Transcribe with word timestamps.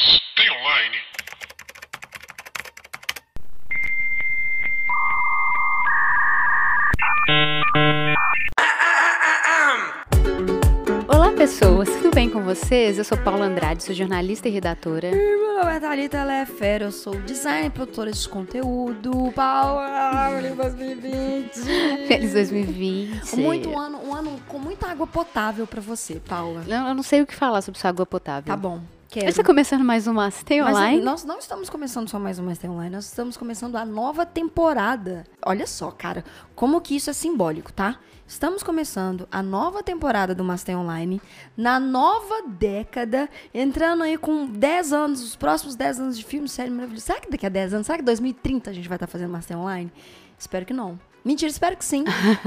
Tem 0.00 0.50
online? 0.50 0.96
Olá, 11.06 11.32
pessoas, 11.32 11.88
tudo 11.90 12.10
bem 12.14 12.30
com 12.30 12.42
vocês? 12.42 12.96
Eu 12.96 13.04
sou 13.04 13.18
Paula 13.18 13.44
Andrade, 13.44 13.82
sou 13.82 13.94
jornalista 13.94 14.48
e 14.48 14.50
redatora. 14.50 15.10
Meu 15.10 15.58
nome 15.58 15.76
é 15.76 15.80
Thalita, 15.80 16.16
ela 16.16 16.46
fera, 16.46 16.84
eu 16.84 16.92
sou 16.92 17.14
designer 17.20 17.66
e 17.66 17.70
produtora 17.70 18.10
de 18.10 18.28
conteúdo. 18.28 19.30
Paula, 19.34 20.30
feliz 20.40 20.56
2020! 20.56 22.06
Feliz 22.08 22.32
2020. 22.32 23.36
Muito 23.36 23.68
um 23.68 23.78
ano, 23.78 24.00
um 24.02 24.14
ano 24.14 24.40
com 24.48 24.58
muita 24.58 24.86
água 24.88 25.06
potável 25.06 25.66
pra 25.66 25.82
você, 25.82 26.14
Paula. 26.26 26.64
Eu, 26.66 26.88
eu 26.88 26.94
não 26.94 27.02
sei 27.02 27.20
o 27.20 27.26
que 27.26 27.34
falar 27.34 27.60
sobre 27.60 27.78
sua 27.78 27.90
água 27.90 28.06
potável. 28.06 28.46
Tá 28.46 28.56
bom, 28.56 28.80
quero. 29.10 29.28
Está 29.28 29.42
começando 29.42 29.84
mais 29.84 30.06
uma 30.06 30.30
Stay 30.30 30.62
Mas 30.62 30.76
Online? 30.76 31.02
nós 31.02 31.24
não 31.24 31.38
estamos 31.38 31.68
começando 31.68 32.08
só 32.08 32.18
mais 32.18 32.38
uma 32.38 32.54
Stay 32.54 32.70
Online, 32.70 32.94
nós 32.94 33.06
estamos 33.06 33.36
começando 33.36 33.74
a 33.74 33.84
nova 33.84 34.24
temporada. 34.24 35.24
Olha 35.44 35.66
só, 35.66 35.90
cara, 35.90 36.24
como 36.54 36.80
que 36.80 36.94
isso 36.94 37.10
é 37.10 37.12
simbólico, 37.12 37.72
tá? 37.72 37.98
Estamos 38.24 38.62
começando 38.62 39.26
a 39.28 39.42
nova 39.42 39.82
temporada 39.82 40.32
do 40.32 40.44
Master 40.44 40.78
Online, 40.78 41.20
na 41.56 41.80
nova 41.80 42.42
década, 42.46 43.28
entrando 43.52 44.04
aí 44.04 44.16
com 44.16 44.46
10 44.46 44.92
anos, 44.92 45.22
os 45.24 45.34
próximos 45.34 45.74
10 45.74 45.98
anos 45.98 46.16
de 46.16 46.24
filme, 46.24 46.48
série 46.48 46.70
maravilhosa. 46.70 47.06
Será 47.06 47.20
que 47.20 47.28
daqui 47.28 47.44
a 47.44 47.48
10 47.48 47.74
anos, 47.74 47.86
será 47.86 47.98
que 47.98 48.04
2030 48.04 48.70
a 48.70 48.72
gente 48.72 48.88
vai 48.88 48.94
estar 48.94 49.08
fazendo 49.08 49.32
Master 49.32 49.58
Online? 49.58 49.92
Espero 50.38 50.64
que 50.64 50.72
não. 50.72 50.98
Mentira, 51.24 51.50
espero 51.50 51.76
que 51.76 51.84
sim. 51.84 52.04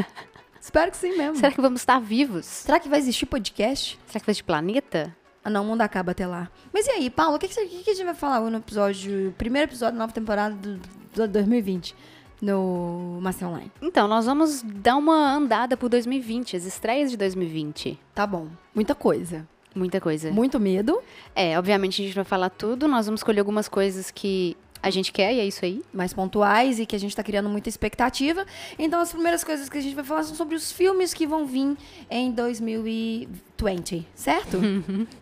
espero 0.61 0.89
que 0.89 0.97
sim 0.97 1.17
mesmo. 1.17 1.35
Será 1.35 1.51
que 1.51 1.59
vamos 1.59 1.81
estar 1.81 1.99
vivos? 1.99 2.45
Será 2.45 2.79
que 2.79 2.87
vai 2.87 2.99
existir 2.99 3.25
podcast? 3.25 3.99
Será 4.07 4.21
que 4.21 4.25
vai 4.25 4.33
de 4.33 4.43
planeta? 4.45 5.13
Ah, 5.43 5.49
não, 5.49 5.63
o 5.63 5.65
mundo 5.67 5.81
acaba 5.81 6.11
até 6.11 6.25
lá. 6.25 6.49
Mas 6.71 6.87
e 6.87 6.91
aí, 6.91 7.09
Paulo, 7.09 7.35
o 7.35 7.39
que, 7.39 7.47
que, 7.47 7.83
que 7.83 7.89
a 7.89 7.93
gente 7.93 8.05
vai 8.05 8.15
falar 8.15 8.39
no 8.49 8.57
episódio, 8.57 9.33
primeiro 9.37 9.69
episódio 9.69 9.93
da 9.95 9.99
nova 9.99 10.13
temporada 10.13 10.55
do, 10.55 10.79
do 11.13 11.27
2020 11.27 11.95
no 12.41 13.19
Master 13.21 13.47
Online? 13.49 13.71
Então, 13.81 14.07
nós 14.07 14.25
vamos 14.25 14.61
dar 14.61 14.95
uma 14.95 15.33
andada 15.33 15.75
por 15.75 15.89
2020, 15.89 16.55
as 16.55 16.65
estreias 16.65 17.11
de 17.11 17.17
2020. 17.17 17.99
Tá 18.15 18.25
bom. 18.25 18.47
Muita 18.73 18.95
coisa. 18.95 19.47
Muita 19.75 19.99
coisa. 19.99 20.31
Muito 20.31 20.59
medo, 20.59 21.01
É, 21.35 21.57
obviamente 21.57 22.01
a 22.01 22.05
gente 22.05 22.15
vai 22.15 22.23
falar 22.23 22.49
tudo, 22.49 22.87
nós 22.87 23.07
vamos 23.07 23.21
escolher 23.21 23.39
algumas 23.39 23.67
coisas 23.67 24.11
que 24.11 24.55
a 24.83 24.89
gente 24.89 25.11
quer 25.11 25.33
e 25.33 25.39
é 25.39 25.45
isso 25.45 25.63
aí. 25.65 25.81
mais 25.93 26.13
pontuais 26.13 26.77
e 26.77 26.85
que 26.85 26.95
a 26.95 26.99
gente 26.99 27.15
tá 27.15 27.23
criando 27.23 27.49
muita 27.49 27.69
expectativa. 27.69 28.45
Então, 28.77 28.99
as 28.99 29.11
primeiras 29.11 29.43
coisas 29.43 29.69
que 29.69 29.77
a 29.77 29.81
gente 29.81 29.95
vai 29.95 30.03
falar 30.03 30.23
são 30.23 30.35
sobre 30.35 30.55
os 30.55 30.71
filmes 30.71 31.13
que 31.13 31.25
vão 31.25 31.45
vir 31.47 31.75
em 32.09 32.31
2020, 32.31 33.29
certo? 34.15 34.59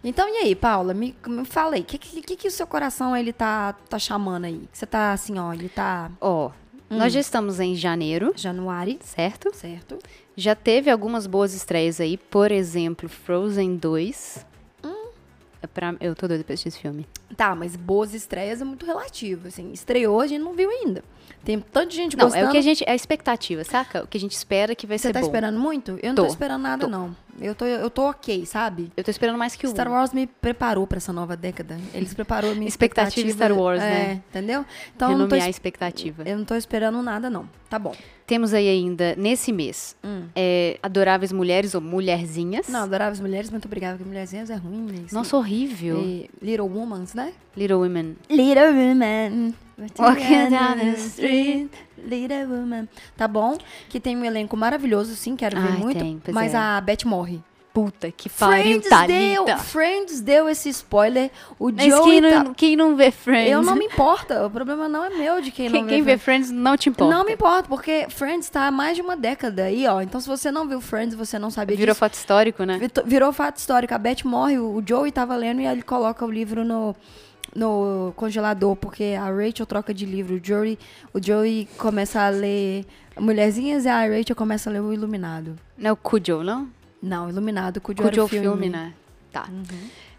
então, 0.03 0.27
e 0.27 0.37
aí, 0.37 0.55
Paula, 0.55 0.93
me, 0.93 1.15
me 1.27 1.45
fala 1.45 1.75
aí, 1.75 1.81
o 1.81 1.85
que, 1.85 1.97
que, 1.97 2.35
que 2.35 2.47
o 2.47 2.51
seu 2.51 2.65
coração 2.67 3.15
ele 3.15 3.31
tá, 3.33 3.73
tá 3.89 3.97
chamando 3.99 4.45
aí? 4.45 4.67
Você 4.71 4.85
tá 4.85 5.13
assim, 5.13 5.37
ó, 5.39 5.53
ele 5.53 5.69
tá 5.69 6.09
Ó, 6.19 6.51
nós 6.89 7.13
já 7.13 7.19
estamos 7.19 7.59
em 7.59 7.75
janeiro, 7.75 8.33
januário, 8.35 8.97
certo? 9.03 9.55
certo? 9.55 9.97
Já 10.35 10.55
teve 10.55 10.89
algumas 10.89 11.25
boas 11.27 11.53
estreias 11.53 12.01
aí, 12.01 12.17
por 12.17 12.51
exemplo, 12.51 13.07
Frozen 13.07 13.75
2. 13.77 14.45
É 15.63 15.67
pra- 15.67 15.93
eu 16.01 16.15
tô 16.15 16.27
doida 16.27 16.43
pra 16.43 16.55
assistir 16.55 16.69
esse 16.69 16.79
filme. 16.79 17.05
Tá, 17.37 17.53
mas 17.53 17.75
boas 17.75 18.15
estreias 18.15 18.61
é 18.61 18.63
muito 18.65 18.83
relativo, 18.83 19.47
assim. 19.47 19.71
Estreou, 19.71 20.19
a 20.19 20.25
gente 20.25 20.41
não 20.41 20.53
viu 20.53 20.67
ainda. 20.71 21.03
Tem 21.45 21.59
tanta 21.59 21.91
gente 21.91 22.17
Não, 22.17 22.25
gostando. 22.25 22.45
é 22.45 22.49
o 22.49 22.51
que 22.51 22.57
a 22.57 22.61
gente. 22.61 22.83
É 22.87 22.91
a 22.91 22.95
expectativa, 22.95 23.63
saca? 23.63 24.03
O 24.03 24.07
que 24.07 24.17
a 24.17 24.19
gente 24.19 24.31
espera 24.31 24.73
que 24.73 24.87
vai 24.87 24.97
Você 24.97 25.09
ser 25.09 25.13
tá 25.13 25.19
bom. 25.19 25.27
esperando 25.27 25.59
muito? 25.59 25.99
Eu 26.01 26.09
não 26.09 26.15
tô, 26.15 26.21
Tô, 26.23 26.27
esperando 26.29 26.61
nada, 26.63 26.85
tô. 26.85 26.89
não. 26.89 27.15
Eu 27.41 27.55
tô, 27.55 27.65
eu 27.65 27.89
tô 27.89 28.09
ok, 28.09 28.45
sabe? 28.45 28.91
Eu 28.95 29.03
tô 29.03 29.11
esperando 29.11 29.37
mais 29.37 29.55
que 29.55 29.65
o. 29.65 29.69
Star 29.69 29.91
Wars 29.91 30.13
me 30.13 30.27
preparou 30.27 30.85
pra 30.85 30.97
essa 30.97 31.11
nova 31.11 31.35
década. 31.35 31.77
Eles 31.93 32.13
preparou 32.13 32.51
a 32.51 32.55
minha 32.55 32.67
Expectativa 32.67 33.27
expectativa. 33.27 33.53
Star 33.55 33.57
Wars, 33.57 33.81
é, 33.81 33.89
né? 33.89 34.21
Entendeu? 34.29 34.65
Então 34.95 35.11
eu 35.11 35.17
não, 35.17 35.27
tô, 35.27 35.35
Renomear 35.35 35.47
a 35.47 35.49
expectativa. 35.49 36.23
eu 36.25 36.37
não 36.37 36.45
tô 36.45 36.55
esperando 36.55 37.01
nada, 37.01 37.29
não. 37.29 37.49
Tá 37.71 37.79
bom. 37.79 37.95
Temos 38.27 38.53
aí 38.53 38.67
ainda, 38.67 39.15
nesse 39.15 39.49
mês, 39.49 39.95
é, 40.35 40.77
Adoráveis 40.83 41.31
Mulheres 41.31 41.73
ou 41.73 41.79
Mulherzinhas. 41.79 42.67
Hum. 42.67 42.73
Não, 42.73 42.83
adoráveis 42.83 43.21
mulheres, 43.21 43.49
muito 43.49 43.65
obrigada, 43.65 43.95
porque 43.95 44.09
mulherzinhas 44.09 44.49
é 44.49 44.55
ruim. 44.55 44.91
Né? 44.91 45.05
Nossa, 45.09 45.37
horrível. 45.37 46.03
E 46.03 46.29
Little 46.41 46.67
Womans, 46.67 47.13
né? 47.13 47.31
Little 47.55 47.77
Women. 47.77 48.17
Little 48.29 48.73
Woman. 48.73 49.53
Walking 49.97 50.49
down 50.49 50.79
the 50.79 50.91
street. 50.97 51.71
Little 51.97 52.45
Woman. 52.45 52.89
Tá 53.15 53.25
bom? 53.25 53.57
Que 53.87 54.01
tem 54.01 54.17
um 54.17 54.25
elenco 54.25 54.57
maravilhoso, 54.57 55.15
sim, 55.15 55.37
quero 55.37 55.57
ver 55.57 55.71
Ai, 55.71 55.77
muito. 55.77 55.99
tem, 55.99 56.21
mas 56.33 56.53
é. 56.53 56.57
a 56.57 56.81
Beth 56.81 57.05
morre. 57.05 57.39
Puta 57.73 58.11
que 58.11 58.27
pariu, 58.27 58.63
Friends 58.63 58.89
Thalita. 58.89 59.45
deu, 59.45 59.57
Friends 59.59 60.19
deu 60.19 60.49
esse 60.49 60.67
spoiler. 60.69 61.31
O 61.57 61.71
Mas 61.71 61.85
Joey 61.85 62.03
quem 62.03 62.21
tá... 62.29 62.43
não, 62.43 62.53
quem 62.53 62.75
não 62.75 62.95
vê 62.97 63.11
Friends? 63.11 63.49
Eu 63.49 63.61
não 63.63 63.75
me 63.75 63.85
importa. 63.85 64.45
O 64.45 64.49
problema 64.49 64.89
não 64.89 65.05
é 65.05 65.09
meu 65.11 65.39
de 65.41 65.51
quem, 65.51 65.71
Quem, 65.71 65.81
não 65.83 65.87
quem 65.87 66.01
vê 66.03 66.13
vê 66.13 66.17
Friends 66.17 66.51
não 66.51 66.75
te 66.75 66.89
importa. 66.89 67.15
Não 67.15 67.23
me 67.23 67.33
importa, 67.33 67.69
porque 67.69 68.07
Friends 68.09 68.49
tá 68.49 68.67
há 68.67 68.71
mais 68.71 68.97
de 68.97 69.01
uma 69.01 69.15
década 69.15 69.63
aí, 69.63 69.87
ó. 69.87 70.01
Então, 70.01 70.19
se 70.19 70.27
você 70.27 70.51
não 70.51 70.67
viu 70.67 70.81
Friends, 70.81 71.15
você 71.15 71.39
não 71.39 71.49
sabia 71.49 71.77
Virou 71.77 71.93
disso. 71.93 71.99
fato 71.99 72.15
histórico, 72.15 72.65
né? 72.65 72.77
Virou 73.05 73.31
fato 73.31 73.55
histórico. 73.57 73.93
A 73.93 73.97
Beth 73.97 74.25
morre, 74.25 74.57
o 74.57 74.81
o 74.81 74.83
Joey 74.85 75.11
tava 75.11 75.35
lendo 75.35 75.61
e 75.61 75.65
ele 75.65 75.81
coloca 75.83 76.25
o 76.25 76.31
livro 76.31 76.65
no, 76.65 76.95
no 77.55 78.11
congelador, 78.15 78.75
porque 78.75 79.15
a 79.19 79.25
Rachel 79.29 79.65
troca 79.65 79.93
de 79.93 80.05
livro. 80.05 80.35
O 80.35 80.41
Joey, 80.43 80.77
o 81.13 81.23
Joey 81.23 81.67
começa 81.77 82.21
a 82.21 82.29
ler 82.29 82.85
Mulherzinhas 83.17 83.85
e 83.85 83.89
a 83.89 84.01
Rachel 84.01 84.35
começa 84.35 84.69
a 84.69 84.73
ler 84.73 84.81
o 84.81 84.91
Iluminado. 84.91 85.55
Não 85.77 85.89
é 85.89 85.93
o 85.93 85.95
Cujo, 85.95 86.43
não? 86.43 86.67
Não, 87.01 87.29
Iluminado, 87.29 87.81
Cujo 87.81 88.01
Cujo 88.01 88.23
o 88.23 88.27
filme. 88.27 88.45
filme, 88.47 88.69
né? 88.69 88.93
Tá. 89.31 89.47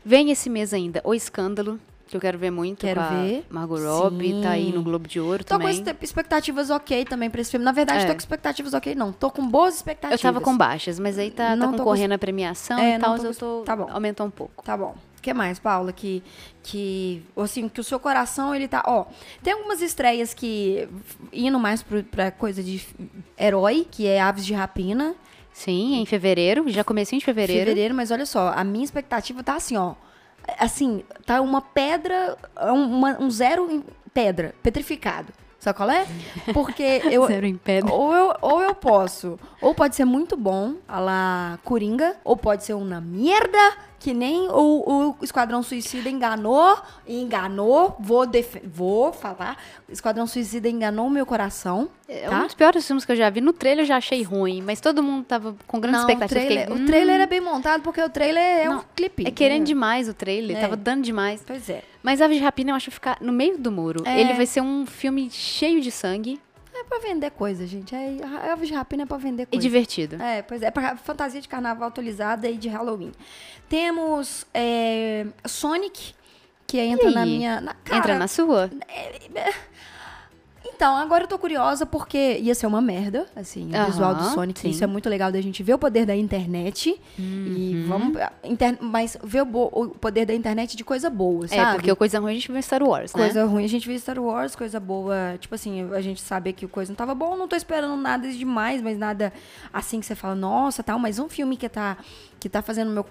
Vem 0.05 0.31
esse 0.31 0.49
mês 0.51 0.73
ainda 0.75 1.01
O 1.05 1.15
Escândalo, 1.15 1.79
que 2.09 2.17
eu 2.17 2.21
quero 2.21 2.37
ver 2.39 2.51
muito 2.51 2.81
Quero 2.81 3.01
com 3.01 3.09
ver. 3.23 3.47
Margot 3.49 3.79
Robbie, 3.79 4.41
tá 4.43 4.51
aí 4.51 4.67
Sim. 4.67 4.73
no 4.73 4.83
Globo 4.83 5.07
de 5.07 5.21
Ouro 5.21 5.45
Tô 5.45 5.55
com 5.55 5.61
também. 5.61 5.77
espe- 5.77 5.97
expectativas 6.05 6.71
ok 6.71 7.05
também 7.05 7.31
pra 7.31 7.41
esse 7.41 7.51
filme. 7.51 7.65
Na 7.65 7.73
verdade, 7.73 8.05
É. 8.05 8.07
tô 8.07 8.13
com 8.13 8.19
expectativas 8.19 8.75
ok, 8.75 8.95
não. 8.95 9.13
Tô 9.13 9.31
com 9.31 9.47
boas 9.49 9.75
Eu 9.75 9.77
expectativas. 9.79 10.21
tava 10.21 10.41
com 10.41 10.57
baixas, 10.57 10.99
mas 10.99 11.19
aí 11.19 11.31
tá, 11.31 11.55
Não 11.55 11.67
tá 11.71 11.73
tô 11.73 11.79
concorrendo 11.85 12.15
a 12.15 12.19
premiação 12.19 12.79
É, 12.79 12.97
e 12.97 12.99
tal, 12.99 13.17
tô 13.19 13.25
eu 13.27 13.35
tô... 13.35 13.63
tá 13.63 13.77
bom. 13.77 13.89
Aumentou 13.91 14.27
um 14.27 14.31
pouco. 14.31 14.63
Tá 14.65 14.77
bom. 14.77 14.95
O 15.19 15.23
que 15.23 15.33
mais, 15.33 15.61
Paula? 15.61 15.93
Que, 15.93 16.21
que, 16.65 17.23
assim, 17.37 17.69
que 17.69 17.81
o 17.81 17.85
seu 17.85 18.01
coração, 18.01 18.53
ele 18.53 18.67
tá... 18.67 18.83
Ó, 18.87 19.05
tem 19.41 19.53
algumas 19.53 19.81
estreias 19.81 20.35
que, 20.35 20.89
indo 21.33 21.61
mais 21.61 21.81
pro, 21.81 22.03
pra 22.03 22.33
coisa 22.33 22.61
de 22.61 22.85
herói, 23.39 23.87
que 23.89 24.05
é 24.07 24.21
Aves 24.21 24.45
de 24.45 24.53
Rapina. 24.53 25.15
Sim, 25.53 25.97
em 26.01 26.07
fevereiro, 26.07 26.65
já 26.69 26.83
comecei 26.83 27.19
em 27.19 27.21
fevereiro. 27.21 27.65
Fevereiro, 27.67 27.95
mas 27.95 28.11
olha 28.11 28.27
só, 28.27 28.53
a 28.55 28.65
minha 28.65 28.85
expectativa 28.85 29.43
tá 29.43 29.55
assim, 29.55 29.77
ó. 29.77 29.95
Assim, 30.59 31.05
tá 31.25 31.41
uma 31.41 31.61
pedra, 31.61 32.37
um, 32.63 32.73
uma- 32.99 33.19
um 33.21 33.31
zero 33.31 33.71
em 33.71 33.85
pedra, 34.13 34.55
petrificado. 34.63 35.33
Sabe 35.61 35.77
qual 35.77 35.91
é? 35.91 36.05
Porque 36.53 36.83
eu... 37.05 37.25
Zero 37.29 37.47
em 37.47 37.55
pedra. 37.57 37.93
Ou 37.93 38.13
eu, 38.13 38.35
ou 38.43 38.63
eu 38.63 38.75
posso. 38.75 39.39
Ou 39.61 39.73
pode 39.75 39.95
ser 39.95 40.05
muito 40.05 40.37
bom, 40.37 40.75
a 40.89 40.99
la 40.99 41.59
Coringa. 41.63 42.17
Ou 42.25 42.37
pode 42.37 42.65
ser 42.65 42.73
uma 42.75 43.01
merda, 43.01 43.77
que 44.03 44.13
nem 44.13 44.49
o, 44.49 45.15
o 45.21 45.25
Esquadrão 45.25 45.63
Suicida 45.63 46.11
enganou. 46.11 46.77
Enganou. 47.07 47.97
Vou, 48.01 48.25
vou 48.65 49.13
falar. 49.13 49.57
O 49.89 49.93
Esquadrão 49.93 50.27
Suicida 50.27 50.69
enganou 50.69 51.07
o 51.07 51.11
meu 51.11 51.25
coração. 51.25 51.89
É 52.09 52.29
tá? 52.29 52.41
um 52.41 52.47
dos 52.47 52.55
piores 52.55 52.85
filmes 52.85 53.05
que 53.05 53.13
eu 53.13 53.17
já 53.17 53.31
vi. 53.31 53.41
No 53.41 53.53
trailer 53.53 53.85
eu 53.85 53.87
já 53.87 53.99
achei 53.99 54.25
ruim, 54.25 54.61
mas 54.61 54.81
todo 54.81 55.05
mundo 55.05 55.25
tava 55.25 55.55
com 55.69 55.79
grande 55.79 55.99
Não, 55.99 56.05
o 56.05 56.11
expectativa. 56.11 56.41
Eu 56.41 56.47
trailer, 56.47 56.67
fiquei, 56.67 56.83
o 56.83 56.87
trailer 56.87 57.21
hum, 57.21 57.23
é 57.23 57.27
bem 57.27 57.41
montado, 57.41 57.83
porque 57.83 58.03
o 58.03 58.11
trailer 58.11 58.43
é 58.43 58.69
um 58.69 58.75
Não, 58.75 58.85
clipe. 58.97 59.25
É 59.25 59.31
querendo 59.31 59.61
né? 59.61 59.67
demais 59.67 60.09
o 60.09 60.15
trailer, 60.15 60.57
É. 60.57 60.61
tava 60.61 60.77
dando 60.77 61.03
demais. 61.03 61.45
Pois 61.47 61.71
é. 61.71 61.85
Mas 62.03 62.21
Aves 62.21 62.39
de 62.39 62.43
Rapina 62.43 62.73
eu 62.73 62.75
acho 62.75 62.91
ficar 62.91 63.19
no 63.21 63.33
meio 63.33 63.57
do 63.57 63.71
muro. 63.71 64.03
É. 64.05 64.21
Ele 64.21 64.33
vai 64.35 64.47
ser 64.47 64.61
um 64.61 64.85
filme 64.85 65.31
cheio 65.31 65.81
de 65.81 65.93
sangue 65.93 66.41
É 66.52 66.52
pra 67.01 67.09
vender 67.09 67.31
coisa, 67.31 67.67
gente. 67.67 67.95
É, 67.95 68.17
a 68.25 68.53
Aves 68.53 68.69
de 68.69 68.75
Rapina 68.75 69.05
é 69.05 69.07
pra 69.07 69.17
vender 69.17 69.45
e 69.45 69.47
coisa. 69.47 69.63
divertido. 69.63 70.23
É, 70.23 70.43
pois 70.43 70.63
é, 70.63 70.71
pra 70.71 70.97
fantasia 70.97 71.41
de 71.41 71.49
carnaval 71.49 71.89
atualizada 71.89 72.49
e 72.51 72.57
de 72.57 72.69
Halloween. 72.69 73.13
Temos 73.69 74.47
é, 74.53 75.27
Sonic, 75.47 76.15
que 76.67 76.79
entra 76.79 77.11
na 77.11 77.25
minha. 77.25 77.61
na- 77.61 77.75
cara, 77.75 77.99
Entra 77.99 78.19
na 78.19 78.29
sua? 78.29 78.71
Então, 80.83 80.97
agora 80.97 81.23
eu 81.23 81.29
tô 81.29 81.39
curiosa 81.39 81.87
porque 81.87 82.39
ia 82.39 82.57
ser 82.57 82.67
uma 82.67 82.81
merda, 82.81 83.29
assim, 83.37 83.71
o 83.71 83.77
Aham, 83.77 83.87
visual 83.87 84.15
do 84.17 84.25
Sonic. 84.31 84.59
sim. 84.59 84.71
Isso 84.71 84.83
é 84.83 84.87
muito 84.89 85.09
legal 85.09 85.31
da 85.31 85.41
gente 85.41 85.63
ver 85.63 85.75
o 85.75 85.79
poder 85.79 86.05
da 86.05 86.17
internet. 86.17 87.01
Uhum. 87.17 87.45
E 87.47 87.85
vamos. 87.87 88.19
inter- 88.43 88.79
mas 88.81 89.17
ver 89.23 89.43
o, 89.43 89.47
o 89.73 89.89
poder 89.91 90.27
da 90.27 90.35
internet 90.35 90.77
de 90.77 90.83
coisa 90.83 91.09
boa, 91.09 91.47
sabe? 91.47 91.61
É, 91.61 91.75
porque 91.75 91.95
coisa 91.95 92.19
ruim 92.19 92.33
a 92.33 92.35
gente 92.35 92.49
viu 92.49 92.59
em 92.59 92.63
Star 92.63 92.83
Wars, 92.83 93.15
né? 93.15 93.23
Coisa 93.23 93.45
ruim, 93.45 93.65
a 93.65 93.69
gente 93.69 93.87
viu 93.87 93.97
Star 93.97 94.19
Wars, 94.19 94.57
coisa 94.57 94.81
boa. 94.81 95.37
Tipo 95.39 95.55
assim, 95.55 95.89
a 95.93 96.01
gente 96.01 96.21
sabe 96.21 96.53
que 96.53 96.67
o 96.67 96.69
coisa 96.69 96.91
não 96.91 96.97
tava 96.97 97.15
bom, 97.15 97.37
não 97.37 97.47
tô 97.47 97.55
esperando 97.55 97.95
nada 97.97 98.29
demais, 98.29 98.83
mas 98.83 98.99
nada 98.99 99.33
assim 99.73 100.01
que 100.01 100.07
você 100.07 100.17
fala, 100.17 100.35
nossa, 100.35 100.83
tal, 100.83 100.99
mas 100.99 101.21
um 101.21 101.29
filme 101.29 101.57
que 101.57 101.69
tá, 101.69 101.97
que 102.41 102.49
tá 102.49 102.61
fazendo 102.61 102.91
meu. 102.91 103.07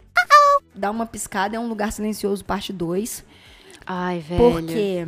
Dá 0.75 0.91
uma 0.91 1.05
piscada, 1.05 1.55
é 1.55 1.59
um 1.59 1.69
lugar 1.69 1.93
silencioso, 1.93 2.43
parte 2.43 2.73
2. 2.73 3.23
Ai, 3.85 4.19
velho. 4.19 4.51
Porque. 4.51 5.07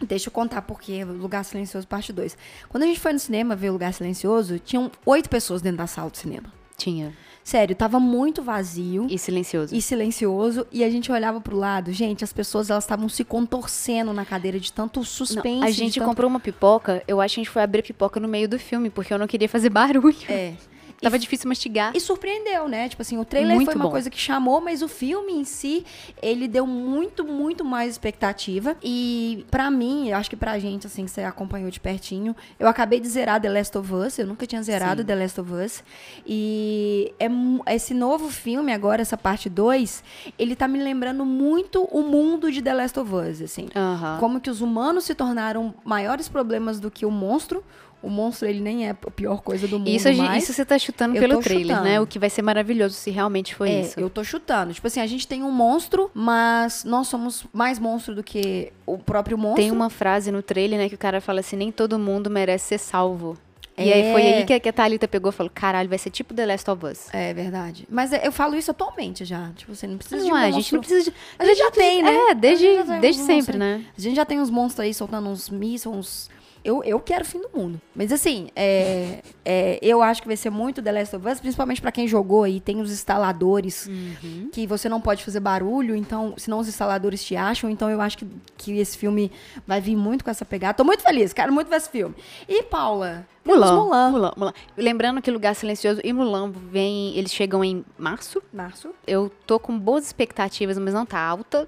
Deixa 0.00 0.28
eu 0.28 0.32
contar 0.32 0.62
porque 0.62 1.04
Lugar 1.04 1.44
Silencioso, 1.44 1.86
parte 1.86 2.12
2. 2.12 2.36
Quando 2.68 2.82
a 2.84 2.86
gente 2.86 3.00
foi 3.00 3.12
no 3.12 3.18
cinema 3.18 3.56
ver 3.56 3.70
o 3.70 3.72
Lugar 3.72 3.92
Silencioso, 3.92 4.58
tinham 4.58 4.90
oito 5.04 5.28
pessoas 5.28 5.60
dentro 5.60 5.78
da 5.78 5.86
sala 5.86 6.10
do 6.10 6.16
cinema. 6.16 6.52
Tinha. 6.76 7.12
Sério, 7.42 7.74
tava 7.74 7.98
muito 7.98 8.42
vazio. 8.42 9.06
E 9.08 9.18
silencioso. 9.18 9.74
E 9.74 9.80
silencioso, 9.80 10.66
e 10.70 10.84
a 10.84 10.90
gente 10.90 11.10
olhava 11.10 11.40
pro 11.40 11.56
lado, 11.56 11.90
gente, 11.92 12.22
as 12.22 12.30
pessoas 12.30 12.68
elas 12.68 12.84
estavam 12.84 13.08
se 13.08 13.24
contorcendo 13.24 14.12
na 14.12 14.24
cadeira 14.24 14.60
de 14.60 14.70
tanto 14.70 15.02
suspense. 15.02 15.60
Não, 15.60 15.66
a 15.66 15.70
gente 15.70 15.98
tanto... 15.98 16.06
comprou 16.06 16.28
uma 16.28 16.38
pipoca, 16.38 17.02
eu 17.08 17.22
acho 17.22 17.34
que 17.34 17.40
a 17.40 17.44
gente 17.44 17.50
foi 17.50 17.62
abrir 17.62 17.82
pipoca 17.82 18.20
no 18.20 18.28
meio 18.28 18.46
do 18.46 18.58
filme, 18.58 18.90
porque 18.90 19.14
eu 19.14 19.18
não 19.18 19.26
queria 19.26 19.48
fazer 19.48 19.70
barulho. 19.70 20.14
É. 20.28 20.52
Tava 21.00 21.18
difícil 21.18 21.48
mastigar. 21.48 21.92
E 21.94 22.00
surpreendeu, 22.00 22.68
né? 22.68 22.88
Tipo 22.88 23.02
assim, 23.02 23.18
o 23.18 23.24
trailer 23.24 23.54
Muito 23.54 23.66
foi 23.66 23.74
uma 23.76 23.84
bom. 23.84 23.90
coisa 23.90 24.10
que 24.10 24.18
chamou, 24.18 24.60
mas 24.60 24.82
o 24.82 24.88
filme 24.88 25.32
em 25.32 25.44
si, 25.44 25.84
ele 26.20 26.48
deu 26.48 26.66
muito, 26.66 27.24
muito 27.24 27.64
mais 27.64 27.92
expectativa. 27.92 28.76
E 28.82 29.46
pra 29.50 29.70
mim, 29.70 30.08
eu 30.08 30.16
acho 30.16 30.28
que 30.28 30.36
pra 30.36 30.58
gente, 30.58 30.86
assim, 30.86 31.04
que 31.04 31.10
você 31.10 31.22
acompanhou 31.22 31.70
de 31.70 31.78
pertinho, 31.78 32.34
eu 32.58 32.66
acabei 32.66 32.98
de 32.98 33.08
zerar 33.08 33.40
The 33.40 33.48
Last 33.48 33.78
of 33.78 33.94
Us. 33.94 34.18
Eu 34.18 34.26
nunca 34.26 34.46
tinha 34.46 34.62
zerado 34.62 35.02
Sim. 35.02 35.06
The 35.06 35.14
Last 35.14 35.40
of 35.40 35.52
Us. 35.52 35.84
E 36.26 37.14
é, 37.20 37.28
esse 37.74 37.94
novo 37.94 38.28
filme, 38.28 38.72
agora, 38.72 39.00
essa 39.00 39.16
parte 39.16 39.48
2, 39.48 40.02
ele 40.38 40.56
tá 40.56 40.66
me 40.66 40.82
lembrando 40.82 41.24
muito 41.24 41.84
o 41.84 42.02
mundo 42.02 42.50
de 42.50 42.60
The 42.60 42.74
Last 42.74 42.98
of 42.98 43.14
Us, 43.14 43.40
assim. 43.40 43.68
Aham. 43.74 44.16
Como 44.18 44.40
que 44.40 44.50
os 44.50 44.60
humanos 44.60 45.04
se 45.04 45.14
tornaram 45.14 45.74
maiores 45.84 46.28
problemas 46.28 46.80
do 46.80 46.90
que 46.90 47.06
o 47.06 47.10
monstro. 47.10 47.62
O 48.00 48.08
monstro, 48.08 48.48
ele 48.48 48.60
nem 48.60 48.86
é 48.86 48.90
a 48.90 48.94
pior 48.94 49.42
coisa 49.42 49.66
do 49.66 49.76
mundo 49.78 49.88
Isso, 49.88 50.06
a 50.08 50.38
isso 50.38 50.52
você 50.52 50.64
tá 50.64 50.78
chutando 50.78 51.18
pelo 51.18 51.40
trailer, 51.40 51.66
chutando. 51.76 51.84
né? 51.84 52.00
O 52.00 52.06
que 52.06 52.16
vai 52.18 52.30
ser 52.30 52.42
maravilhoso 52.42 52.94
se 52.94 53.10
realmente 53.10 53.54
foi 53.56 53.70
é, 53.70 53.80
isso. 53.80 53.98
eu 53.98 54.08
tô 54.08 54.22
chutando. 54.22 54.72
Tipo 54.72 54.86
assim, 54.86 55.00
a 55.00 55.06
gente 55.06 55.26
tem 55.26 55.42
um 55.42 55.50
monstro, 55.50 56.08
mas 56.14 56.84
nós 56.84 57.08
somos 57.08 57.44
mais 57.52 57.78
monstro 57.78 58.14
do 58.14 58.22
que 58.22 58.72
o 58.86 58.96
próprio 58.98 59.36
monstro. 59.36 59.62
Tem 59.62 59.72
uma 59.72 59.90
frase 59.90 60.30
no 60.30 60.42
trailer, 60.42 60.78
né, 60.78 60.88
que 60.88 60.94
o 60.94 60.98
cara 60.98 61.20
fala 61.20 61.40
assim, 61.40 61.56
nem 61.56 61.72
todo 61.72 61.98
mundo 61.98 62.30
merece 62.30 62.66
ser 62.68 62.78
salvo. 62.78 63.36
E 63.76 63.90
É. 63.90 63.94
aí 63.94 64.12
foi 64.12 64.22
aí 64.22 64.44
que 64.44 64.52
a, 64.52 64.60
que 64.60 64.68
a 64.68 64.72
Thalita 64.72 65.06
pegou 65.06 65.30
e 65.30 65.32
falou, 65.32 65.50
caralho, 65.54 65.88
vai 65.88 65.98
ser 65.98 66.10
tipo 66.10 66.34
The 66.34 66.46
Last 66.46 66.68
of 66.70 66.84
Us. 66.86 67.14
É 67.14 67.32
verdade. 67.32 67.86
Mas 67.88 68.12
é, 68.12 68.26
eu 68.26 68.32
falo 68.32 68.56
isso 68.56 68.70
atualmente 68.72 69.24
já. 69.24 69.50
Tipo, 69.56 69.74
você 69.74 69.86
não 69.86 69.96
precisa 69.96 70.22
de 70.22 70.28
Não 70.28 70.34
um 70.34 70.38
é, 70.38 70.46
a 70.46 70.50
gente 70.50 70.72
não 70.72 70.80
precisa 70.80 71.10
de... 71.10 71.16
A 71.38 71.44
gente 71.44 71.58
já 71.58 71.70
tem, 71.70 72.02
né? 72.02 72.12
É, 72.30 72.34
desde, 72.34 72.66
A 72.66 72.98
desde 72.98 73.22
sempre, 73.22 73.56
né? 73.56 73.84
A 73.96 74.00
gente 74.00 74.16
já 74.16 74.24
tem 74.24 74.40
uns 74.40 74.50
monstros 74.50 74.84
aí 74.84 74.92
soltando 74.94 75.28
uns 75.28 75.48
mísseis, 75.48 75.86
uns... 75.86 76.30
Eu, 76.64 76.82
eu 76.84 76.98
quero 77.00 77.22
o 77.22 77.26
fim 77.26 77.40
do 77.40 77.48
mundo. 77.54 77.80
Mas 77.94 78.12
assim, 78.12 78.48
é, 78.54 79.20
é, 79.44 79.78
eu 79.82 80.02
acho 80.02 80.20
que 80.20 80.28
vai 80.28 80.36
ser 80.36 80.50
muito 80.50 80.82
The 80.82 80.92
Last 80.92 81.16
of 81.16 81.26
Us, 81.28 81.40
principalmente 81.40 81.80
pra 81.80 81.92
quem 81.92 82.06
jogou 82.08 82.42
aí. 82.44 82.60
Tem 82.60 82.80
os 82.80 82.90
instaladores 82.92 83.86
Uhum. 83.86 84.48
que 84.52 84.66
você 84.66 84.88
não 84.88 85.00
pode 85.00 85.24
fazer 85.24 85.40
barulho, 85.40 85.94
então, 85.96 86.34
senão 86.36 86.58
os 86.58 86.68
instaladores 86.68 87.24
te 87.24 87.36
acham. 87.36 87.70
Então 87.70 87.88
eu 87.90 88.00
acho 88.00 88.18
que, 88.18 88.26
que 88.56 88.78
esse 88.78 88.96
filme 88.98 89.30
vai 89.66 89.80
vir 89.80 89.96
muito 89.96 90.24
com 90.24 90.30
essa 90.30 90.44
pegada. 90.44 90.74
Tô 90.74 90.84
muito 90.84 91.02
feliz, 91.02 91.32
quero 91.32 91.52
muito 91.52 91.68
ver 91.68 91.76
esse 91.76 91.88
filme. 91.90 92.14
E, 92.48 92.62
Paula? 92.64 93.26
Mulan, 93.44 93.72
Mulan. 93.76 94.10
Mulan, 94.10 94.32
Mulan. 94.36 94.52
Lembrando 94.76 95.22
que 95.22 95.30
Lugar 95.30 95.54
Silencioso 95.54 96.00
e 96.04 96.12
Mulan 96.12 96.50
vem, 96.50 97.16
eles 97.16 97.32
chegam 97.32 97.64
em 97.64 97.82
março. 97.96 98.42
Março. 98.52 98.90
Eu 99.06 99.30
tô 99.46 99.58
com 99.58 99.78
boas 99.78 100.04
expectativas, 100.04 100.76
mas 100.76 100.92
não 100.92 101.06
tá 101.06 101.18
alta, 101.18 101.66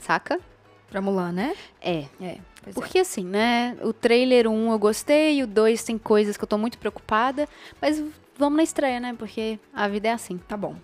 saca? 0.00 0.40
Pra 0.90 1.00
Mulan, 1.00 1.32
né? 1.32 1.54
É. 1.80 2.04
É. 2.20 2.38
pois 2.62 2.68
é. 2.68 2.72
Porque 2.74 2.98
assim, 2.98 3.24
né? 3.24 3.76
O 3.82 3.92
trailer 3.92 4.48
1 4.48 4.72
eu 4.72 4.78
gostei, 4.78 5.42
o 5.42 5.46
2 5.46 5.82
tem 5.84 5.96
coisas 5.96 6.36
que 6.36 6.44
eu 6.44 6.48
tô 6.48 6.58
muito 6.58 6.78
preocupada, 6.78 7.48
mas 7.80 8.02
vamos 8.36 8.56
na 8.56 8.62
estreia, 8.62 8.98
né? 9.00 9.14
Porque 9.18 9.58
a 9.72 9.86
vida 9.88 10.08
é 10.08 10.12
assim. 10.12 10.38
Tá 10.48 10.56
bom. 10.56 10.74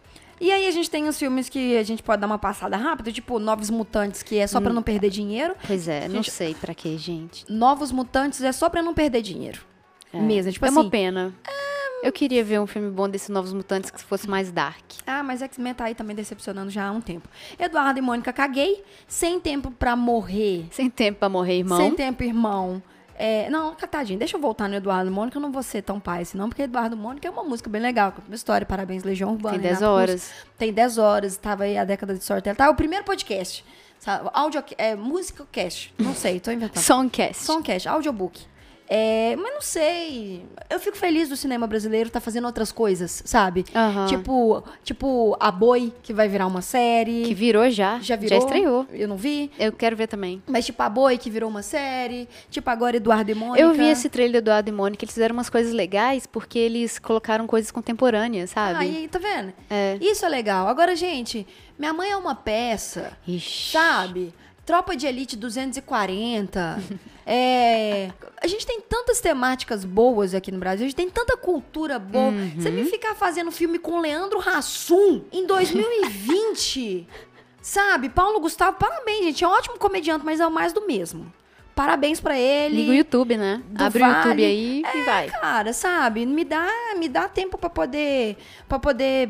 E 0.41 0.53
aí 0.53 0.67
a 0.69 0.71
gente 0.71 0.91
tem 0.91 1.09
os 1.09 1.19
filmes 1.19 1.49
que 1.49 1.79
a 1.79 1.83
gente 1.83 2.03
pode 2.03 2.21
dar 2.21 2.27
uma 2.27 2.39
passada 2.39 2.77
rápida, 2.77 3.11
tipo 3.11 3.39
Novos 3.39 3.71
Mutantes, 3.71 4.23
que 4.23 4.37
é 4.39 4.47
só 4.47 4.61
pra 4.61 4.71
não 4.73 4.83
perder 4.83 5.09
dinheiro. 5.09 5.55
Pois 5.67 5.89
é, 5.89 6.07
não 6.09 6.17
Gente- 6.17 6.31
sei 6.31 6.55
pra 6.55 6.75
quê, 6.75 6.99
gente. 6.99 7.45
Novos 7.51 7.91
Mutantes 7.91 8.43
é 8.43 8.53
só 8.53 8.69
pra 8.69 8.83
não 8.83 8.93
perder 8.93 9.23
dinheiro. 9.23 9.63
Mesmo, 10.13 10.53
tipo 10.53 10.65
é 10.65 10.69
assim. 10.69 10.79
uma 10.79 10.91
pena. 10.91 11.35
Eu 12.07 12.13
queria 12.13 12.45
ver 12.45 12.61
um 12.61 12.69
filme 12.69 12.89
bom 12.89 13.09
desses 13.09 13.29
Novos 13.29 13.53
Mutantes 13.53 13.91
que 13.91 14.01
fosse 14.01 14.31
mais 14.31 14.53
dark. 14.53 14.81
Ah, 15.05 15.25
mas 15.25 15.43
X-Men 15.43 15.75
tá 15.75 15.87
aí 15.87 15.95
também 15.97 16.15
decepcionando 16.15 16.71
já 16.71 16.87
há 16.87 16.93
um 16.93 17.01
tempo. 17.01 17.29
Eduardo 17.59 17.99
e 17.99 18.01
Mônica 18.01 18.33
caguei, 18.33 18.85
sem 19.09 19.41
tempo 19.41 19.73
pra 19.73 19.97
morrer. 19.97 20.69
Sem 20.71 20.89
tempo 20.89 21.19
pra 21.19 21.29
morrer, 21.29 21.59
irmão. 21.59 21.79
Sem 21.79 21.97
tempo, 21.97 22.23
irmão. 22.23 22.81
É, 23.17 23.51
não, 23.51 23.75
tadinho, 23.75 24.21
deixa 24.21 24.37
eu 24.37 24.41
voltar 24.41 24.69
no 24.69 24.77
Eduardo 24.77 25.11
e 25.11 25.13
Mônica, 25.13 25.37
eu 25.37 25.43
não 25.43 25.51
vou 25.51 25.65
ser 25.65 25.83
tão 25.83 25.99
pai 25.99 26.23
assim, 26.23 26.39
não, 26.39 26.49
porque 26.49 26.63
Eduardo 26.63 26.95
e 26.95 26.99
Mônica 26.99 27.27
é 27.27 27.31
uma 27.31 27.43
música 27.43 27.69
bem 27.69 27.83
legal, 27.83 28.13
conta 28.13 28.29
uma 28.29 28.37
história, 28.37 28.65
parabéns, 28.65 29.03
Legião 29.03 29.33
Urbana. 29.33 29.55
Tem 29.55 29.63
10 29.63 29.81
Renato 29.81 29.93
Russo. 29.93 30.01
horas. 30.01 30.33
Tem 30.57 30.73
10 30.73 30.99
horas, 30.99 31.37
tava 31.37 31.65
aí 31.65 31.77
a 31.77 31.85
década 31.85 32.15
de 32.15 32.21
Storytelling. 32.21 32.57
Tá, 32.57 32.71
o 32.71 32.77
primeiro 32.77 33.05
podcast. 33.05 33.65
Sabe? 33.99 34.31
Audio, 34.33 34.63
é, 34.79 34.95
música 34.95 35.45
cast. 35.51 35.93
Não 35.99 36.15
sei, 36.15 36.39
tô 36.39 36.53
inventando. 36.53 36.85
Songcast. 36.85 37.43
Songcast, 37.43 37.89
audiobook. 37.89 38.47
É, 38.89 39.35
mas 39.37 39.53
não 39.55 39.61
sei. 39.61 40.45
Eu 40.71 40.79
fico 40.79 40.97
feliz 40.97 41.29
do 41.29 41.37
cinema 41.37 41.67
brasileiro 41.67 42.11
tá 42.11 42.21
fazendo 42.21 42.47
outras 42.47 42.71
coisas, 42.71 43.23
sabe? 43.25 43.65
Aham. 43.75 44.07
Tipo, 44.07 44.63
tipo 44.85 45.37
A 45.41 45.51
Boi, 45.51 45.93
que 46.03 46.13
vai 46.13 46.29
virar 46.29 46.47
uma 46.47 46.63
série. 46.63 47.25
Que 47.25 47.35
virou 47.35 47.69
já. 47.71 47.99
já 48.01 48.17
virou. 48.17 48.41
Já 48.41 48.45
estreou. 48.45 48.87
Eu 48.93 49.09
não 49.09 49.17
vi. 49.17 49.51
Eu 49.59 49.73
quero 49.73 49.97
ver 49.97 50.07
também. 50.07 50.43
Mas 50.47 50.67
tipo 50.67 50.83
A 50.83 50.89
Boi, 50.89 51.19
que 51.19 51.31
virou 51.31 51.51
uma 51.51 51.63
série. 51.63 52.29
Tipo 52.51 52.71
agora 52.71 52.97
Eduardo 52.97 53.31
e 53.31 53.35
Mônica. 53.35 53.61
Eu 53.61 53.73
vi 53.75 53.87
esse 53.87 54.09
trailer 54.09 54.41
do 54.41 54.47
Eduardo 54.47 54.69
e 54.69 54.73
Mônica, 54.73 55.05
eles 55.05 55.15
fizeram 55.15 55.35
umas 55.35 55.51
coisas 55.51 55.73
legais 55.73 56.27
porque 56.27 56.59
eles 56.59 56.99
colocaram 56.99 57.47
coisas 57.47 57.71
contemporâneas, 57.71 58.51
sabe? 58.51 58.79
Aí, 58.79 59.09
tá 59.09 59.19
vendo? 59.19 59.53
É. 59.69 59.99
Isso 60.01 60.25
é 60.25 60.29
legal. 60.29 60.69
Agora, 60.69 60.95
gente, 60.95 61.47
minha 61.79 61.93
mãe 61.93 62.11
é 62.11 62.17
uma 62.17 62.35
peça. 62.35 63.13
Ixi. 63.27 63.73
Sabe? 63.73 64.33
Tropa 64.67 64.97
de 64.97 65.07
Elite 65.07 65.37
240. 65.37 66.83
é, 67.25 68.11
a 68.43 68.47
gente 68.47 68.67
tem 68.67 68.81
tantas 68.81 69.21
temáticas 69.21 69.85
boas 69.85 70.35
aqui 70.35 70.51
no 70.51 70.59
Brasil, 70.59 70.85
a 70.85 70.89
gente 70.89 70.97
tem 70.97 71.09
tanta 71.09 71.37
cultura 71.37 71.99
boa. 71.99 72.33
Você 72.57 72.71
me 72.71 72.85
ficar 72.85 73.15
fazendo 73.15 73.51
filme 73.53 73.79
com 73.79 74.01
Leandro 74.01 74.41
Hassum 74.41 75.23
em 75.33 75.47
2020. 75.47 77.07
sabe? 77.67 78.09
Paulo 78.09 78.39
Gustavo, 78.41 78.77
parabéns, 78.79 79.25
gente. 79.25 79.45
É 79.45 79.49
um 79.49 79.51
ótimo 79.51 79.79
comediante, 79.79 80.25
mas 80.25 80.39
é 80.39 80.47
o 80.47 80.51
mais 80.51 80.73
do 80.73 80.87
mesmo. 80.87 81.33
Parabéns 81.77 82.21
pra 82.21 82.39
ele. 82.39 82.77
Liga 82.77 82.91
o 82.91 82.95
YouTube, 82.95 83.37
né? 83.37 83.63
Abre 83.79 84.03
o 84.03 84.07
YouTube 84.07 84.25
Vale. 84.29 84.45
aí 84.47 84.83
e 84.95 85.03
vai. 85.05 85.29
Cara, 85.29 85.75
sabe? 85.75 86.25
Me 86.25 86.43
dá, 86.43 86.67
me 86.99 87.07
dá 87.07 87.29
tempo 87.29 87.59
pra 87.59 87.69
poder, 87.69 88.39
para 88.67 88.79
poder, 88.79 89.29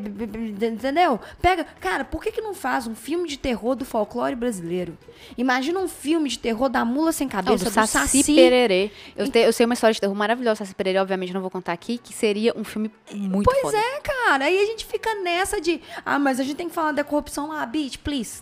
entendeu? 0.62 1.18
Pega, 1.42 1.64
cara, 1.80 2.04
por 2.04 2.22
que 2.22 2.30
que 2.30 2.40
não 2.40 2.54
faz 2.54 2.86
um 2.86 2.94
filme 2.94 3.28
de 3.28 3.36
terror 3.36 3.74
do 3.74 3.84
folclore 3.84 4.36
brasileiro? 4.36 4.96
Imagina 5.36 5.80
um 5.80 5.88
filme 5.88 6.28
de 6.28 6.38
terror 6.38 6.68
da 6.68 6.84
mula 6.84 7.10
sem 7.10 7.26
cabeça, 7.28 7.64
do 7.64 7.70
do 7.70 7.74
Saci, 7.74 7.92
Saci. 8.22 8.34
Pererê. 8.36 8.92
Eu, 9.16 9.28
te- 9.28 9.40
eu 9.40 9.52
sei 9.52 9.66
uma 9.66 9.74
história 9.74 9.92
de 9.94 10.00
terror 10.00 10.14
maravilhosa, 10.14 10.58
Saci 10.60 10.72
Pererê, 10.74 10.98
obviamente 11.00 11.32
não 11.34 11.40
vou 11.40 11.50
contar 11.50 11.72
aqui, 11.72 11.98
que 11.98 12.12
seria 12.14 12.54
um 12.56 12.62
filme 12.62 12.90
muito 13.12 13.44
Pois 13.50 13.60
foda. 13.60 13.76
é, 13.76 14.00
cara. 14.00 14.44
Aí 14.44 14.56
a 14.56 14.66
gente 14.66 14.86
fica 14.86 15.12
nessa 15.16 15.60
de, 15.60 15.80
ah, 16.04 16.16
mas 16.18 16.38
a 16.38 16.44
gente 16.44 16.54
tem 16.54 16.68
que 16.68 16.74
falar 16.74 16.92
da 16.92 17.02
corrupção 17.02 17.48
lá, 17.48 17.66
bitch, 17.66 17.96
please. 17.98 18.40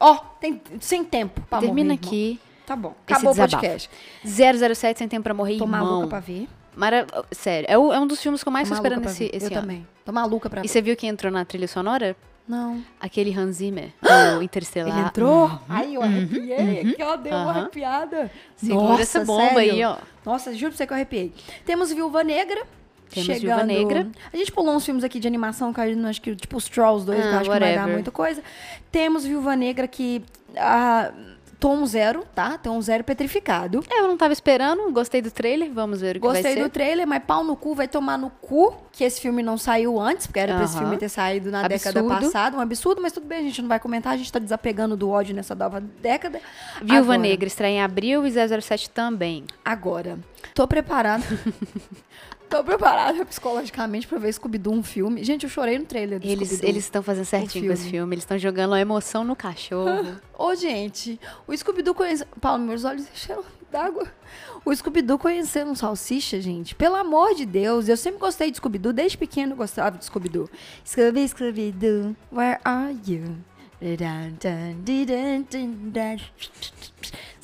Ó, 0.00 0.16
tem 0.40 0.60
sem 0.80 1.04
tempo 1.04 1.42
pra 1.50 1.58
Termina 1.60 1.94
morrer, 1.94 2.16
irmão. 2.16 2.38
Tá 2.66 2.74
bom. 2.76 2.94
Acabou 3.06 3.32
o 3.32 3.36
podcast. 3.36 3.88
007 4.24 4.98
sem 4.98 5.08
tempo 5.08 5.22
pra 5.22 5.32
morrer, 5.34 5.56
Tô 5.58 5.64
irmão. 5.64 5.84
maluca 5.84 6.08
pra 6.08 6.20
ver. 6.20 6.48
Mara... 6.74 7.06
Sério, 7.30 7.66
é, 7.70 7.78
o- 7.78 7.92
é 7.92 7.98
um 8.00 8.06
dos 8.06 8.20
filmes 8.20 8.42
que 8.42 8.48
eu 8.48 8.52
mais 8.52 8.68
Tô 8.68 8.74
esperando 8.74 9.06
esse, 9.06 9.30
esse 9.32 9.46
Eu 9.46 9.52
ano. 9.52 9.60
também. 9.62 9.86
Tô 10.04 10.12
maluca 10.12 10.50
pra 10.50 10.60
E 10.60 10.62
ver. 10.62 10.68
você 10.68 10.82
viu 10.82 10.94
que 10.96 11.06
entrou 11.06 11.32
na 11.32 11.44
trilha 11.44 11.66
sonora? 11.68 12.14
Não. 12.46 12.82
Aquele 13.00 13.36
Hans 13.36 13.56
Zimmer, 13.56 13.92
do 14.36 14.42
Interstellar. 14.42 14.96
Ele 14.98 15.06
entrou? 15.08 15.50
Aí 15.68 15.94
eu 15.94 16.02
arrepiei. 16.02 16.80
Aqui, 16.92 17.02
ó, 17.02 17.16
deu 17.16 17.32
uma 17.32 17.42
Uhum. 17.44 17.48
Aham. 17.50 17.60
arrepiada. 17.60 18.30
Segura 18.56 18.88
Nossa, 18.88 19.02
essa 19.02 19.24
bomba 19.24 19.54
sério? 19.54 19.72
aí, 19.72 19.84
ó. 19.84 19.96
Nossa, 20.24 20.52
juro 20.54 20.70
pra 20.72 20.76
você 20.78 20.86
que 20.86 20.92
eu 20.92 20.96
arrepiei. 20.96 21.32
Temos 21.64 21.92
Viúva 21.92 22.22
Negra. 22.22 22.62
Temos 23.10 23.26
chegando... 23.26 23.40
Viúva 23.40 23.62
Negra. 23.64 24.08
A 24.32 24.36
gente 24.36 24.52
pulou 24.52 24.74
uns 24.74 24.84
filmes 24.84 25.02
aqui 25.02 25.18
de 25.18 25.26
animação, 25.26 25.72
que 25.72 25.80
eu 25.80 26.06
acho 26.08 26.20
que, 26.20 26.36
tipo 26.36 26.56
os 26.56 26.68
Trolls 26.68 27.06
2, 27.06 27.20
que 27.20 27.26
eu 27.26 27.30
Ah, 27.32 27.34
acho 27.36 27.42
que 27.44 27.48
não 27.48 27.52
vai 27.52 27.60
dar 27.60 27.66
whatever. 27.80 27.94
muita 27.94 28.10
coisa. 28.10 28.42
Temos 28.92 29.24
Viúva 29.24 29.56
Negra 29.56 29.88
que... 29.88 30.22
ah, 30.56 31.12
tom 31.58 31.84
zero, 31.86 32.24
tá? 32.34 32.58
Tom 32.58 32.80
zero 32.80 33.02
petrificado. 33.02 33.82
É, 33.90 34.00
eu 34.00 34.08
não 34.08 34.16
tava 34.16 34.32
esperando, 34.32 34.90
gostei 34.92 35.22
do 35.22 35.30
trailer, 35.30 35.72
vamos 35.72 36.00
ver 36.00 36.10
o 36.16 36.20
que 36.20 36.26
Gostei 36.26 36.42
vai 36.42 36.52
ser. 36.54 36.62
do 36.62 36.68
trailer, 36.70 37.06
mas 37.06 37.22
pau 37.24 37.42
no 37.42 37.56
cu 37.56 37.74
vai 37.74 37.88
tomar 37.88 38.18
no 38.18 38.30
cu 38.30 38.74
que 38.92 39.02
esse 39.04 39.20
filme 39.20 39.42
não 39.42 39.56
saiu 39.58 39.98
antes, 40.00 40.26
porque 40.26 40.40
era 40.40 40.54
pra 40.54 40.64
esse 40.64 40.76
filme 40.78 40.96
ter 40.96 41.08
saído 41.08 41.50
na 41.50 41.66
década 41.66 42.00
Absurdo. 42.00 42.22
passada. 42.24 42.56
Um 42.56 42.60
absurdo, 42.60 43.00
mas 43.02 43.12
tudo 43.12 43.26
bem, 43.26 43.38
a 43.38 43.42
gente 43.42 43.60
não 43.62 43.68
vai 43.68 43.80
comentar, 43.80 44.12
a 44.12 44.16
gente 44.16 44.30
tá 44.32 44.38
desapegando 44.38 44.96
do 44.96 45.08
ódio 45.10 45.34
nessa 45.34 45.54
nova 45.54 45.80
década. 45.80 46.40
Viúva 46.82 46.98
Agora- 47.14 47.18
Negra 47.18 47.46
estreia 47.46 47.72
em 47.76 47.82
abril 47.82 48.26
e 48.26 48.30
007 48.30 48.90
também. 48.90 49.44
Agora, 49.64 50.18
tô 50.54 50.66
preparada. 50.68 51.24
tô 52.48 52.64
preparada 52.64 53.24
psicologicamente 53.24 54.06
pra 54.06 54.18
ver 54.18 54.32
Scooby-Doo 54.32 54.72
um 54.72 54.82
filme. 54.82 55.22
Gente, 55.24 55.44
eu 55.44 55.50
chorei 55.50 55.78
no 55.78 55.84
trailer 55.84 56.20
do 56.20 56.26
Eles 56.26 56.84
estão 56.84 57.02
fazendo 57.02 57.24
certinho 57.24 57.66
com 57.66 57.72
esse 57.72 57.88
filme. 57.88 58.14
eles 58.14 58.22
estão 58.22 58.38
jogando 58.38 58.74
a 58.74 58.80
emoção 58.80 59.24
no 59.24 59.36
cachorro. 59.36 60.16
Ô, 60.38 60.54
gente, 60.54 61.20
o 61.46 61.56
Scooby-Doo 61.56 61.94
conhece... 61.94 62.24
Paulo, 62.40 62.62
meus 62.64 62.84
olhos 62.84 63.06
encheram 63.12 63.44
d'água. 63.70 64.06
O 64.64 64.74
Scooby-Doo 64.74 65.18
conhecendo 65.18 65.70
um 65.70 65.74
salsicha, 65.74 66.40
gente. 66.40 66.74
Pelo 66.74 66.96
amor 66.96 67.34
de 67.34 67.44
Deus. 67.44 67.88
Eu 67.88 67.96
sempre 67.96 68.18
gostei 68.18 68.50
de 68.50 68.56
Scooby-Doo. 68.56 68.92
Desde 68.92 69.18
pequeno 69.18 69.52
eu 69.52 69.56
gostava 69.56 69.98
de 69.98 70.04
Scooby-Doo. 70.04 70.48
Scooby, 70.84 71.28
Scooby-Doo, 71.28 72.16
where 72.32 72.58
are 72.64 72.96
you? 73.06 73.36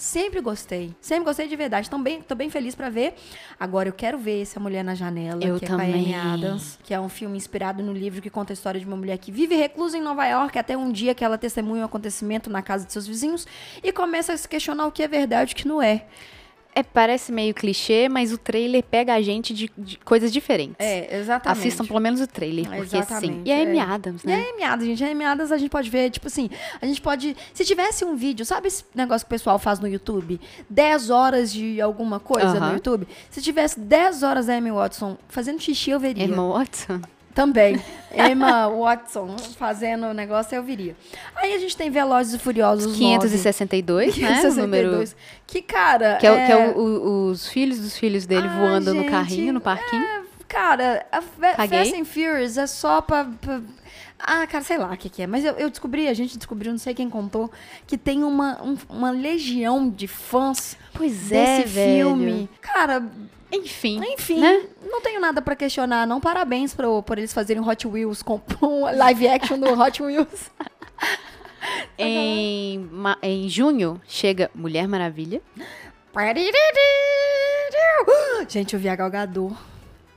Sempre 0.03 0.41
gostei. 0.41 0.93
Sempre 1.01 1.27
gostei 1.27 1.47
de 1.47 1.55
verdade. 1.55 1.89
Tô 1.89 1.97
bem, 1.97 2.21
tô 2.21 2.35
bem 2.35 2.51
feliz 2.51 2.75
pra 2.75 2.91
ver. 2.91 3.15
Agora 3.59 3.89
eu 3.89 3.93
quero 3.93 4.19
ver 4.19 4.43
essa 4.43 4.59
Mulher 4.59 4.83
na 4.83 4.97
Janela, 4.97 5.41
Eu 5.41 5.61
que 5.61 5.65
é 5.65 5.69
com 5.69 5.75
a 5.75 5.79
também. 5.79 6.13
Amy 6.13 6.15
Adams, 6.15 6.77
que 6.83 6.93
é 6.93 6.99
um 6.99 7.09
filme 7.09 7.37
inspirado 7.37 7.85
no 7.85 7.93
livro 7.93 8.21
que 8.21 8.29
conta 8.29 8.53
a 8.53 8.55
história 8.55 8.81
de 8.81 8.85
uma 8.85 8.97
mulher 8.97 9.17
que 9.19 9.31
vive 9.31 9.55
reclusa 9.55 9.97
em 9.97 10.03
Nova 10.03 10.27
York 10.27 10.59
até 10.59 10.77
um 10.77 10.91
dia 10.91 11.15
que 11.15 11.25
ela 11.25 11.39
testemunha 11.39 11.83
um 11.83 11.85
acontecimento 11.85 12.51
na 12.51 12.61
casa 12.63 12.85
de 12.85 12.93
seus 12.93 13.07
vizinhos 13.07 13.47
e 13.81 13.93
começa 13.93 14.33
a 14.33 14.37
se 14.37 14.49
questionar 14.49 14.89
o 14.89 14.91
que 14.91 15.05
é 15.05 15.09
verdade 15.09 15.53
e 15.53 15.55
o 15.55 15.57
que 15.57 15.69
não 15.69 15.81
é. 15.81 16.07
É, 16.75 16.83
parece 16.83 17.31
meio 17.31 17.53
clichê, 17.53 18.09
mas 18.09 18.33
o 18.33 18.39
trailer 18.39 18.83
pega 18.83 19.13
a 19.13 19.21
gente 19.21 19.53
de, 19.53 19.71
de 19.77 19.99
coisas 19.99 20.33
diferentes. 20.33 20.77
É, 20.79 21.19
exatamente. 21.19 21.59
Assistam 21.59 21.85
pelo 21.85 22.01
menos 22.01 22.21
o 22.21 22.27
trailer, 22.27 22.65
porque 22.67 22.87
sim. 22.87 22.97
Exatamente, 22.99 23.43
E 23.49 23.53
a 23.53 23.63
Amy 23.63 23.79
é. 23.79 23.83
Adams, 23.83 24.25
E 24.25 24.27
né? 24.27 24.35
a 24.37 24.51
Amy 24.55 24.63
Adams, 24.63 24.87
gente, 24.87 25.05
a 25.05 25.11
Amy 25.11 25.25
Adams 25.25 25.53
a 25.53 25.59
gente 25.59 25.69
pode 25.71 25.91
ver, 25.91 26.09
tipo 26.11 26.27
assim, 26.29 26.49
a 26.81 26.87
gente 26.87 27.01
pode. 27.03 27.37
Se 27.53 27.63
tivesse 27.65 28.05
um 28.07 28.17
vídeo, 28.17 28.47
sabe 28.47 28.69
esse 28.69 28.85
negócio 28.95 29.27
que 29.27 29.35
o 29.35 29.37
pessoal 29.37 29.59
faz 29.59 29.81
no 29.81 29.87
YouTube? 29.87 30.41
10 30.71 31.11
horas 31.11 31.53
de 31.53 31.79
alguma 31.79 32.19
coisa 32.19 32.55
no 32.55 32.65
Aham. 32.67 32.73
YouTube? 32.75 33.07
Se 33.31 33.43
tivesse 33.43 33.79
10 33.79 34.23
horas 34.23 34.47
da 34.47 34.55
Amy 34.57 34.71
Watson 34.73 35.19
fazendo 35.29 35.61
xixi, 35.61 35.91
eu 35.91 36.01
veria. 36.01 36.25
Emma 36.25 36.49
Watson. 36.55 37.01
Também. 37.35 37.81
Emma 38.15 38.69
Watson 38.69 39.37
fazendo 39.57 40.07
o 40.07 40.13
negócio, 40.13 40.55
eu 40.55 40.63
viria. 40.63 40.95
Aí 41.35 41.55
a 41.55 41.59
gente 41.59 41.75
tem 41.77 41.91
Velozes 41.91 42.35
e 42.35 42.39
Furiosos 42.39 42.87
9. 42.87 42.99
562, 42.99 44.17
né? 44.19 44.29
O 44.29 44.55
número 44.55 44.91
562. 44.91 45.17
Que, 45.47 45.63
cara. 45.63 46.17
Que 46.17 46.27
é, 46.27 46.31
o- 46.33 46.47
que 46.47 46.53
é 46.53 46.69
o- 46.69 46.79
o- 46.79 47.27
os 47.31 47.49
filhos 47.49 47.79
dos 47.79 47.97
filhos 47.97 48.27
dele 48.27 48.47
Ah, 48.49 48.59
voando 48.59 48.93
no 48.93 49.01
gente, 49.01 49.11
carrinho, 49.11 49.53
no 49.55 49.61
parquinho. 49.61 50.05
Cara, 50.47 51.07
a. 51.11 51.23
Fast 51.23 51.95
and 51.99 52.05
Furious 52.05 52.59
é 52.59 52.67
só 52.67 53.01
pra. 53.01 53.25
pra- 53.41 53.63
Ah, 54.25 54.47
cara, 54.47 54.63
sei 54.63 54.79
lá 54.79 54.93
o 54.93 54.97
que, 54.97 55.09
que 55.09 55.23
é. 55.23 55.27
Mas 55.27 55.45
eu, 55.45 55.55
eu 55.55 55.69
descobri, 55.69 56.07
a 56.07 56.15
gente 56.15 56.37
descobriu, 56.39 56.71
não 56.71 56.79
sei 56.79 56.95
quem 56.95 57.11
contou, 57.11 57.51
que 57.87 57.99
tem 57.99 58.23
uma, 58.23 58.63
um- 58.63 58.79
uma 58.89 59.11
legião 59.11 59.89
de 59.91 60.07
fãs 60.07 60.77
Pois 60.95 61.29
desse 61.29 61.63
é, 61.63 61.65
velho. 61.65 62.09
filme. 62.11 62.49
Cara, 62.61 63.03
Enfim. 63.51 64.01
enfim, 64.15 64.39
Né? 64.41 64.67
não 64.89 65.01
tenho 65.01 65.21
nada 65.21 65.43
pra 65.43 65.57
questionar, 65.57 66.07
não. 66.07 66.21
Parabéns 66.21 66.73
pro, 66.73 67.03
por 67.03 67.19
eles 67.19 67.33
fazerem 67.33 67.67
Hot 67.67 67.87
Wheels 67.87 68.23
com 68.23 68.41
um 68.63 68.85
live 68.97 69.27
action 69.29 69.59
do 69.59 69.73
Hot 69.81 70.03
Wheels. 70.03 70.51
Em, 71.97 72.89
em 73.23 73.49
junho 73.49 74.01
chega 74.07 74.51
Mulher 74.55 74.89
Maravilha. 74.89 75.41
Gente, 78.49 78.75
eu 78.75 78.81
vi 78.81 78.89
a 78.89 78.97
Gal 78.97 79.11
Gadot. 79.11 79.55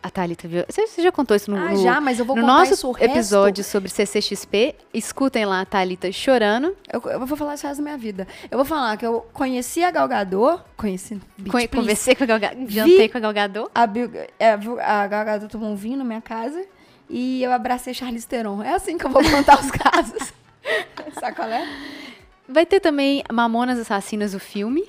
A 0.06 0.10
Thalita 0.12 0.48
viu. 0.48 0.64
Você, 0.70 0.86
você 0.86 1.02
já 1.02 1.12
contou 1.12 1.36
isso 1.36 1.50
no, 1.50 1.58
Ah, 1.58 1.74
já, 1.78 2.00
mas 2.00 2.20
eu 2.20 2.26
vou 2.26 2.36
no 2.36 2.44
contar 2.44 2.54
nosso 2.60 2.74
isso 2.74 2.88
o 2.88 2.92
resto. 2.92 3.12
episódio 3.12 3.64
sobre 3.64 3.90
CCXP. 3.90 4.76
Escutem 4.94 5.46
lá 5.46 5.62
a 5.62 5.66
Thalita 5.66 6.12
chorando. 6.12 6.78
Eu, 6.94 7.02
eu 7.10 7.26
vou 7.26 7.36
falar 7.36 7.56
isso 7.56 7.68
da 7.68 7.82
minha 7.82 7.98
vida. 7.98 8.28
Eu 8.52 8.58
vou 8.60 8.66
falar 8.66 8.96
que 8.98 9.06
eu 9.06 9.26
conheci 9.34 9.84
a 9.84 9.90
Gal 9.90 10.08
Gadot. 10.08 10.62
Conheci. 10.78 11.20
Con-. 11.50 11.68
Conversei 11.70 12.14
com 12.14 12.24
a 12.24 12.28
Gal 12.28 12.40
Gadot. 12.40 12.72
Jantei 12.72 13.10
com 13.10 13.18
a 13.18 13.22
Gal 13.22 13.34
Gadot. 13.34 13.70
A, 13.74 13.88
Bil- 13.88 14.12
é, 14.40 14.52
a 14.52 15.08
Gal 15.08 15.26
Gadot 15.26 15.48
tomou 15.52 15.72
um 15.72 15.76
vinho 15.76 15.98
na 15.98 16.04
minha 16.04 16.22
casa 16.22 16.64
e 17.10 17.42
eu 17.42 17.52
abracei 17.52 17.92
Charlize 17.92 18.28
Theron. 18.28 18.62
É 18.62 18.76
assim 18.76 19.00
que 19.00 19.06
eu 19.08 19.10
vou 19.10 19.24
contar 19.24 19.60
os 19.60 19.72
casos. 19.74 20.32
Sabe 21.20 21.36
qual 21.36 21.48
é? 21.50 21.68
Vai 22.48 22.66
ter 22.66 22.80
também 22.80 23.24
Mamonas 23.32 23.80
Assassinas, 23.80 24.34
o 24.34 24.40
filme. 24.40 24.84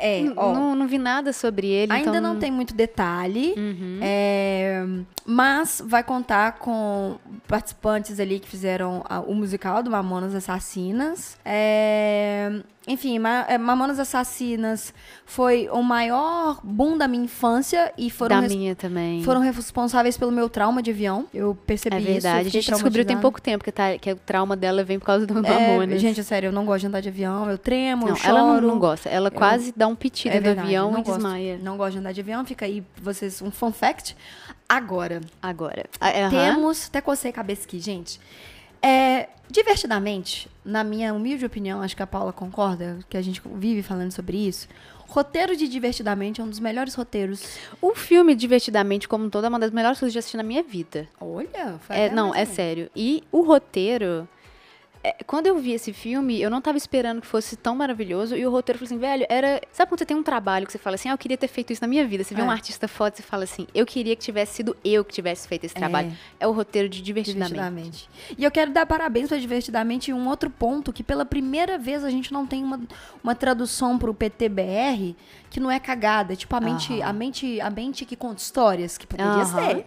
É, 0.00 0.20
N- 0.20 0.32
ó. 0.36 0.52
não, 0.54 0.74
não 0.76 0.86
vi 0.86 0.98
nada 0.98 1.32
sobre 1.32 1.66
ele. 1.66 1.92
Ainda 1.92 2.10
então... 2.10 2.20
não 2.22 2.38
tem 2.38 2.50
muito 2.50 2.72
detalhe, 2.74 3.54
Uhum. 3.56 3.98
é, 4.00 4.84
mas 5.26 5.82
vai 5.84 6.02
contar 6.02 6.52
com 6.58 7.16
participantes 7.46 8.18
ali 8.20 8.38
que 8.40 8.48
fizeram 8.48 9.04
a- 9.08 9.20
o 9.20 9.34
musical 9.34 9.82
do 9.82 9.90
Mamonas 9.90 10.34
Assassinas. 10.34 11.36
É, 11.44 12.60
enfim, 12.92 13.18
é, 13.48 13.56
Mamonas 13.58 13.98
Assassinas 13.98 14.92
foi 15.24 15.68
o 15.70 15.82
maior 15.82 16.60
boom 16.64 16.98
da 16.98 17.06
minha 17.06 17.24
infância 17.24 17.92
e 17.96 18.10
foram, 18.10 18.40
Da 18.40 18.48
minha 18.48 18.74
também. 18.74 19.22
foram 19.22 19.40
responsáveis 19.40 20.16
pelo 20.16 20.30
meu 20.32 20.48
trauma 20.48 20.82
de 20.82 20.90
avião. 20.90 21.26
Eu 21.32 21.54
percebi 21.66 21.96
É 21.96 21.98
isso. 22.00 22.08
eu 22.08 22.12
verdade. 22.14 22.40
A 22.40 22.44
fiquei 22.44 22.60
gente 22.62 22.72
descobriu 22.72 23.04
tem 23.04 23.18
pouco 23.18 23.40
tempo 23.40 23.62
que, 23.64 23.72
tá, 23.72 23.96
que 23.98 24.12
o 24.12 24.16
trauma 24.16 24.56
dela 24.56 24.82
vem 24.84 24.98
por 24.98 25.06
causa 25.06 25.26
do 25.26 25.38
É, 25.46 25.70
Mamonas. 25.76 26.00
gente, 26.00 26.20
é 26.20 26.22
sério, 26.22 26.48
eu 26.48 26.52
não 26.52 26.64
gosto 26.66 26.80
de 26.80 26.86
andar 26.88 27.00
de 27.00 27.08
avião, 27.08 27.50
eu 27.50 27.58
tremo, 27.58 28.02
não, 28.02 28.08
eu 28.10 28.16
choro. 28.16 28.28
ela 28.36 28.60
não, 28.60 28.68
não 28.68 28.78
gosta. 28.78 29.08
Ela 29.08 29.30
quase 29.30 29.72
dá 29.76 29.86
um 29.86 29.94
pitido 29.94 30.34
É 30.34 30.40
do 30.40 30.44
verdade, 30.44 30.66
avião 30.68 30.90
não 30.90 31.00
e 31.00 31.02
gosto. 31.02 31.16
desmaia. 31.18 31.58
Não 31.62 31.76
gosto 31.76 31.92
de 31.92 31.98
andar 31.98 32.12
de 32.12 32.20
avião, 32.20 32.44
fica 32.44 32.64
aí 32.66 32.82
vocês 33.00 33.40
um 33.40 33.50
fun 33.50 33.72
fact. 33.72 34.16
Agora, 34.68 35.20
Agora. 35.42 35.84
Ah, 36.00 36.10
temos. 36.30 36.86
Até 36.88 37.00
cocei 37.00 37.30
a 37.30 37.34
cabeça 37.34 37.64
aqui, 37.66 37.80
gente. 37.80 38.20
É, 38.82 39.28
divertidamente, 39.50 40.48
na 40.64 40.82
minha 40.84 41.12
humilde 41.12 41.44
opinião, 41.44 41.82
acho 41.82 41.96
que 41.96 42.02
a 42.02 42.06
Paula 42.06 42.32
concorda, 42.32 42.98
que 43.08 43.16
a 43.16 43.22
gente 43.22 43.42
vive 43.54 43.82
falando 43.82 44.12
sobre 44.12 44.36
isso. 44.36 44.68
Roteiro 45.08 45.56
de 45.56 45.66
Divertidamente 45.66 46.40
é 46.40 46.44
um 46.44 46.48
dos 46.48 46.60
melhores 46.60 46.94
roteiros. 46.94 47.58
O 47.82 47.96
filme, 47.96 48.32
divertidamente, 48.34 49.08
como 49.08 49.24
um 49.24 49.30
todo, 49.30 49.44
é 49.44 49.48
uma 49.48 49.58
das 49.58 49.72
melhores 49.72 49.98
coisas 49.98 50.12
que 50.12 50.18
eu 50.18 50.20
assisti 50.20 50.36
na 50.36 50.44
minha 50.44 50.62
vida. 50.62 51.08
Olha, 51.20 51.80
foi 51.80 51.96
É, 51.96 52.10
não, 52.10 52.32
é 52.32 52.44
sério. 52.44 52.88
E 52.94 53.24
o 53.32 53.42
roteiro. 53.42 54.28
É, 55.02 55.16
quando 55.26 55.46
eu 55.46 55.56
vi 55.58 55.72
esse 55.72 55.92
filme, 55.92 56.40
eu 56.40 56.50
não 56.50 56.60
tava 56.60 56.76
esperando 56.76 57.20
que 57.22 57.26
fosse 57.26 57.56
tão 57.56 57.74
maravilhoso. 57.74 58.36
E 58.36 58.44
o 58.46 58.50
roteiro 58.50 58.78
falou 58.78 58.86
assim, 58.86 58.98
velho, 58.98 59.24
era. 59.30 59.60
Sabe 59.72 59.88
quando 59.90 59.98
você 60.00 60.04
tem 60.06 60.16
um 60.16 60.22
trabalho 60.22 60.66
que 60.66 60.72
você 60.72 60.78
fala 60.78 60.94
assim, 60.96 61.08
ah, 61.08 61.12
eu 61.12 61.18
queria 61.18 61.38
ter 61.38 61.48
feito 61.48 61.72
isso 61.72 61.80
na 61.82 61.88
minha 61.88 62.06
vida? 62.06 62.22
Você 62.22 62.34
vê 62.34 62.42
É. 62.42 62.44
um 62.44 62.50
artista 62.50 62.86
foda 62.86 63.14
e 63.14 63.16
você 63.16 63.22
fala 63.22 63.44
assim, 63.44 63.66
eu 63.74 63.86
queria 63.86 64.14
que 64.14 64.22
tivesse 64.22 64.56
sido 64.56 64.76
eu 64.84 65.02
que 65.04 65.12
tivesse 65.14 65.48
feito 65.48 65.64
esse 65.64 65.74
trabalho. 65.74 66.12
É 66.38 66.46
o 66.46 66.52
roteiro 66.52 66.88
de 66.88 67.00
divertidamente. 67.00 67.50
Divertidamente. 67.54 68.08
E 68.36 68.44
eu 68.44 68.50
quero 68.50 68.70
dar 68.72 68.84
parabéns 68.86 69.28
para 69.28 69.38
Divertidamente 69.38 70.12
um 70.12 70.28
outro 70.28 70.50
ponto, 70.50 70.92
que 70.92 71.02
pela 71.02 71.24
primeira 71.24 71.78
vez 71.78 72.04
a 72.04 72.10
gente 72.10 72.30
não 72.32 72.46
tem 72.46 72.62
uma, 72.62 72.78
uma 73.24 73.34
tradução 73.34 73.98
pro 73.98 74.12
PTBR 74.12 75.16
que 75.48 75.58
não 75.58 75.70
é 75.70 75.80
cagada. 75.80 76.36
Tipo, 76.36 76.54
a 76.56 76.60
mente, 76.60 76.92
Aham. 77.00 77.08
a 77.08 77.12
mente, 77.12 77.60
a 77.60 77.70
mente 77.70 78.04
que 78.04 78.14
conta 78.16 78.42
histórias, 78.42 78.98
que 78.98 79.06
poderia 79.06 79.42
Aham. 79.42 79.66
ser. 79.68 79.86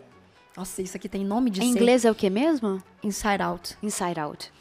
Nossa, 0.58 0.82
isso 0.82 0.98
aqui 0.98 1.08
tem 1.10 1.24
nome 1.26 1.50
de 1.50 1.62
Em 1.64 1.72
ser. 1.72 1.80
inglês 1.80 2.06
é 2.06 2.12
o 2.12 2.16
que 2.16 2.30
mesmo? 2.30 2.82
Inside 3.04 3.42
Out. 3.42 3.78
Inside 3.82 4.20
Out. 4.20 4.52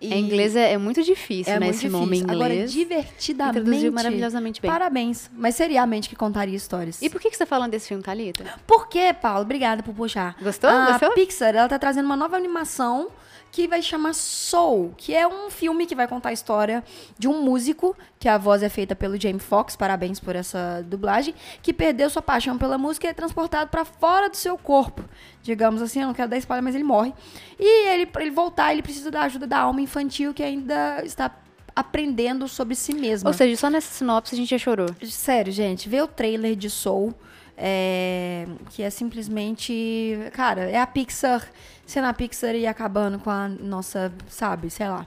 E 0.00 0.14
Em 0.14 0.24
inglês 0.24 0.56
é, 0.56 0.72
é 0.72 0.78
muito 0.78 1.02
difícil, 1.02 1.52
é 1.52 1.58
né? 1.58 1.66
muito 1.66 1.76
esse 1.76 1.86
difícil. 1.86 2.00
nome 2.00 2.18
em 2.20 2.22
Agora, 2.22 2.54
inglês. 2.54 2.70
E 2.70 2.74
divertidamente. 2.78 3.60
traduziu 3.64 3.92
maravilhosamente 3.92 4.60
bem. 4.62 4.70
Parabéns. 4.70 5.30
Mas 5.34 5.54
seria 5.56 5.82
a 5.82 5.86
mente 5.86 6.08
que 6.08 6.16
contaria 6.16 6.56
histórias. 6.56 7.02
E 7.02 7.10
por 7.10 7.20
que, 7.20 7.28
que 7.28 7.36
você 7.36 7.44
tá 7.44 7.46
falando 7.46 7.72
desse 7.72 7.88
filme, 7.88 8.02
Thalita? 8.02 8.44
Por 8.66 8.88
quê, 8.88 9.12
Paulo? 9.12 9.42
Obrigada 9.42 9.82
por 9.82 9.94
puxar. 9.94 10.36
Gostou? 10.40 10.70
A 10.70 10.92
Gostou? 10.92 11.10
Pixar, 11.12 11.54
ela 11.54 11.68
tá 11.68 11.78
trazendo 11.78 12.06
uma 12.06 12.16
nova 12.16 12.36
animação 12.36 13.08
que 13.50 13.66
vai 13.66 13.82
chamar 13.82 14.14
Soul, 14.14 14.94
que 14.96 15.14
é 15.14 15.26
um 15.26 15.50
filme 15.50 15.86
que 15.86 15.94
vai 15.94 16.06
contar 16.06 16.30
a 16.30 16.32
história 16.32 16.84
de 17.18 17.28
um 17.28 17.42
músico, 17.42 17.96
que 18.18 18.28
a 18.28 18.38
voz 18.38 18.62
é 18.62 18.68
feita 18.68 18.94
pelo 18.94 19.20
Jamie 19.20 19.40
Foxx, 19.40 19.76
parabéns 19.76 20.20
por 20.20 20.36
essa 20.36 20.84
dublagem, 20.86 21.34
que 21.62 21.72
perdeu 21.72 22.08
sua 22.08 22.22
paixão 22.22 22.56
pela 22.56 22.78
música 22.78 23.06
e 23.06 23.10
é 23.10 23.14
transportado 23.14 23.70
para 23.70 23.84
fora 23.84 24.28
do 24.28 24.36
seu 24.36 24.56
corpo. 24.56 25.04
Digamos 25.42 25.82
assim, 25.82 26.00
eu 26.00 26.06
não 26.06 26.14
quero 26.14 26.30
dar 26.30 26.36
spoiler, 26.38 26.62
mas 26.62 26.74
ele 26.74 26.84
morre. 26.84 27.12
E 27.58 27.88
ele, 27.88 28.06
para 28.06 28.22
ele 28.22 28.30
voltar, 28.30 28.72
ele 28.72 28.82
precisa 28.82 29.10
da 29.10 29.22
ajuda 29.22 29.46
da 29.46 29.58
alma 29.58 29.80
infantil 29.80 30.32
que 30.32 30.42
ainda 30.42 31.02
está 31.04 31.30
aprendendo 31.74 32.46
sobre 32.46 32.74
si 32.74 32.92
mesma. 32.92 33.30
Ou 33.30 33.34
seja, 33.34 33.56
só 33.56 33.70
nessa 33.70 33.92
sinopse 33.92 34.34
a 34.34 34.38
gente 34.38 34.50
já 34.50 34.58
chorou. 34.58 34.88
Sério, 35.04 35.52
gente, 35.52 35.88
vê 35.88 36.00
o 36.00 36.06
trailer 36.06 36.54
de 36.54 36.68
Soul, 36.68 37.14
é, 37.60 38.46
que 38.70 38.82
é 38.82 38.88
simplesmente. 38.90 40.16
Cara, 40.32 40.62
é 40.62 40.78
a 40.78 40.86
Pixar 40.86 41.46
sendo 41.86 42.06
a 42.06 42.12
Pixar 42.12 42.54
e 42.54 42.66
acabando 42.66 43.18
com 43.18 43.30
a 43.30 43.48
nossa, 43.48 44.12
sabe, 44.28 44.70
sei 44.70 44.88
lá. 44.88 45.06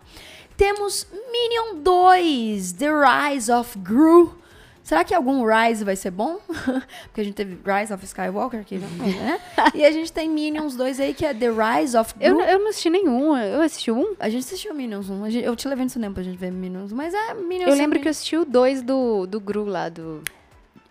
Temos 0.58 1.08
Minion 1.12 1.82
2, 1.82 2.74
The 2.74 2.88
Rise 3.32 3.52
of 3.52 3.78
Gru. 3.80 4.38
Será 4.84 5.06
que 5.06 5.16
algum 5.16 5.46
Rise 5.46 5.86
vai 5.86 5.96
ser 5.96 6.12
bom? 6.12 6.40
Porque 7.08 7.22
a 7.22 7.24
gente 7.24 7.36
teve 7.36 7.58
Rise 7.66 7.94
of 7.94 8.04
Skywalker 8.04 8.60
aqui, 8.60 8.78
né? 8.78 9.40
E 9.74 9.86
a 9.86 9.92
gente 9.92 10.12
tem 10.12 10.30
Minions 10.30 10.76
2 10.76 11.00
aí, 11.00 11.14
que 11.14 11.26
é 11.26 11.34
The 11.34 11.48
Rise 11.50 11.96
of 11.98 12.14
Eu, 12.20 12.36
Gru. 12.36 12.44
eu 12.46 12.60
não 12.60 12.68
assisti 12.68 12.90
nenhum. 12.90 13.36
Eu 13.38 13.62
assisti 13.62 13.90
um. 13.92 14.14
A 14.20 14.30
gente 14.30 14.42
assistiu 14.44 14.74
Minions 14.76 15.10
1. 15.10 15.24
a 15.24 15.30
gente- 15.30 15.46
Eu 15.46 15.56
te 15.56 15.68
levei 15.70 15.86
no 15.86 15.90
cinema 15.90 16.14
pra 16.14 16.22
gente 16.22 16.38
ver 16.38 16.52
Minions 16.52 16.92
1, 16.92 16.96
mas 16.98 17.14
é 17.14 17.34
Minions 17.34 17.70
Eu 17.72 17.76
lembro 17.78 17.98
que 18.02 18.08
eu 18.08 18.12
assisti 18.12 18.36
o 18.36 18.44
dois 18.44 18.82
do, 18.82 19.26
do 19.26 19.40
Gru 19.40 19.64
lá, 19.64 19.88
do... 19.88 20.22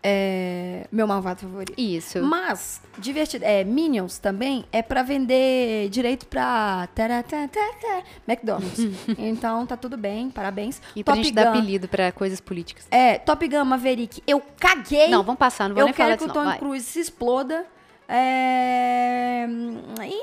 É 0.03 0.87
meu 0.91 1.07
malvado 1.07 1.41
favorito. 1.41 1.75
Isso. 1.79 2.23
Mas, 2.23 2.81
divertido. 2.99 3.45
É, 3.45 3.63
Minions 3.65 4.19
também 4.19 4.65
é 4.73 4.83
pra 4.83 5.03
vender 5.03 5.89
direito 5.91 6.27
pra 6.27 6.89
taratatata, 6.95 8.03
McDonald's. 8.27 8.79
então 9.17 9.65
tá 9.65 9.77
tudo 9.77 9.97
bem, 9.97 10.31
parabéns. 10.31 10.83
E 10.97 11.05
pra 11.05 11.15
Top 11.15 11.25
gente 11.25 11.35
dar 11.35 11.45
Gun. 11.45 11.51
apelido 11.51 11.89
pra 11.89 12.11
coisas 12.11 12.41
políticas. 12.41 12.87
É, 12.91 13.19
Top 13.19 13.47
Gun 13.47 13.65
Maverick, 13.65 14.23
eu 14.27 14.43
caguei. 14.59 15.09
Não, 15.09 15.23
vamos 15.23 15.39
passar, 15.39 15.69
não 15.69 15.75
vou 15.75 15.83
eu 15.83 15.87
nem 15.87 15.95
falar 15.95 16.11
quero 16.11 16.19
que 16.19 16.25
disso 16.27 16.39
o 16.39 16.43
não. 16.43 16.45
Tom 16.45 16.51
Vai. 16.51 16.59
Cruise 16.59 16.85
se 16.87 17.01
exploda. 17.01 17.65
É, 18.15 19.47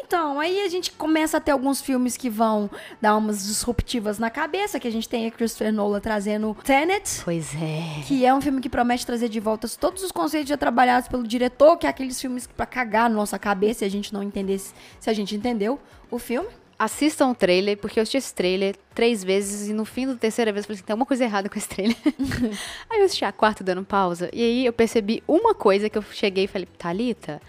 Então, 0.03 0.39
aí 0.39 0.61
a 0.61 0.69
gente 0.69 0.91
começa 0.91 1.37
a 1.37 1.39
ter 1.39 1.51
alguns 1.51 1.81
filmes 1.81 2.15
que 2.17 2.29
vão 2.29 2.69
dar 3.01 3.15
umas 3.15 3.43
disruptivas 3.45 4.17
na 4.19 4.29
cabeça, 4.29 4.79
que 4.79 4.87
a 4.87 4.91
gente 4.91 5.07
tem 5.07 5.27
a 5.27 5.31
Christopher 5.31 5.71
Nolan 5.71 5.99
trazendo 5.99 6.55
Tenet, 6.63 7.21
Pois 7.23 7.53
é. 7.55 8.01
que 8.07 8.25
é 8.25 8.33
um 8.33 8.41
filme 8.41 8.59
que 8.61 8.69
promete 8.69 9.05
trazer 9.05 9.29
de 9.29 9.39
volta 9.39 9.67
todos 9.79 10.03
os 10.03 10.11
conceitos 10.11 10.49
já 10.49 10.57
trabalhados 10.57 11.07
pelo 11.07 11.23
diretor, 11.27 11.77
que 11.77 11.85
é 11.85 11.89
aqueles 11.89 12.19
filmes 12.19 12.47
pra 12.47 12.65
cagar 12.65 13.09
na 13.09 13.15
nossa 13.15 13.37
cabeça 13.37 13.85
e 13.85 13.87
a 13.87 13.91
gente 13.91 14.13
não 14.13 14.23
entender 14.23 14.57
se 14.59 14.73
se 14.99 15.09
a 15.09 15.13
gente 15.13 15.35
entendeu 15.35 15.79
o 16.11 16.17
filme. 16.19 16.49
assistam 16.77 17.29
o 17.29 17.35
trailer, 17.35 17.77
porque 17.77 17.99
eu 17.99 18.03
assisti 18.03 18.17
esse 18.17 18.33
trailer 18.33 18.75
três 18.95 19.23
vezes 19.23 19.67
e 19.69 19.73
no 19.73 19.83
fim 19.85 20.07
da 20.07 20.15
terceira 20.15 20.51
vez 20.51 20.63
eu 20.63 20.67
falei 20.67 20.75
assim, 20.77 20.85
tem 20.85 20.93
alguma 20.93 21.05
coisa 21.05 21.23
errada 21.23 21.49
com 21.49 21.57
esse 21.57 21.67
trailer. 21.67 21.95
aí 22.89 22.99
eu 22.99 23.05
assisti 23.05 23.25
a 23.25 23.31
quarta 23.31 23.63
dando 23.63 23.83
pausa 23.83 24.29
e 24.33 24.41
aí 24.41 24.65
eu 24.65 24.73
percebi 24.73 25.21
uma 25.27 25.53
coisa 25.53 25.89
que 25.89 25.97
eu 25.97 26.01
cheguei 26.11 26.45
e 26.45 26.47
falei, 26.47 26.67
Thalita, 26.77 27.41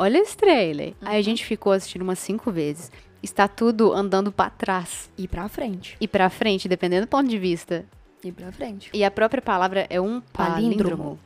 olha 0.00 0.18
esse 0.18 0.36
trailer. 0.36 0.94
Aí 1.02 1.18
a 1.18 1.22
gente 1.22 1.44
ficou 1.44 1.72
assistindo 1.72 2.02
umas 2.02 2.18
cinco 2.18 2.50
vezes. 2.50 2.90
Está 3.22 3.46
tudo 3.46 3.92
andando 3.92 4.32
pra 4.32 4.48
trás 4.50 5.10
E 5.16 5.28
pra 5.28 5.46
frente. 5.48 5.96
e 6.00 6.08
pra 6.08 6.30
frente, 6.30 6.66
dependendo 6.68 7.06
do 7.06 7.08
ponto 7.08 7.28
de 7.28 7.38
vista. 7.38 7.84
E 8.24 8.32
pra 8.32 8.50
frente. 8.50 8.90
E 8.94 9.04
a 9.04 9.10
própria 9.10 9.42
palavra 9.42 9.86
é 9.90 10.00
um 10.00 10.20
palíndromo. 10.32 10.96
Palíndromo. 10.96 11.18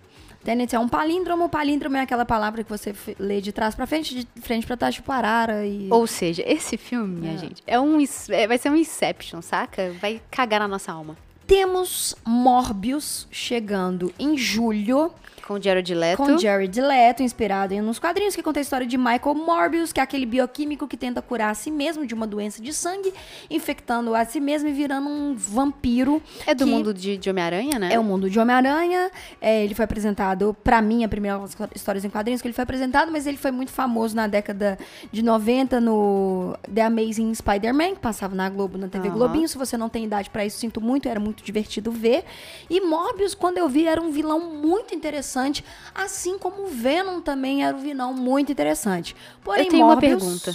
Tenet 0.44 0.74
é 0.74 0.78
um 0.78 0.88
palíndromo. 0.88 1.48
Palíndromo 1.48 1.96
é 1.96 2.00
aquela 2.00 2.24
palavra 2.26 2.62
que 2.62 2.68
você 2.70 2.92
lê 3.18 3.40
de 3.40 3.50
trás 3.52 3.74
pra 3.74 3.86
frente, 3.86 4.14
de 4.14 4.42
frente 4.42 4.66
pra 4.66 4.76
trás, 4.76 4.94
tipo 4.96 5.10
arara 5.10 5.64
e... 5.64 5.88
Ou 5.90 6.06
seja, 6.06 6.42
esse 6.46 6.76
filme, 6.76 7.18
minha 7.20 7.34
É. 7.34 7.38
gente, 7.38 7.62
é 7.66 7.80
um, 7.80 7.96
é- 8.30 8.46
vai 8.46 8.58
ser 8.58 8.70
um 8.70 8.76
Inception, 8.76 9.40
saca? 9.40 9.94
Vai 10.00 10.20
cagar 10.30 10.60
na 10.60 10.68
nossa 10.68 10.92
alma. 10.92 11.16
Temos 11.46 12.14
Morbius 12.24 13.26
chegando 13.30 14.12
em 14.18 14.36
julho. 14.36 15.12
Com 15.46 15.60
Jared 15.60 15.94
Leto. 15.94 16.16
Com 16.16 16.38
Jared 16.38 16.80
Leto, 16.80 17.22
inspirado 17.22 17.74
em 17.74 17.80
nos 17.82 17.98
quadrinhos, 17.98 18.34
que 18.34 18.42
conta 18.42 18.60
a 18.60 18.62
história 18.62 18.86
de 18.86 18.96
Michael 18.96 19.34
Morbius, 19.34 19.92
que 19.92 20.00
é 20.00 20.02
aquele 20.02 20.24
bioquímico 20.24 20.88
que 20.88 20.96
tenta 20.96 21.20
curar 21.20 21.50
a 21.50 21.54
si 21.54 21.70
mesmo 21.70 22.06
de 22.06 22.14
uma 22.14 22.26
doença 22.26 22.62
de 22.62 22.72
sangue, 22.72 23.12
infectando 23.50 24.14
a 24.14 24.24
si 24.24 24.40
mesmo 24.40 24.70
e 24.70 24.72
virando 24.72 25.06
um 25.06 25.34
vampiro. 25.36 26.22
É 26.46 26.54
do 26.54 26.66
mundo 26.66 26.94
de, 26.94 27.18
de 27.18 27.28
Homem-Aranha, 27.28 27.78
né? 27.78 27.92
É 27.92 27.98
o 27.98 28.04
mundo 28.04 28.30
de 28.30 28.38
Homem-Aranha. 28.38 29.10
É, 29.38 29.62
ele 29.62 29.74
foi 29.74 29.84
apresentado, 29.84 30.56
pra 30.64 30.80
mim, 30.80 31.04
a 31.04 31.08
primeira 31.08 31.38
histórias 31.74 32.06
em 32.06 32.08
quadrinhos 32.08 32.40
que 32.40 32.48
ele 32.48 32.54
foi 32.54 32.62
apresentado, 32.62 33.12
mas 33.12 33.26
ele 33.26 33.36
foi 33.36 33.50
muito 33.50 33.70
famoso 33.70 34.16
na 34.16 34.26
década 34.26 34.78
de 35.12 35.22
90 35.22 35.78
no 35.78 36.56
The 36.72 36.82
Amazing 36.82 37.34
Spider-Man, 37.34 37.96
que 37.96 38.00
passava 38.00 38.34
na 38.34 38.48
Globo, 38.48 38.78
na 38.78 38.88
TV 38.88 39.08
Aham. 39.08 39.18
Globinho. 39.18 39.46
Se 39.46 39.58
você 39.58 39.76
não 39.76 39.90
tem 39.90 40.04
idade 40.04 40.30
pra 40.30 40.46
isso, 40.46 40.58
sinto 40.58 40.80
muito, 40.80 41.06
era 41.06 41.20
muito 41.20 41.33
divertido 41.42 41.90
ver. 41.90 42.24
E 42.70 42.80
Morbius, 42.80 43.34
quando 43.34 43.58
eu 43.58 43.68
vi, 43.68 43.86
era 43.86 44.00
um 44.00 44.10
vilão 44.10 44.40
muito 44.40 44.94
interessante, 44.94 45.64
assim 45.94 46.38
como 46.38 46.62
o 46.64 46.66
Venom 46.68 47.20
também 47.20 47.64
era 47.64 47.76
um 47.76 47.80
vilão 47.80 48.12
muito 48.14 48.52
interessante. 48.52 49.16
Porém, 49.42 49.64
Eu 49.64 49.70
tenho 49.70 49.84
uma 49.86 49.94
Morbius- 49.94 50.22
pergunta. 50.22 50.54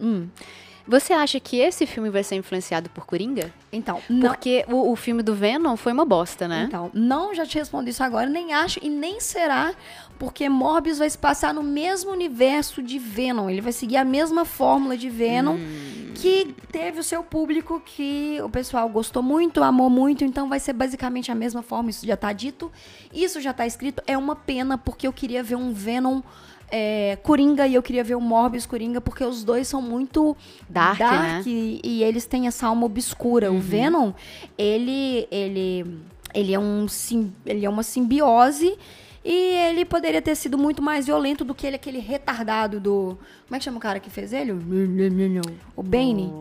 Hum, 0.00 0.28
Você 0.88 1.12
acha 1.12 1.38
que 1.38 1.58
esse 1.58 1.86
filme 1.86 2.10
vai 2.10 2.24
ser 2.24 2.34
influenciado 2.34 2.90
por 2.90 3.06
Coringa? 3.06 3.52
então, 3.70 4.00
não, 4.08 4.28
Porque 4.28 4.64
o, 4.68 4.90
o 4.90 4.96
filme 4.96 5.22
do 5.22 5.32
Venom 5.32 5.76
foi 5.76 5.92
uma 5.92 6.04
bosta, 6.04 6.48
né? 6.48 6.64
Então, 6.66 6.90
não 6.92 7.32
já 7.32 7.46
te 7.46 7.56
respondo 7.56 7.88
isso 7.88 8.02
agora, 8.02 8.26
nem 8.28 8.52
acho 8.52 8.80
e 8.82 8.88
nem 8.90 9.20
será, 9.20 9.72
porque 10.22 10.48
Morbius 10.48 10.98
vai 10.98 11.10
se 11.10 11.18
passar 11.18 11.52
no 11.52 11.64
mesmo 11.64 12.12
universo 12.12 12.80
de 12.80 12.96
Venom. 12.96 13.50
Ele 13.50 13.60
vai 13.60 13.72
seguir 13.72 13.96
a 13.96 14.04
mesma 14.04 14.44
fórmula 14.44 14.96
de 14.96 15.10
Venom 15.10 15.58
que 16.14 16.54
teve 16.70 17.00
o 17.00 17.02
seu 17.02 17.24
público 17.24 17.82
que 17.84 18.38
o 18.40 18.48
pessoal 18.48 18.88
gostou 18.88 19.20
muito, 19.20 19.64
amou 19.64 19.90
muito, 19.90 20.22
então 20.22 20.48
vai 20.48 20.60
ser 20.60 20.74
basicamente 20.74 21.32
a 21.32 21.34
mesma 21.34 21.60
forma, 21.60 21.90
isso 21.90 22.06
já 22.06 22.16
tá 22.16 22.32
dito. 22.32 22.70
Isso 23.12 23.40
já 23.40 23.52
tá 23.52 23.66
escrito, 23.66 24.00
é 24.06 24.16
uma 24.16 24.36
pena 24.36 24.78
porque 24.78 25.08
eu 25.08 25.12
queria 25.12 25.42
ver 25.42 25.56
um 25.56 25.72
Venom 25.72 26.20
é, 26.70 27.18
Coringa 27.24 27.66
e 27.66 27.74
eu 27.74 27.82
queria 27.82 28.04
ver 28.04 28.14
o 28.14 28.20
Morbius 28.20 28.64
Coringa, 28.64 29.00
porque 29.00 29.24
os 29.24 29.42
dois 29.42 29.66
são 29.66 29.82
muito 29.82 30.36
Dark, 30.70 31.00
né? 31.00 31.42
e, 31.44 31.80
e 31.82 32.04
eles 32.04 32.26
têm 32.26 32.46
essa 32.46 32.68
alma 32.68 32.86
obscura. 32.86 33.50
O 33.50 33.58
Venom, 33.58 34.12
ele, 34.56 35.26
ele, 35.32 36.00
ele, 36.32 36.54
é 36.54 36.60
um, 36.60 36.86
ele 37.44 37.66
é 37.66 37.68
uma 37.68 37.82
simbiose 37.82 38.78
e 39.24 39.54
ele 39.68 39.84
poderia 39.84 40.20
ter 40.20 40.34
sido 40.34 40.58
muito 40.58 40.82
mais 40.82 41.06
violento 41.06 41.44
do 41.44 41.54
que 41.54 41.66
ele, 41.66 41.76
aquele 41.76 41.98
retardado 41.98 42.80
do... 42.80 43.18
Como 43.46 43.56
é 43.56 43.58
que 43.58 43.64
chama 43.64 43.78
o 43.78 43.80
cara 43.80 44.00
que 44.00 44.10
fez 44.10 44.32
ele? 44.32 44.52
O 45.76 45.82
Bane. 45.82 46.32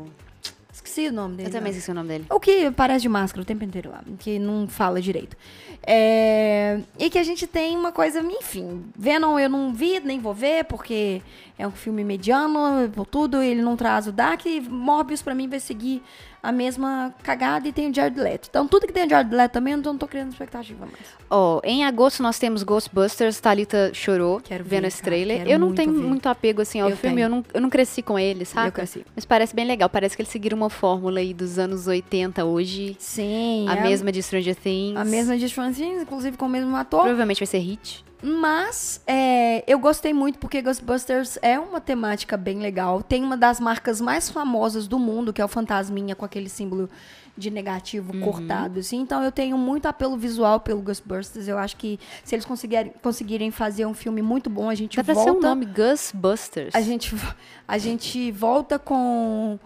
Esqueci 0.73 1.07
o 1.07 1.13
nome 1.13 1.35
dele. 1.35 1.49
Eu 1.49 1.51
também 1.51 1.71
né? 1.71 1.77
esqueci 1.77 1.91
o 1.91 1.93
nome 1.93 2.09
dele. 2.09 2.25
O 2.29 2.39
que 2.39 2.71
parece 2.71 3.01
de 3.03 3.09
máscara 3.09 3.41
o 3.41 3.45
tempo 3.45 3.63
inteiro 3.63 3.91
lá, 3.91 4.03
que 4.17 4.39
não 4.39 4.67
fala 4.67 4.99
direito. 5.01 5.37
É, 5.85 6.79
E 6.97 7.09
que 7.09 7.19
a 7.19 7.23
gente 7.23 7.45
tem 7.45 7.77
uma 7.77 7.91
coisa, 7.91 8.19
enfim. 8.21 8.83
Venom 8.97 9.37
eu 9.37 9.49
não 9.49 9.73
vi, 9.73 9.99
nem 9.99 10.19
vou 10.19 10.33
ver, 10.33 10.65
porque 10.65 11.21
é 11.57 11.67
um 11.67 11.71
filme 11.71 12.03
mediano, 12.03 12.89
por 12.89 13.05
tudo, 13.05 13.41
ele 13.41 13.61
não 13.61 13.77
traz 13.77 14.07
o 14.07 14.11
Dark. 14.11 14.45
E 14.45 14.59
Morbius, 14.59 15.21
pra 15.21 15.35
mim, 15.35 15.47
vai 15.47 15.59
seguir 15.59 16.01
a 16.41 16.51
mesma 16.51 17.13
cagada 17.23 17.67
e 17.67 17.71
tem 17.71 17.89
o 17.89 17.93
Jared 17.93 18.19
Leto. 18.19 18.47
Então, 18.49 18.67
tudo 18.67 18.87
que 18.87 18.93
tem 18.93 19.05
o 19.05 19.09
Jared 19.09 19.33
Leto 19.33 19.51
também, 19.51 19.73
eu 19.73 19.81
não 19.81 19.97
tô 19.97 20.07
criando 20.07 20.31
expectativa 20.31 20.85
mais. 20.85 21.05
Ó, 21.29 21.61
em 21.63 21.85
agosto 21.85 22.23
nós 22.23 22.39
temos 22.39 22.63
Ghostbusters, 22.63 23.39
Thalita 23.39 23.91
chorou 23.93 24.41
Quero 24.41 24.63
vendo 24.63 24.81
ver, 24.81 24.87
esse 24.87 25.01
trailer. 25.01 25.47
Eu 25.47 25.59
não 25.59 25.73
tenho 25.73 25.93
ver. 25.93 26.01
muito 26.01 26.27
apego 26.27 26.61
assim 26.61 26.79
ao 26.79 26.89
Eu 26.89 26.97
filme, 26.97 27.17
tenho. 27.17 27.25
eu 27.25 27.29
não, 27.29 27.45
eu 27.53 27.61
não 27.61 27.69
cresci 27.69 28.01
com 28.01 28.17
ele, 28.17 28.45
saca? 28.45 28.67
Eu 28.67 28.71
cresci. 28.71 29.05
Mas 29.15 29.25
parece 29.25 29.55
bem 29.55 29.65
legal, 29.65 29.89
parece 29.89 30.15
que 30.15 30.21
eles 30.21 30.31
seguiram 30.31 30.57
uma 30.57 30.69
fórmula 30.69 31.19
aí 31.19 31.33
dos 31.33 31.59
anos 31.59 31.87
80 31.87 32.43
hoje. 32.43 32.95
Sim. 32.99 33.65
A 33.69 33.75
é 33.75 33.81
mesma 33.83 34.11
de 34.11 34.21
Stranger 34.23 34.55
Things. 34.55 34.99
A 34.99 35.05
mesma 35.05 35.37
de 35.37 35.47
Stranger 35.47 35.75
Things, 35.75 36.01
inclusive 36.01 36.37
com 36.37 36.45
o 36.45 36.49
mesmo 36.49 36.75
ator. 36.75 37.01
Provavelmente 37.01 37.39
vai 37.39 37.47
ser 37.47 37.59
hit. 37.59 38.03
Mas 38.21 39.01
é, 39.07 39.63
eu 39.65 39.79
gostei 39.79 40.13
muito 40.13 40.37
porque 40.37 40.61
Ghostbusters 40.61 41.39
é 41.41 41.59
uma 41.59 41.81
temática 41.81 42.37
bem 42.37 42.59
legal. 42.59 43.01
Tem 43.01 43.23
uma 43.23 43.35
das 43.35 43.59
marcas 43.59 43.99
mais 43.99 44.29
famosas 44.29 44.87
do 44.87 44.99
mundo, 44.99 45.33
que 45.33 45.41
é 45.41 45.45
o 45.45 45.47
fantasminha 45.47 46.15
com 46.15 46.23
aquele 46.23 46.49
símbolo 46.49 46.89
de 47.37 47.49
negativo 47.49 48.13
cortado, 48.19 48.79
assim. 48.79 48.99
Então 48.99 49.23
eu 49.23 49.31
tenho 49.31 49.57
muito 49.57 49.87
apelo 49.87 50.17
visual 50.17 50.59
pelo 50.59 50.81
Ghostbusters. 50.81 51.47
Eu 51.47 51.57
acho 51.57 51.75
que 51.77 51.99
se 52.23 52.35
eles 52.35 52.45
conseguirem, 52.45 52.93
conseguirem 53.01 53.51
fazer 53.51 53.85
um 53.85 53.93
filme 53.93 54.21
muito 54.21 54.49
bom, 54.49 54.69
a 54.69 54.75
gente 54.75 54.97
Dá 54.97 55.03
pra 55.03 55.13
volta. 55.13 55.31
ser 55.31 55.37
um 55.37 55.41
nome 55.41 55.65
Ghostbusters. 55.65 56.75
A 56.75 56.81
gente, 56.81 57.15
a 57.67 57.77
gente 57.77 58.31
volta 58.31 58.77
com, 58.77 59.57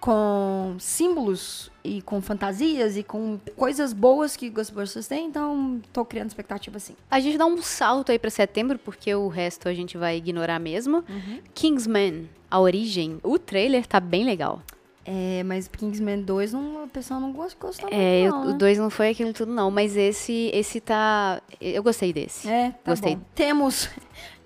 com 0.00 0.76
símbolos 0.78 1.70
e 1.82 2.00
com 2.02 2.20
fantasias 2.20 2.96
e 2.96 3.02
com 3.02 3.38
coisas 3.56 3.92
boas 3.92 4.36
que 4.36 4.48
Ghostbusters 4.48 5.06
tem. 5.08 5.26
Então 5.26 5.80
tô 5.92 6.04
criando 6.04 6.28
expectativa 6.28 6.76
assim. 6.76 6.94
A 7.10 7.20
gente 7.20 7.36
dá 7.38 7.46
um 7.46 7.60
salto 7.62 8.12
aí 8.12 8.18
pra 8.18 8.30
setembro, 8.30 8.78
porque 8.78 9.14
o 9.14 9.28
resto 9.28 9.68
a 9.68 9.74
gente 9.74 9.96
vai 9.98 10.16
ignorar 10.16 10.58
mesmo. 10.58 10.98
Uhum. 11.08 11.40
Kingsman, 11.54 12.28
a 12.50 12.60
origem. 12.60 13.18
O 13.22 13.38
trailer 13.38 13.86
tá 13.86 13.98
bem 14.00 14.24
legal. 14.24 14.62
É, 15.10 15.42
mas 15.42 15.66
Kingsman 15.68 16.20
2 16.20 16.52
não, 16.52 16.84
o 16.84 16.88
pessoal 16.88 17.18
não 17.18 17.32
gostou 17.32 17.70
É, 17.90 18.20
muito, 18.24 18.34
não, 18.34 18.42
o 18.44 18.50
né? 18.50 18.56
2 18.58 18.78
não 18.78 18.90
foi 18.90 19.08
aquilo 19.08 19.32
tudo, 19.32 19.50
não. 19.50 19.70
Mas 19.70 19.96
esse, 19.96 20.50
esse 20.52 20.80
tá. 20.82 21.40
Eu 21.58 21.82
gostei 21.82 22.12
desse. 22.12 22.46
É, 22.46 22.72
tá 22.84 22.92
Gostei. 22.92 23.16
bom. 23.16 23.22
Temos 23.34 23.88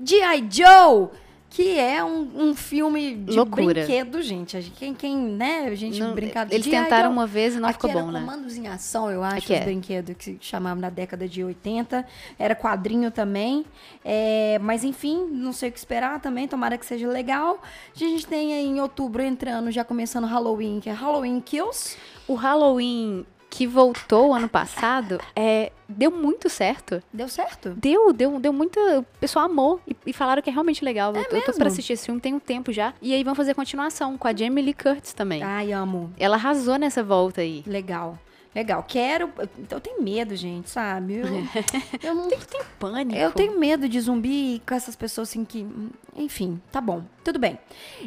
G.I. 0.01 0.47
Joe, 0.49 1.09
que 1.55 1.79
é 1.79 2.03
um, 2.03 2.31
um 2.49 2.55
filme 2.55 3.15
de 3.15 3.37
Loucura. 3.37 3.75
brinquedo, 3.85 4.23
gente. 4.23 4.57
A 4.57 4.61
gente- 4.63 4.75
Quem, 4.75 4.95
quem, 4.95 5.15
né, 5.17 5.67
a 5.67 5.75
gente 5.75 6.01
Não- 6.01 6.15
brincar 6.15 6.47
de 6.47 6.55
eles 6.55 6.67
tentaram 6.67 7.11
uma 7.13 7.27
vez 7.27 7.55
e 7.55 7.61
não 7.61 7.71
ficou 7.71 7.93
bom, 7.93 8.11
né? 8.11 8.21
Comandos 8.21 8.57
em 8.57 8.67
Ação, 8.69 9.11
eu 9.11 9.23
acho, 9.23 9.37
Aqui 9.37 9.53
os 9.53 9.59
é. 9.61 9.65
brinquedos 9.65 10.17
que 10.17 10.39
chamavam 10.41 10.81
na 10.81 10.89
década 10.89 11.29
de 11.29 11.45
80. 11.45 12.07
Era 12.39 12.55
quadrinho 12.57 13.11
também. 13.11 13.67
É, 14.03 14.59
mas 14.63 14.83
enfim, 14.83 15.27
não 15.31 15.53
sei 15.53 15.69
o 15.69 15.73
que 15.73 15.79
esperar 15.79 16.21
também, 16.21 16.49
tomara 16.49 16.79
que 16.79 16.87
seja 16.87 17.07
legal. 17.07 17.61
A 17.95 17.99
gente 17.99 18.27
tem 18.27 18.55
aí 18.55 18.65
em 18.67 18.81
outubro 18.81 19.23
entrando, 19.23 19.71
já 19.71 19.85
começando 19.85 20.25
Halloween, 20.25 20.81
que 20.81 20.89
é 20.89 20.93
Halloween 20.93 21.39
Kills. 21.41 21.97
O 22.27 22.35
Halloween 22.35 23.27
que 23.53 23.67
voltou 23.67 24.33
ano 24.33 24.49
passado 24.49 25.21
é, 25.37 25.71
deu 25.87 26.11
muito 26.11 26.49
certo. 26.49 27.03
Deu 27.13 27.29
certo? 27.29 27.75
Deu, 27.77 28.11
deu, 28.11 28.41
deu 28.41 28.51
muita. 28.51 28.81
O 29.01 29.03
pessoal 29.21 29.45
amou 29.45 29.79
e, 29.87 29.95
e 30.07 30.13
falaram 30.15 30.41
que 30.41 30.49
é 30.49 30.53
realmente 30.53 30.83
legal. 30.83 31.15
eu, 31.15 31.21
eu 31.21 31.29
tô 31.29 31.37
mesmo? 31.37 31.55
pra 31.57 31.67
assistir 31.69 31.93
esse 31.93 32.07
filme 32.07 32.19
tem 32.19 32.33
um 32.33 32.41
tempo 32.41 32.73
já. 32.73 32.95
E 33.03 33.13
aí 33.13 33.23
vão 33.23 33.35
fazer 33.35 33.55
continuação 33.55 34.17
com 34.17 34.27
a 34.27 34.35
Jamie 34.35 34.65
Lee 34.65 34.73
Curtis 34.73 35.13
também. 35.13 35.43
Ai, 35.43 35.71
amo. 35.71 36.11
Ela 36.19 36.37
arrasou 36.37 36.79
nessa 36.79 37.03
volta 37.03 37.43
aí. 37.43 37.63
Legal. 37.67 38.19
Legal. 38.55 38.85
Quero. 38.87 39.33
Eu 39.71 39.81
tenho 39.81 40.03
medo, 40.03 40.37
gente, 40.37 40.69
sabe? 40.69 41.15
Eu, 41.15 41.27
eu 42.03 42.15
não. 42.15 42.29
Tem 42.29 42.61
pânico. 42.79 43.19
Eu 43.19 43.33
tenho 43.33 43.59
medo 43.59 43.89
de 43.89 43.99
zumbi 43.99 44.61
com 44.67 44.75
essas 44.75 44.95
pessoas 44.95 45.31
assim 45.31 45.45
que. 45.45 45.67
Enfim, 46.15 46.61
tá 46.71 46.81
bom. 46.81 47.03
Tudo 47.25 47.39
bem. 47.39 47.59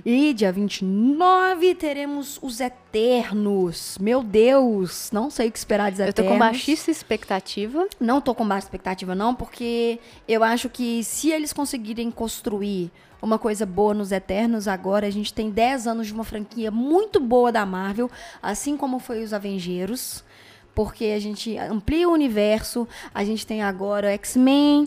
E 0.06 0.34
dia 0.34 0.52
29 0.52 1.74
teremos 1.74 2.38
os 2.44 2.60
Eternos. 2.60 3.98
Meu 4.00 4.22
Deus, 4.22 5.10
não 5.12 5.32
sei 5.32 5.48
o 5.48 5.52
que 5.52 5.58
esperar 5.58 5.90
dos 5.90 6.00
Eu 6.00 6.08
Eternos. 6.08 6.30
tô 6.30 6.34
com 6.34 6.40
baixíssima 6.40 6.92
expectativa. 6.92 7.88
Não 8.00 8.22
tô 8.22 8.36
com 8.36 8.48
baixa 8.48 8.68
expectativa, 8.68 9.16
não, 9.16 9.34
porque 9.34 10.00
eu 10.28 10.44
acho 10.44 10.70
que 10.70 11.04
se 11.04 11.32
eles 11.32 11.52
conseguirem 11.54 12.12
construir 12.12 12.92
uma 13.20 13.40
coisa 13.40 13.66
boa 13.66 13.94
nos 13.96 14.12
Eternos 14.12 14.68
agora, 14.68 15.08
a 15.08 15.10
gente 15.10 15.34
tem 15.34 15.50
10 15.50 15.88
anos 15.88 16.08
de 16.08 16.14
uma 16.14 16.24
franquia 16.24 16.70
muito 16.70 17.20
boa 17.20 17.52
da 17.52 17.66
Marvel, 17.66 18.12
assim 18.44 18.78
como 18.78 19.00
foi 19.00 19.24
os 19.24 19.34
Avengeiros. 19.34 20.24
Porque 20.76 21.06
a 21.06 21.20
gente 21.20 21.58
amplia 21.58 22.08
o 22.08 22.12
universo, 22.12 22.86
a 23.14 23.24
gente 23.24 23.48
tem 23.48 23.64
agora 23.64 24.12
X-Men, 24.12 24.86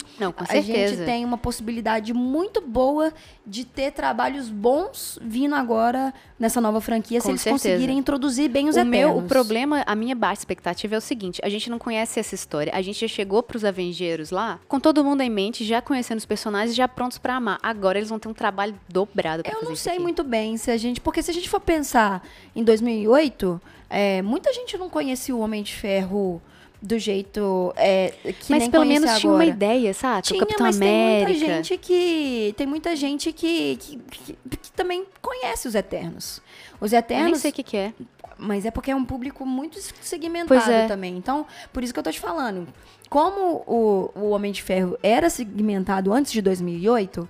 a 0.49 0.61
gente 0.61 1.05
tem 1.05 1.25
uma 1.25 1.39
possibilidade 1.39 2.13
muito 2.13 2.61
boa 2.61 3.13
de 3.47 3.65
ter 3.65 3.93
trabalhos 3.93 4.51
bons 4.51 5.19
vindo 5.23 5.55
agora 5.55 6.13
nessa 6.39 6.61
nova 6.61 6.81
franquia, 6.83 7.21
se 7.21 7.25
Com 7.25 7.31
eles 7.31 7.41
certeza. 7.41 7.69
conseguirem 7.71 7.97
introduzir 7.97 8.51
bem 8.51 8.69
os 8.69 8.77
o 8.77 8.81
Eternos. 8.81 8.99
meu, 8.99 9.17
o 9.17 9.23
problema, 9.23 9.83
a 9.87 9.95
minha 9.95 10.15
baixa 10.15 10.43
expectativa 10.43 10.95
é 10.95 10.99
o 10.99 11.01
seguinte: 11.01 11.41
a 11.43 11.49
gente 11.49 11.71
não 11.71 11.79
conhece 11.79 12.21
essa 12.21 12.35
história. 12.35 12.71
A 12.75 12.83
gente 12.83 13.01
já 13.01 13.09
chegou 13.09 13.43
pros 13.43 13.65
Avengers 13.65 14.31
lá, 14.31 14.61
com 14.69 14.79
todo 14.79 15.03
mundo 15.03 15.23
em 15.23 15.31
mente, 15.31 15.65
já 15.65 15.81
conhecendo 15.81 16.19
os 16.19 16.27
personagens, 16.27 16.77
já 16.77 16.87
prontos 16.87 17.17
pra 17.17 17.37
amar. 17.37 17.59
Agora 17.63 17.99
eles 17.99 18.11
vão 18.11 18.19
ter 18.19 18.29
um 18.29 18.35
trabalho 18.35 18.79
dobrado 18.89 19.43
pra 19.43 19.53
Eu 19.53 19.63
não 19.63 19.75
sei 19.75 19.99
muito 19.99 20.23
bem 20.23 20.59
se 20.59 20.71
a 20.71 20.77
gente. 20.77 21.01
Porque 21.01 21.23
se 21.23 21.31
a 21.31 21.35
gente 21.35 21.49
for 21.49 21.61
pensar 21.61 22.23
em 22.55 22.63
2008, 22.63 23.61
é, 23.91 24.23
muita 24.23 24.53
gente 24.53 24.77
não 24.77 24.89
conhecia 24.89 25.35
o 25.35 25.41
Homem 25.41 25.63
de 25.63 25.75
Ferro 25.75 26.41
do 26.81 26.97
jeito 26.99 27.73
é, 27.77 28.13
que 28.39 28.51
Mas 28.53 28.69
pelo 28.69 28.85
menos 28.85 29.11
tinha 29.19 29.33
uma 29.33 29.43
agora. 29.43 29.51
ideia, 29.51 29.93
sabe? 29.93 30.23
Tinha, 30.23 30.37
o 30.37 30.41
Capitão 30.41 30.67
mas 30.67 30.77
América. 30.77 31.27
tem 31.27 31.35
muita 31.39 31.55
gente 31.57 31.79
que. 31.79 32.55
Tem 32.57 32.67
muita 32.67 32.97
gente 32.97 33.33
que, 33.33 33.77
que, 33.77 33.97
que- 33.97 34.33
que 34.57 34.73
também 34.73 35.05
conhece 35.21 35.67
os 35.67 35.75
Eternos. 35.75 36.41
Os 36.81 36.93
Eu 36.93 36.99
Eternos. 37.01 37.27
nem 37.27 37.35
sei 37.35 37.51
o 37.51 37.55
que, 37.55 37.63
que 37.65 37.77
é. 37.77 37.93
Mas 38.41 38.65
é 38.65 38.71
porque 38.71 38.93
é 38.93 38.95
um 38.95 39.05
público 39.05 39.45
muito 39.45 39.81
segmentado 40.01 40.71
é. 40.71 40.87
também. 40.87 41.17
Então, 41.17 41.45
por 41.73 41.83
isso 41.83 41.93
que 41.93 41.99
eu 41.99 42.05
tô 42.05 42.13
te 42.13 42.21
falando. 42.21 42.69
Como 43.11 43.65
o, 43.67 44.11
o 44.15 44.31
Homem 44.31 44.53
de 44.53 44.63
Ferro 44.63 44.97
era 45.03 45.29
segmentado 45.29 46.13
antes 46.13 46.31
de 46.31 46.41
2008, 46.41 47.29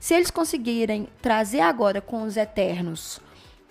se 0.00 0.14
eles 0.14 0.30
conseguirem 0.32 1.06
trazer 1.22 1.60
agora 1.60 2.00
com 2.00 2.22
os 2.24 2.36
Eternos 2.36 3.20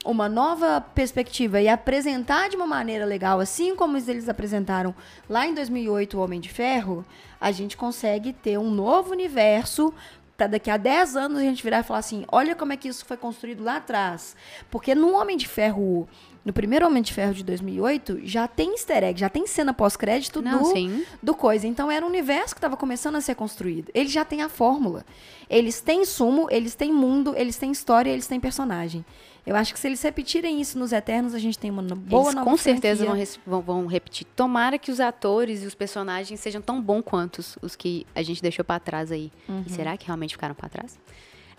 uma 0.05 0.29
nova 0.29 0.79
perspectiva 0.79 1.59
e 1.61 1.67
apresentar 1.67 2.49
de 2.49 2.55
uma 2.55 2.67
maneira 2.67 3.05
legal, 3.05 3.39
assim 3.39 3.75
como 3.75 3.97
eles 3.97 4.29
apresentaram 4.29 4.95
lá 5.29 5.45
em 5.45 5.53
2008 5.53 6.17
o 6.17 6.21
Homem 6.21 6.39
de 6.39 6.49
Ferro, 6.49 7.05
a 7.39 7.51
gente 7.51 7.75
consegue 7.75 8.31
ter 8.33 8.57
um 8.57 8.71
novo 8.71 9.11
universo 9.11 9.93
para 10.37 10.47
daqui 10.47 10.69
a 10.69 10.77
10 10.77 11.15
anos 11.15 11.39
a 11.39 11.41
gente 11.41 11.63
virar 11.63 11.79
e 11.79 11.83
falar 11.83 11.99
assim, 11.99 12.23
olha 12.31 12.55
como 12.55 12.71
é 12.71 12.77
que 12.77 12.87
isso 12.87 13.03
foi 13.03 13.17
construído 13.17 13.63
lá 13.63 13.77
atrás. 13.77 14.35
Porque 14.69 14.93
no 14.93 15.15
Homem 15.15 15.35
de 15.35 15.47
Ferro, 15.47 16.07
no 16.45 16.53
primeiro 16.53 16.85
Homem 16.85 17.01
de 17.01 17.11
Ferro 17.11 17.33
de 17.33 17.43
2008, 17.43 18.19
já 18.23 18.47
tem 18.47 18.71
easter 18.73 19.03
egg, 19.03 19.19
já 19.19 19.29
tem 19.29 19.47
cena 19.47 19.73
pós-crédito 19.73 20.39
do 20.39 20.65
sim. 20.65 21.03
do 21.23 21.33
coisa. 21.33 21.65
Então 21.65 21.89
era 21.89 22.05
um 22.05 22.09
universo 22.09 22.53
que 22.53 22.59
estava 22.59 22.77
começando 22.77 23.15
a 23.15 23.21
ser 23.21 23.33
construído. 23.33 23.91
Eles 23.95 24.11
já 24.11 24.23
têm 24.23 24.43
a 24.43 24.47
fórmula. 24.47 25.03
Eles 25.49 25.81
têm 25.81 26.05
sumo, 26.05 26.47
eles 26.51 26.75
têm 26.75 26.93
mundo, 26.93 27.33
eles 27.35 27.57
têm 27.57 27.71
história, 27.71 28.11
eles 28.11 28.27
têm 28.27 28.39
personagem. 28.39 29.03
Eu 29.47 29.55
acho 29.55 29.73
que 29.73 29.79
se 29.79 29.87
eles 29.87 30.01
repetirem 30.01 30.59
isso 30.59 30.77
nos 30.77 30.91
Eternos, 30.91 31.33
a 31.33 31.39
gente 31.39 31.57
tem 31.57 31.71
uma 31.71 31.81
boa 31.81 32.23
Eles 32.23 32.35
nova 32.35 32.49
com 32.51 32.57
certeza 32.57 33.05
vão, 33.05 33.15
vão, 33.45 33.61
vão 33.61 33.85
repetir. 33.87 34.27
Tomara 34.35 34.77
que 34.77 34.91
os 34.91 34.99
atores 34.99 35.63
e 35.63 35.65
os 35.65 35.73
personagens 35.73 36.37
sejam 36.41 36.61
tão 36.61 36.81
bons 36.81 37.01
quanto 37.01 37.39
os, 37.39 37.57
os 37.61 37.73
que 37.73 38.05
a 38.13 38.21
gente 38.21 38.41
deixou 38.41 38.65
pra 38.65 38.77
trás 38.77 39.09
aí. 39.09 39.31
Uhum. 39.47 39.63
E 39.65 39.69
será 39.69 39.95
que 39.95 40.05
realmente 40.05 40.33
ficaram 40.33 40.53
pra 40.53 40.67
trás? 40.67 40.99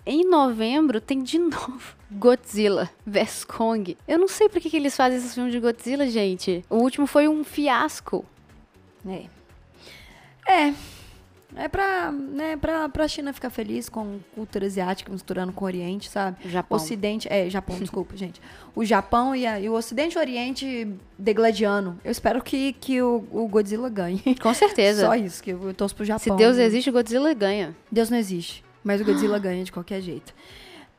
Em 0.05 0.23
novembro 0.23 1.01
tem 1.01 1.23
de 1.23 1.39
novo 1.39 1.95
Godzilla 2.11 2.91
vs 3.07 3.43
Kong. 3.45 3.97
Eu 4.07 4.19
não 4.19 4.27
sei 4.27 4.47
por 4.47 4.61
que, 4.61 4.69
que 4.69 4.77
eles 4.77 4.95
fazem 4.95 5.17
esses 5.17 5.33
filmes 5.33 5.51
de 5.51 5.59
Godzilla, 5.59 6.07
gente. 6.07 6.63
O 6.69 6.75
último 6.75 7.07
foi 7.07 7.27
um 7.27 7.43
fiasco. 7.43 8.23
É. 9.03 9.25
É. 10.47 10.73
É 11.55 11.67
pra, 11.67 12.11
né, 12.11 12.55
pra, 12.57 12.87
pra 12.89 13.07
China 13.07 13.33
ficar 13.33 13.49
feliz 13.49 13.89
com 13.89 14.19
cultura 14.35 14.65
asiática 14.67 15.11
misturando 15.11 15.51
com 15.51 15.65
o 15.65 15.67
Oriente, 15.67 16.07
sabe? 16.09 16.37
O 16.45 16.49
Japão. 16.49 16.75
Ocidente, 16.77 17.27
é, 17.31 17.49
Japão, 17.49 17.77
desculpa, 17.79 18.15
gente. 18.17 18.39
O 18.75 18.85
Japão 18.85 19.35
e, 19.35 19.45
a- 19.47 19.59
e 19.59 19.67
o 19.67 19.73
Ocidente 19.73 20.15
e 20.15 20.17
o 20.17 20.21
Oriente 20.21 20.93
degladiano. 21.17 21.99
Eu 22.03 22.11
espero 22.11 22.41
que, 22.41 22.73
que 22.73 23.01
o, 23.01 23.25
o 23.31 23.47
Godzilla 23.47 23.89
ganhe. 23.89 24.21
Com 24.41 24.53
certeza. 24.53 25.05
Só 25.07 25.15
isso, 25.15 25.41
que 25.43 25.51
eu 25.51 25.73
torço 25.73 25.95
pro 25.95 26.05
Japão. 26.05 26.19
Se 26.23 26.31
Deus 26.37 26.57
né? 26.57 26.65
existe, 26.65 26.89
o 26.89 26.93
Godzilla 26.93 27.33
ganha. 27.33 27.75
Deus 27.91 28.09
não 28.09 28.17
existe, 28.17 28.63
mas 28.83 29.01
o 29.01 29.05
Godzilla 29.05 29.39
ganha 29.39 29.63
de 29.63 29.71
qualquer 29.71 30.01
jeito. 30.01 30.33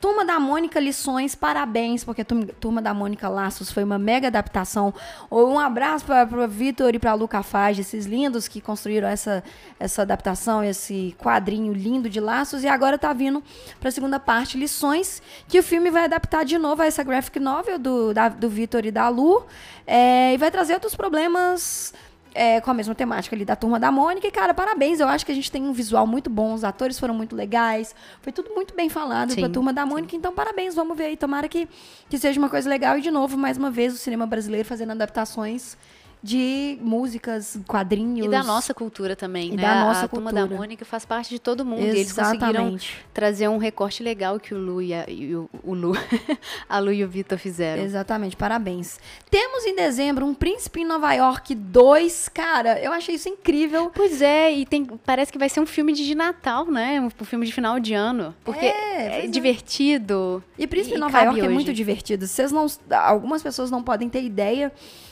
Turma 0.00 0.24
da 0.24 0.40
Mônica 0.40 0.80
Lições, 0.80 1.34
parabéns, 1.34 2.02
porque 2.02 2.24
Turma 2.24 2.80
da 2.80 2.94
Mônica 2.94 3.28
Laços 3.28 3.70
foi 3.70 3.84
uma 3.84 3.98
mega 3.98 4.28
adaptação. 4.28 4.94
Um 5.30 5.58
abraço 5.58 6.06
para 6.06 6.26
o 6.42 6.48
Vitor 6.48 6.94
e 6.94 6.98
para 6.98 7.10
a 7.10 7.14
Luca 7.14 7.42
Fage, 7.42 7.82
esses 7.82 8.06
lindos 8.06 8.48
que 8.48 8.62
construíram 8.62 9.06
essa, 9.06 9.44
essa 9.78 10.00
adaptação, 10.00 10.64
esse 10.64 11.14
quadrinho 11.18 11.74
lindo 11.74 12.08
de 12.08 12.18
Laços. 12.18 12.64
E 12.64 12.66
agora 12.66 12.96
tá 12.96 13.12
vindo 13.12 13.44
para 13.78 13.90
a 13.90 13.92
segunda 13.92 14.18
parte, 14.18 14.56
Lições, 14.56 15.20
que 15.46 15.58
o 15.58 15.62
filme 15.62 15.90
vai 15.90 16.04
adaptar 16.04 16.46
de 16.46 16.56
novo 16.56 16.80
a 16.80 16.86
essa 16.86 17.02
graphic 17.02 17.38
novel 17.38 17.78
do, 17.78 18.14
do 18.38 18.48
Vitor 18.48 18.86
e 18.86 18.90
da 18.90 19.06
Lu. 19.10 19.44
é, 19.86 20.32
e 20.32 20.38
vai 20.38 20.50
trazer 20.50 20.72
outros 20.72 20.94
problemas 20.94 21.92
é, 22.34 22.60
com 22.60 22.70
a 22.70 22.74
mesma 22.74 22.94
temática 22.94 23.34
ali 23.34 23.44
da 23.44 23.56
turma 23.56 23.78
da 23.78 23.90
Mônica. 23.90 24.26
E, 24.26 24.30
cara, 24.30 24.54
parabéns. 24.54 25.00
Eu 25.00 25.08
acho 25.08 25.24
que 25.24 25.32
a 25.32 25.34
gente 25.34 25.50
tem 25.50 25.62
um 25.62 25.72
visual 25.72 26.06
muito 26.06 26.30
bom, 26.30 26.54
os 26.54 26.64
atores 26.64 26.98
foram 26.98 27.14
muito 27.14 27.34
legais. 27.34 27.94
Foi 28.22 28.32
tudo 28.32 28.50
muito 28.54 28.74
bem 28.74 28.88
falado 28.88 29.32
Sim, 29.32 29.40
pra 29.40 29.48
turma 29.48 29.72
da 29.72 29.84
Mônica. 29.84 30.14
Então, 30.14 30.32
parabéns. 30.32 30.74
Vamos 30.74 30.96
ver 30.96 31.04
aí. 31.04 31.16
Tomara 31.16 31.48
que, 31.48 31.68
que 32.08 32.18
seja 32.18 32.38
uma 32.38 32.48
coisa 32.48 32.68
legal. 32.68 32.98
E, 32.98 33.00
de 33.00 33.10
novo, 33.10 33.36
mais 33.36 33.56
uma 33.56 33.70
vez, 33.70 33.94
o 33.94 33.96
cinema 33.96 34.26
brasileiro 34.26 34.66
fazendo 34.66 34.92
adaptações 34.92 35.76
de 36.22 36.78
músicas, 36.82 37.58
quadrinhos. 37.66 38.26
E 38.26 38.28
da 38.28 38.42
nossa 38.42 38.74
cultura 38.74 39.16
também, 39.16 39.52
E 39.52 39.56
né? 39.56 39.62
da 39.62 39.84
nossa 39.86 40.04
a 40.04 40.08
Turma 40.08 40.30
cultura. 40.30 40.48
da 40.48 40.56
Mônica 40.56 40.84
faz 40.84 41.04
parte 41.04 41.30
de 41.30 41.38
todo 41.38 41.64
mundo. 41.64 41.80
E 41.80 41.86
eles 41.86 42.12
conseguiram 42.12 42.48
Exatamente. 42.50 42.98
trazer 43.14 43.48
um 43.48 43.56
recorte 43.58 44.02
legal 44.02 44.38
que 44.38 44.52
o 44.54 44.58
Lu 44.58 44.82
e, 44.82 44.92
a, 44.92 45.04
e 45.08 45.34
o, 45.34 45.48
o 45.64 45.72
Lu, 45.74 45.92
a 46.68 46.78
Lu 46.78 46.92
e 46.92 47.02
o 47.02 47.08
Vitor 47.08 47.38
fizeram. 47.38 47.82
Exatamente, 47.82 48.36
parabéns. 48.36 48.98
Temos 49.30 49.64
em 49.64 49.74
dezembro 49.74 50.26
um 50.26 50.34
Príncipe 50.34 50.80
em 50.80 50.84
Nova 50.84 51.12
York 51.14 51.54
2. 51.54 52.28
Cara, 52.28 52.78
eu 52.80 52.92
achei 52.92 53.14
isso 53.14 53.28
incrível. 53.28 53.90
Pois 53.94 54.20
é, 54.20 54.52
e 54.52 54.66
tem, 54.66 54.84
parece 54.84 55.32
que 55.32 55.38
vai 55.38 55.48
ser 55.48 55.60
um 55.60 55.66
filme 55.66 55.92
de 55.92 56.14
Natal, 56.14 56.66
né? 56.66 57.00
Um, 57.00 57.08
filme 57.24 57.46
de 57.46 57.52
final 57.52 57.80
de 57.80 57.94
ano. 57.94 58.34
Porque 58.44 58.66
É, 58.66 59.20
é, 59.20 59.24
é. 59.24 59.26
divertido. 59.26 60.44
E 60.58 60.66
Príncipe 60.66 60.94
E 60.94 60.98
em 60.98 61.00
Nova 61.00 61.18
York 61.22 61.40
é 61.40 61.44
hoje. 61.44 61.54
muito 61.54 61.72
divertido. 61.72 62.26
Vocês 62.26 62.52
não, 62.52 62.66
algumas 62.90 63.42
pessoas 63.42 63.70
não 63.70 63.82
podem 63.82 64.08
ter 64.08 64.22
ideia 64.22 64.70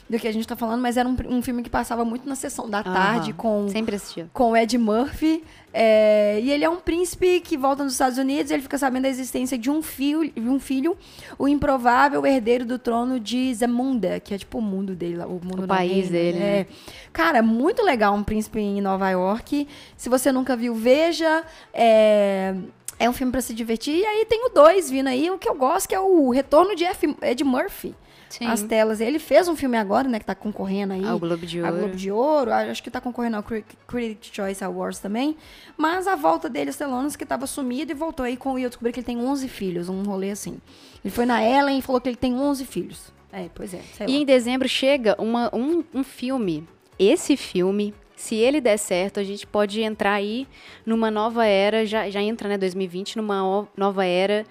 do 0.08 0.18
que 0.18 0.26
a 0.26 0.32
gente 0.32 0.46
tá 0.48 0.56
falando, 0.56 0.80
mas 0.80 0.96
era 0.98 1.08
um, 1.08 1.16
um 1.28 1.42
filme 1.42 1.62
que 1.62 1.70
passava 1.70 2.04
muito 2.04 2.28
na 2.28 2.34
sessão 2.34 2.68
da 2.68 2.82
tarde 2.82 3.30
Aham. 3.30 3.36
com 3.36 3.68
Sempre 3.68 3.96
assistia. 3.96 4.28
com 4.32 4.56
Ed 4.56 4.76
Murphy. 4.78 5.42
é, 5.72 6.40
e 6.42 6.50
ele 6.50 6.64
é 6.64 6.68
um 6.70 6.76
príncipe 6.76 7.40
que 7.40 7.56
volta 7.56 7.84
nos 7.84 7.92
Estados 7.92 8.18
Unidos 8.18 8.50
e 8.50 8.54
ele 8.54 8.62
fica 8.62 8.78
sabendo 8.78 9.02
da 9.02 9.08
existência 9.08 9.56
de 9.58 9.70
um 9.70 9.82
filho, 9.82 10.30
de 10.32 10.40
um 10.48 10.58
filho, 10.58 10.96
o 11.38 11.46
improvável 11.46 12.24
herdeiro 12.26 12.64
do 12.64 12.78
trono 12.78 13.20
de 13.20 13.52
Zamunda, 13.54 14.18
que 14.18 14.32
é 14.34 14.38
tipo 14.38 14.58
o 14.58 14.62
mundo 14.62 14.94
dele, 14.94 15.18
o 15.24 15.40
mundo 15.44 15.64
O 15.64 15.66
país 15.68 16.08
reina, 16.08 16.10
dele, 16.10 16.38
É. 16.38 16.66
Cara, 17.12 17.42
muito 17.42 17.82
legal 17.82 18.14
um 18.14 18.22
príncipe 18.22 18.58
em 18.60 18.80
Nova 18.80 19.08
York. 19.10 19.66
Se 19.96 20.08
você 20.08 20.30
nunca 20.32 20.56
viu, 20.56 20.74
veja. 20.74 21.44
É, 21.72 22.54
é 22.98 23.08
um 23.08 23.12
filme 23.12 23.30
pra 23.30 23.40
se 23.40 23.54
divertir. 23.54 23.96
E 23.96 24.04
aí 24.04 24.24
tem 24.24 24.44
o 24.46 24.48
dois 24.50 24.90
vindo 24.90 25.06
aí, 25.08 25.30
o 25.30 25.38
que 25.38 25.48
eu 25.48 25.54
gosto, 25.54 25.88
que 25.88 25.94
é 25.94 26.00
o 26.00 26.30
retorno 26.30 26.74
de 26.74 26.84
F- 26.84 27.16
Ed 27.22 27.44
Murphy. 27.44 27.94
Sim. 28.28 28.46
As 28.46 28.62
telas. 28.62 29.00
Ele 29.00 29.18
fez 29.18 29.48
um 29.48 29.56
filme 29.56 29.76
agora, 29.76 30.08
né, 30.08 30.18
que 30.18 30.24
tá 30.24 30.34
concorrendo 30.34 30.92
aí. 30.92 31.04
Ao 31.04 31.18
Globo 31.18 31.46
de 31.46 31.60
A 31.60 31.64
Ouro. 31.66 31.78
Globo 31.78 31.96
de 31.96 32.10
Ouro, 32.10 32.52
acho 32.52 32.82
que 32.82 32.90
tá 32.90 33.00
concorrendo 33.00 33.36
ao 33.36 33.42
Cri- 33.42 33.64
Critics' 33.86 34.30
Choice 34.34 34.62
Awards 34.64 34.98
também. 35.00 35.36
Mas 35.76 36.06
a 36.06 36.14
volta 36.16 36.48
dele, 36.48 36.72
Stellanos, 36.72 37.16
que 37.16 37.24
tava 37.24 37.46
sumido 37.46 37.90
e 37.92 37.94
voltou 37.94 38.24
aí 38.26 38.36
com. 38.36 38.58
E 38.58 38.62
eu 38.62 38.68
descobri 38.68 38.92
que 38.92 39.00
ele 39.00 39.06
tem 39.06 39.18
11 39.18 39.48
filhos, 39.48 39.88
um 39.88 40.02
rolê 40.02 40.30
assim. 40.30 40.58
Ele 41.04 41.12
foi 41.12 41.24
na 41.26 41.42
Ellen 41.42 41.78
e 41.78 41.82
falou 41.82 42.00
que 42.00 42.08
ele 42.08 42.16
tem 42.16 42.34
11 42.34 42.64
filhos. 42.64 43.12
É, 43.32 43.48
pois 43.54 43.72
é, 43.74 43.80
E 44.00 44.04
lá. 44.04 44.10
em 44.10 44.24
dezembro 44.24 44.68
chega 44.68 45.14
uma- 45.20 45.50
um, 45.54 45.84
um 45.94 46.02
filme. 46.02 46.66
Esse 46.98 47.36
filme, 47.36 47.94
se 48.16 48.34
ele 48.34 48.60
der 48.60 48.76
certo, 48.78 49.20
a 49.20 49.24
gente 49.24 49.46
pode 49.46 49.80
entrar 49.82 50.14
aí 50.14 50.48
numa 50.84 51.10
nova 51.10 51.44
era, 51.46 51.86
já, 51.86 52.08
já 52.10 52.20
entra, 52.22 52.48
né, 52.48 52.58
2020, 52.58 53.16
numa 53.16 53.68
nova 53.76 54.04
era 54.04 54.44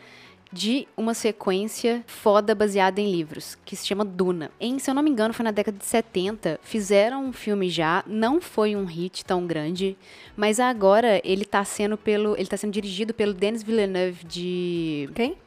de 0.57 0.87
uma 0.97 1.13
sequência 1.13 2.03
foda 2.07 2.55
baseada 2.55 2.99
em 2.99 3.11
livros, 3.11 3.55
que 3.63 3.75
se 3.75 3.85
chama 3.85 4.03
Duna. 4.03 4.49
Em, 4.59 4.79
se 4.79 4.89
eu 4.89 4.95
não 4.95 5.03
me 5.03 5.11
engano, 5.11 5.33
foi 5.33 5.43
na 5.43 5.51
década 5.51 5.77
de 5.77 5.85
70, 5.85 6.59
fizeram 6.63 7.25
um 7.25 7.31
filme 7.31 7.69
já, 7.69 8.03
não 8.07 8.41
foi 8.41 8.75
um 8.75 8.85
hit 8.85 9.23
tão 9.23 9.45
grande, 9.45 9.95
mas 10.35 10.59
agora 10.59 11.21
ele 11.23 11.45
tá 11.45 11.63
sendo 11.63 11.95
pelo, 11.95 12.35
ele 12.35 12.47
tá 12.47 12.57
sendo 12.57 12.73
dirigido 12.73 13.13
pelo 13.13 13.33
Denis 13.33 13.61
Villeneuve 13.61 14.25
de 14.25 15.09
Quem? 15.13 15.37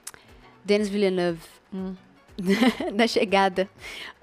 Denis 0.64 0.88
Villeneuve. 0.88 1.40
Hum. 1.75 1.94
da 2.94 3.07
chegada. 3.07 3.68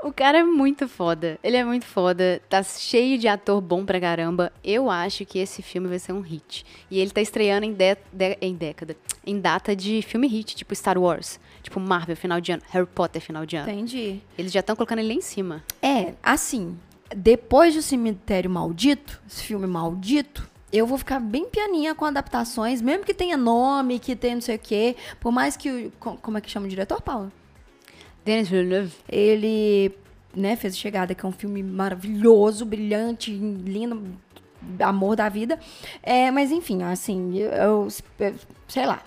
O 0.03 0.11
cara 0.11 0.39
é 0.39 0.43
muito 0.43 0.87
foda. 0.87 1.39
Ele 1.43 1.57
é 1.57 1.63
muito 1.63 1.85
foda. 1.85 2.41
Tá 2.49 2.61
cheio 2.63 3.17
de 3.17 3.27
ator 3.27 3.59
bom 3.61 3.85
pra 3.85 3.99
caramba. 3.99 4.51
Eu 4.63 4.89
acho 4.89 5.25
que 5.25 5.39
esse 5.39 5.61
filme 5.61 5.87
vai 5.87 5.99
ser 5.99 6.13
um 6.13 6.21
hit. 6.21 6.65
E 6.89 6.99
ele 6.99 7.11
tá 7.11 7.21
estreando 7.21 7.65
em, 7.65 7.73
dé- 7.73 7.97
dé- 8.11 8.37
em 8.41 8.53
década. 8.55 8.95
Em 9.25 9.39
data 9.39 9.75
de 9.75 10.01
filme 10.01 10.27
hit, 10.27 10.55
tipo 10.55 10.73
Star 10.75 10.97
Wars. 10.97 11.39
Tipo 11.63 11.79
Marvel, 11.79 12.15
final 12.15 12.39
de 12.39 12.51
ano. 12.51 12.61
Harry 12.69 12.87
Potter, 12.87 13.21
final 13.21 13.45
de 13.45 13.55
ano. 13.55 13.69
Entendi. 13.69 14.21
Eles 14.37 14.51
já 14.51 14.59
estão 14.61 14.75
colocando 14.75 14.99
ele 14.99 15.09
lá 15.09 15.13
em 15.15 15.21
cima. 15.21 15.63
É, 15.81 16.13
assim, 16.23 16.77
depois 17.15 17.73
do 17.75 17.81
Cemitério 17.81 18.49
Maldito, 18.49 19.19
esse 19.27 19.43
filme 19.43 19.65
maldito, 19.67 20.47
eu 20.71 20.85
vou 20.85 20.97
ficar 20.97 21.19
bem 21.19 21.45
pianinha 21.45 21.95
com 21.95 22.05
adaptações, 22.05 22.81
mesmo 22.81 23.03
que 23.05 23.13
tenha 23.13 23.35
nome, 23.37 23.99
que 23.99 24.15
tenha 24.15 24.35
não 24.35 24.41
sei 24.41 24.55
o 24.57 24.59
quê. 24.59 24.95
Por 25.19 25.31
mais 25.31 25.57
que 25.57 25.69
o. 25.69 25.91
co- 25.99 26.17
Como 26.21 26.37
é 26.37 26.41
que 26.41 26.49
chama 26.51 26.65
o 26.65 26.69
diretor, 26.69 27.01
Paulo? 27.01 27.31
Denis 28.27 28.49
Villeneuve. 28.49 28.93
Ele 29.09 29.91
né, 30.35 30.55
fez 30.55 30.77
Chegada, 30.77 31.15
que 31.15 31.25
é 31.25 31.29
um 31.29 31.31
filme 31.31 31.63
maravilhoso, 31.63 32.65
brilhante, 32.65 33.31
lindo, 33.31 34.03
amor 34.79 35.15
da 35.15 35.29
vida. 35.29 35.57
É, 36.03 36.29
mas 36.29 36.51
enfim, 36.51 36.83
assim, 36.83 37.37
eu, 37.37 37.49
eu- 37.49 37.87
eu- 38.19 38.35
sei 38.67 38.85
lá. 38.85 39.01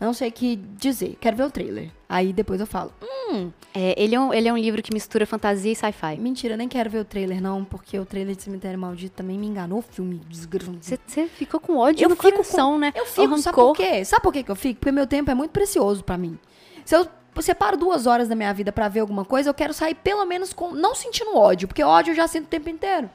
Não 0.00 0.14
sei 0.14 0.30
o 0.30 0.32
que 0.32 0.56
dizer. 0.56 1.18
Quero 1.20 1.36
ver 1.36 1.42
o 1.44 1.50
trailer. 1.50 1.90
Aí 2.08 2.32
depois 2.32 2.58
eu 2.58 2.66
falo. 2.66 2.90
Hum, 3.02 3.50
É, 3.74 3.94
ele, 4.02 4.14
é 4.14 4.20
um, 4.20 4.32
ele 4.32 4.48
é 4.48 4.52
um 4.52 4.56
livro 4.56 4.82
que 4.82 4.92
mistura 4.94 5.26
fantasia 5.26 5.70
e 5.70 5.76
sci-fi. 5.76 6.16
mentira, 6.18 6.56
nem 6.56 6.66
quero 6.68 6.88
ver 6.88 7.00
o 7.00 7.04
trailer, 7.04 7.40
não, 7.40 7.64
porque 7.66 7.98
o 7.98 8.04
trailer 8.06 8.34
de 8.34 8.42
Cemitério 8.42 8.78
Maldito 8.78 9.14
também 9.14 9.38
me 9.38 9.46
enganou 9.46 9.80
o 9.80 9.82
filme. 9.82 10.18
desgrama. 10.28 10.78
Você 10.80 11.26
ficou 11.28 11.60
com 11.60 11.76
ódio 11.76 12.02
Eu 12.04 12.08
no 12.08 12.16
fico 12.16 12.30
coração, 12.32 12.78
né? 12.78 12.92
Eu 12.96 13.04
fico, 13.04 13.36
sabe 13.38 13.54
por 13.56 13.76
quê? 13.76 14.02
Sabe 14.04 14.22
por 14.22 14.32
quê 14.32 14.42
que 14.42 14.50
eu 14.50 14.56
fico? 14.56 14.80
Porque 14.80 14.90
meu 14.90 15.06
tempo 15.06 15.30
é 15.30 15.34
muito 15.34 15.50
precioso 15.50 16.02
pra 16.02 16.16
mim. 16.16 16.38
Se 16.84 16.96
eu 16.96 17.06
separo 17.40 17.76
duas 17.76 18.06
horas 18.06 18.28
da 18.28 18.34
minha 18.34 18.52
vida 18.52 18.72
pra 18.72 18.88
ver 18.88 19.00
alguma 19.00 19.24
coisa, 19.24 19.48
eu 19.48 19.54
quero 19.54 19.72
sair 19.72 19.94
pelo 19.94 20.24
menos 20.26 20.52
com. 20.52 20.72
Não 20.72 20.94
sentindo 20.94 21.36
ódio, 21.36 21.68
porque 21.68 21.82
ódio 21.82 22.10
eu 22.12 22.14
já 22.16 22.26
sinto 22.26 22.44
o 22.44 22.48
tempo 22.48 22.68
inteiro. 22.68 23.08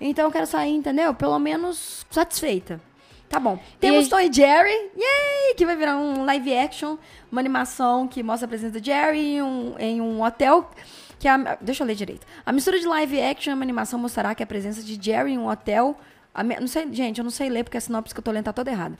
Então 0.00 0.24
eu 0.26 0.30
quero 0.30 0.46
sair, 0.46 0.74
entendeu? 0.74 1.12
Pelo 1.14 1.38
menos 1.38 2.06
satisfeita. 2.10 2.80
Tá 3.28 3.38
bom. 3.38 3.58
Temos 3.80 4.04
aí- 4.04 4.10
Tom 4.10 4.20
e 4.20 4.32
Jerry, 4.32 4.90
yay! 4.96 5.54
Que 5.56 5.66
vai 5.66 5.76
virar 5.76 5.96
um 5.96 6.24
live 6.24 6.56
action, 6.56 6.96
uma 7.30 7.40
animação 7.40 8.08
que 8.08 8.22
mostra 8.22 8.46
a 8.46 8.48
presença 8.48 8.80
de 8.80 8.86
Jerry 8.90 9.18
em 9.18 9.42
um, 9.42 9.74
em 9.78 10.00
um 10.00 10.22
hotel. 10.22 10.70
Que 11.18 11.26
é 11.26 11.32
a, 11.32 11.58
deixa 11.60 11.82
eu 11.82 11.86
ler 11.86 11.94
direito. 11.96 12.26
A 12.46 12.52
mistura 12.52 12.78
de 12.78 12.86
live 12.86 13.20
action 13.20 13.50
e 13.50 13.54
uma 13.54 13.64
animação 13.64 13.98
mostrará 13.98 14.34
que 14.34 14.42
a 14.42 14.46
presença 14.46 14.82
de 14.82 14.98
Jerry 15.02 15.32
em 15.32 15.38
um 15.38 15.48
hotel. 15.48 15.98
ame- 16.32 16.58
Não 16.60 16.68
sei, 16.68 16.88
gente, 16.92 17.18
eu 17.18 17.24
não 17.24 17.30
sei 17.30 17.50
ler 17.50 17.64
porque 17.64 17.76
a 17.76 17.80
sinopse 17.80 18.14
que 18.14 18.20
eu 18.20 18.24
tô 18.24 18.30
lendo 18.30 18.44
tá 18.44 18.52
toda 18.52 18.70
errada. 18.70 18.96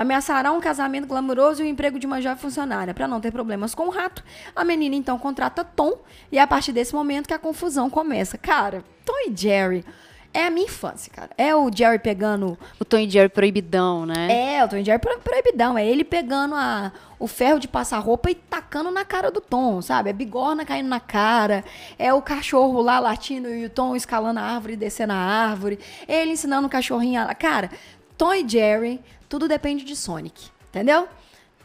Ameaçará 0.00 0.52
um 0.52 0.60
casamento 0.60 1.06
glamouroso 1.08 1.62
e 1.62 1.66
o 1.66 1.68
emprego 1.68 1.98
de 1.98 2.06
uma 2.06 2.20
jovem 2.22 2.38
funcionária. 2.38 2.94
Pra 2.94 3.08
não 3.08 3.20
ter 3.20 3.32
problemas 3.32 3.74
com 3.74 3.86
o 3.86 3.90
rato, 3.90 4.22
a 4.54 4.64
menina 4.64 4.94
então 4.94 5.18
contrata 5.18 5.64
Tom 5.64 5.98
e 6.30 6.38
é 6.38 6.40
a 6.40 6.46
partir 6.46 6.72
desse 6.72 6.94
momento 6.94 7.26
que 7.26 7.34
a 7.34 7.38
confusão 7.38 7.90
começa. 7.90 8.38
Cara, 8.38 8.84
Tom 9.04 9.14
e 9.28 9.36
Jerry 9.36 9.84
é 10.32 10.44
a 10.46 10.50
minha 10.50 10.66
infância, 10.66 11.10
cara. 11.12 11.30
É 11.38 11.56
o 11.56 11.70
Jerry 11.74 11.98
pegando 11.98 12.56
O 12.78 12.84
Tom 12.84 12.98
e 12.98 13.08
Jerry 13.10 13.28
proibidão, 13.30 14.04
né? 14.06 14.56
é, 14.56 14.64
o 14.64 14.68
Tom 14.68 14.76
e 14.76 14.84
Jerry 14.84 15.00
pro- 15.00 15.18
proibidão. 15.20 15.76
É 15.76 15.84
ele 15.86 16.04
pegando 16.04 16.54
a, 16.54 16.92
o 17.18 17.26
ferro 17.26 17.58
de 17.58 17.66
passar 17.66 17.98
roupa 17.98 18.30
e 18.30 18.34
tacando 18.34 18.90
na 18.90 19.04
cara 19.06 19.30
do 19.30 19.40
Tom, 19.40 19.80
sabe? 19.82 20.10
É 20.10 20.12
bigorna 20.12 20.64
caindo 20.66 20.88
na 20.88 21.00
cara. 21.00 21.64
É 21.98 22.12
o 22.12 22.20
cachorro 22.22 22.82
lá 22.82 23.00
latindo 23.00 23.48
e 23.48 23.64
o 23.64 23.70
Tom 23.70 23.96
escalando 23.96 24.38
a 24.38 24.42
árvore 24.42 24.74
e 24.74 24.76
descendo 24.76 25.14
a 25.14 25.16
árvore. 25.16 25.78
Ele 26.06 26.32
ensinando 26.32 26.66
o 26.66 26.70
cachorrinho 26.70 27.22
a... 27.22 27.34
Cara, 27.34 27.70
Tom 28.18 28.34
e 28.34 28.46
Jerry, 28.46 29.00
tudo 29.28 29.48
depende 29.48 29.84
de 29.84 29.96
Sonic. 29.96 30.48
Entendeu? 30.68 31.08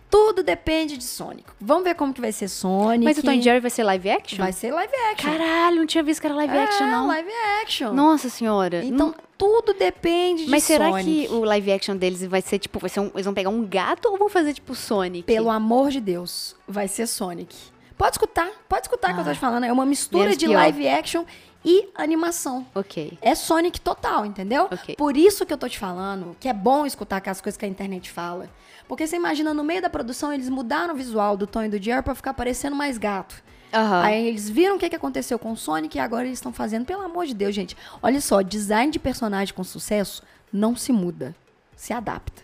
Tudo 0.09 0.43
depende 0.43 0.95
de 0.95 1.03
Sonic. 1.03 1.43
Vamos 1.59 1.83
ver 1.85 1.95
como 1.95 2.13
que 2.13 2.21
vai 2.21 2.31
ser 2.31 2.47
Sonic. 2.47 3.03
Mas 3.03 3.17
o 3.17 3.23
Tom 3.23 3.31
e 3.31 3.41
Jerry 3.41 3.59
vai 3.59 3.71
ser 3.71 3.83
live 3.83 4.09
action? 4.11 4.37
Vai 4.37 4.53
ser 4.53 4.71
live 4.71 4.93
action. 5.11 5.31
Caralho, 5.31 5.77
não 5.77 5.87
tinha 5.87 6.03
visto 6.03 6.21
que 6.21 6.27
era 6.27 6.35
live 6.35 6.55
action, 6.55 6.85
é, 6.85 6.91
não. 6.91 7.07
live 7.07 7.29
action. 7.63 7.93
Nossa 7.93 8.29
senhora. 8.29 8.85
Então, 8.85 9.07
Não- 9.07 9.15
tudo 9.35 9.73
depende 9.73 10.45
de 10.45 10.51
Mas 10.51 10.63
será 10.63 10.89
Sonic. 10.91 11.27
que 11.27 11.33
o 11.33 11.43
live 11.43 11.71
action 11.73 11.97
deles 11.97 12.23
vai 12.25 12.41
ser 12.43 12.59
tipo, 12.59 12.77
vai 12.77 12.91
ser 12.91 12.99
um- 12.99 13.09
eles 13.15 13.25
vão 13.25 13.33
pegar 13.33 13.49
um 13.49 13.65
gato 13.65 14.05
ou 14.07 14.17
vão 14.17 14.29
fazer 14.29 14.53
tipo 14.53 14.75
Sonic? 14.75 15.23
Pelo 15.25 15.49
amor 15.49 15.89
de 15.89 15.99
Deus, 15.99 16.55
vai 16.67 16.87
ser 16.87 17.07
Sonic. 17.07 17.55
Pode 17.97 18.13
escutar, 18.13 18.49
pode 18.69 18.83
escutar 18.85 19.11
o 19.11 19.13
que 19.15 19.19
eu 19.21 19.23
tô 19.23 19.29
Ah. 19.31 19.33
te 19.33 19.39
falando. 19.39 19.63
É 19.63 19.71
uma 19.73 19.85
mistura 19.85 20.35
de 20.35 20.45
pior. 20.45 20.57
live 20.59 20.87
action 20.87 21.25
e 21.63 21.89
animação. 21.95 22.65
Ok. 22.75 23.17
É 23.21 23.35
Sonic 23.35 23.79
total, 23.79 24.25
entendeu? 24.25 24.67
Ok. 24.71 24.95
Por 24.95 25.15
isso 25.15 25.45
que 25.45 25.53
eu 25.53 25.57
tô 25.57 25.67
te 25.67 25.79
falando 25.79 26.35
que 26.39 26.47
é 26.49 26.53
bom 26.53 26.85
escutar 26.85 27.17
aquelas 27.17 27.41
coisas 27.41 27.57
que 27.57 27.65
a 27.65 27.67
internet 27.67 28.11
fala. 28.11 28.49
Porque 28.87 29.07
você 29.07 29.15
imagina, 29.15 29.53
no 29.53 29.63
meio 29.63 29.81
da 29.81 29.89
produção, 29.89 30.33
eles 30.33 30.49
mudaram 30.49 30.93
o 30.93 30.97
visual 30.97 31.37
do 31.37 31.47
Tom 31.47 31.63
e 31.63 31.69
do 31.69 31.81
Jerry 31.81 32.03
pra 32.03 32.13
ficar 32.13 32.33
parecendo 32.33 32.75
mais 32.75 32.97
gato. 32.97 33.41
Aham. 33.73 34.01
Aí 34.03 34.27
eles 34.27 34.49
viram 34.49 34.75
o 34.75 34.79
que, 34.79 34.89
que 34.89 34.95
aconteceu 34.95 35.39
com 35.39 35.51
o 35.51 35.57
Sonic 35.57 35.97
e 35.97 35.99
agora 35.99 36.25
eles 36.25 36.37
estão 36.37 36.53
fazendo. 36.53 36.85
Pelo 36.85 37.01
amor 37.01 37.25
de 37.25 37.33
Deus, 37.33 37.55
gente. 37.55 37.75
Olha 38.01 38.21
só, 38.21 38.41
design 38.41 38.91
de 38.91 38.99
personagem 38.99 39.53
com 39.53 39.63
sucesso 39.63 40.21
não 40.51 40.75
se 40.75 40.91
muda. 40.91 41.35
Se 41.75 41.91
adapta. 41.91 42.43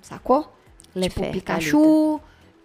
Sacou? 0.00 0.52
tipo, 1.00 1.20
Lefer, 1.20 1.32
Pikachu, 1.32 2.20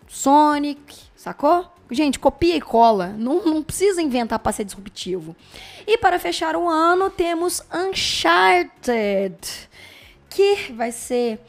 Sonic, 0.08 0.96
sacou? 1.16 1.72
Gente, 1.90 2.20
copia 2.20 2.56
e 2.56 2.62
cola. 2.62 3.16
Não, 3.18 3.46
não 3.46 3.64
precisa 3.64 4.02
inventar 4.02 4.40
pra 4.40 4.52
ser 4.52 4.64
disruptivo. 4.66 5.36
E 5.86 5.98
para 5.98 6.20
fechar 6.20 6.56
o 6.56 6.68
ano, 6.68 7.10
temos 7.10 7.62
Uncharted, 7.74 9.38
que 10.30 10.72
vai 10.74 10.92
ser. 10.92 11.40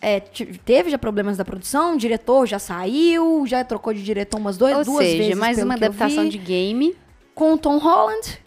é, 0.00 0.20
teve 0.64 0.90
já 0.90 0.98
problemas 0.98 1.36
da 1.36 1.44
produção, 1.44 1.94
o 1.94 1.96
diretor 1.98 2.46
já 2.46 2.58
saiu, 2.58 3.44
já 3.46 3.64
trocou 3.64 3.94
de 3.94 4.02
diretor 4.02 4.38
umas 4.38 4.56
dois, 4.58 4.76
Ou 4.78 4.84
duas 4.84 5.06
seja, 5.06 5.18
vezes. 5.18 5.34
mais 5.38 5.56
pelo 5.56 5.68
uma 5.70 5.78
que 5.78 5.84
eu 5.84 5.88
adaptação 5.88 6.24
vi, 6.24 6.30
de 6.30 6.38
game. 6.38 6.96
Com 7.34 7.54
o 7.54 7.58
Tom 7.58 7.78
Holland, 7.78 8.38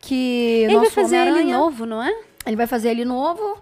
que. 0.00 0.62
Ele 0.64 0.76
vai 0.78 0.90
fazer 0.90 1.26
ele 1.26 1.52
novo, 1.52 1.86
não 1.86 2.02
é? 2.02 2.14
Ele 2.46 2.56
vai 2.56 2.66
fazer 2.66 2.90
ele 2.90 3.04
novo. 3.04 3.58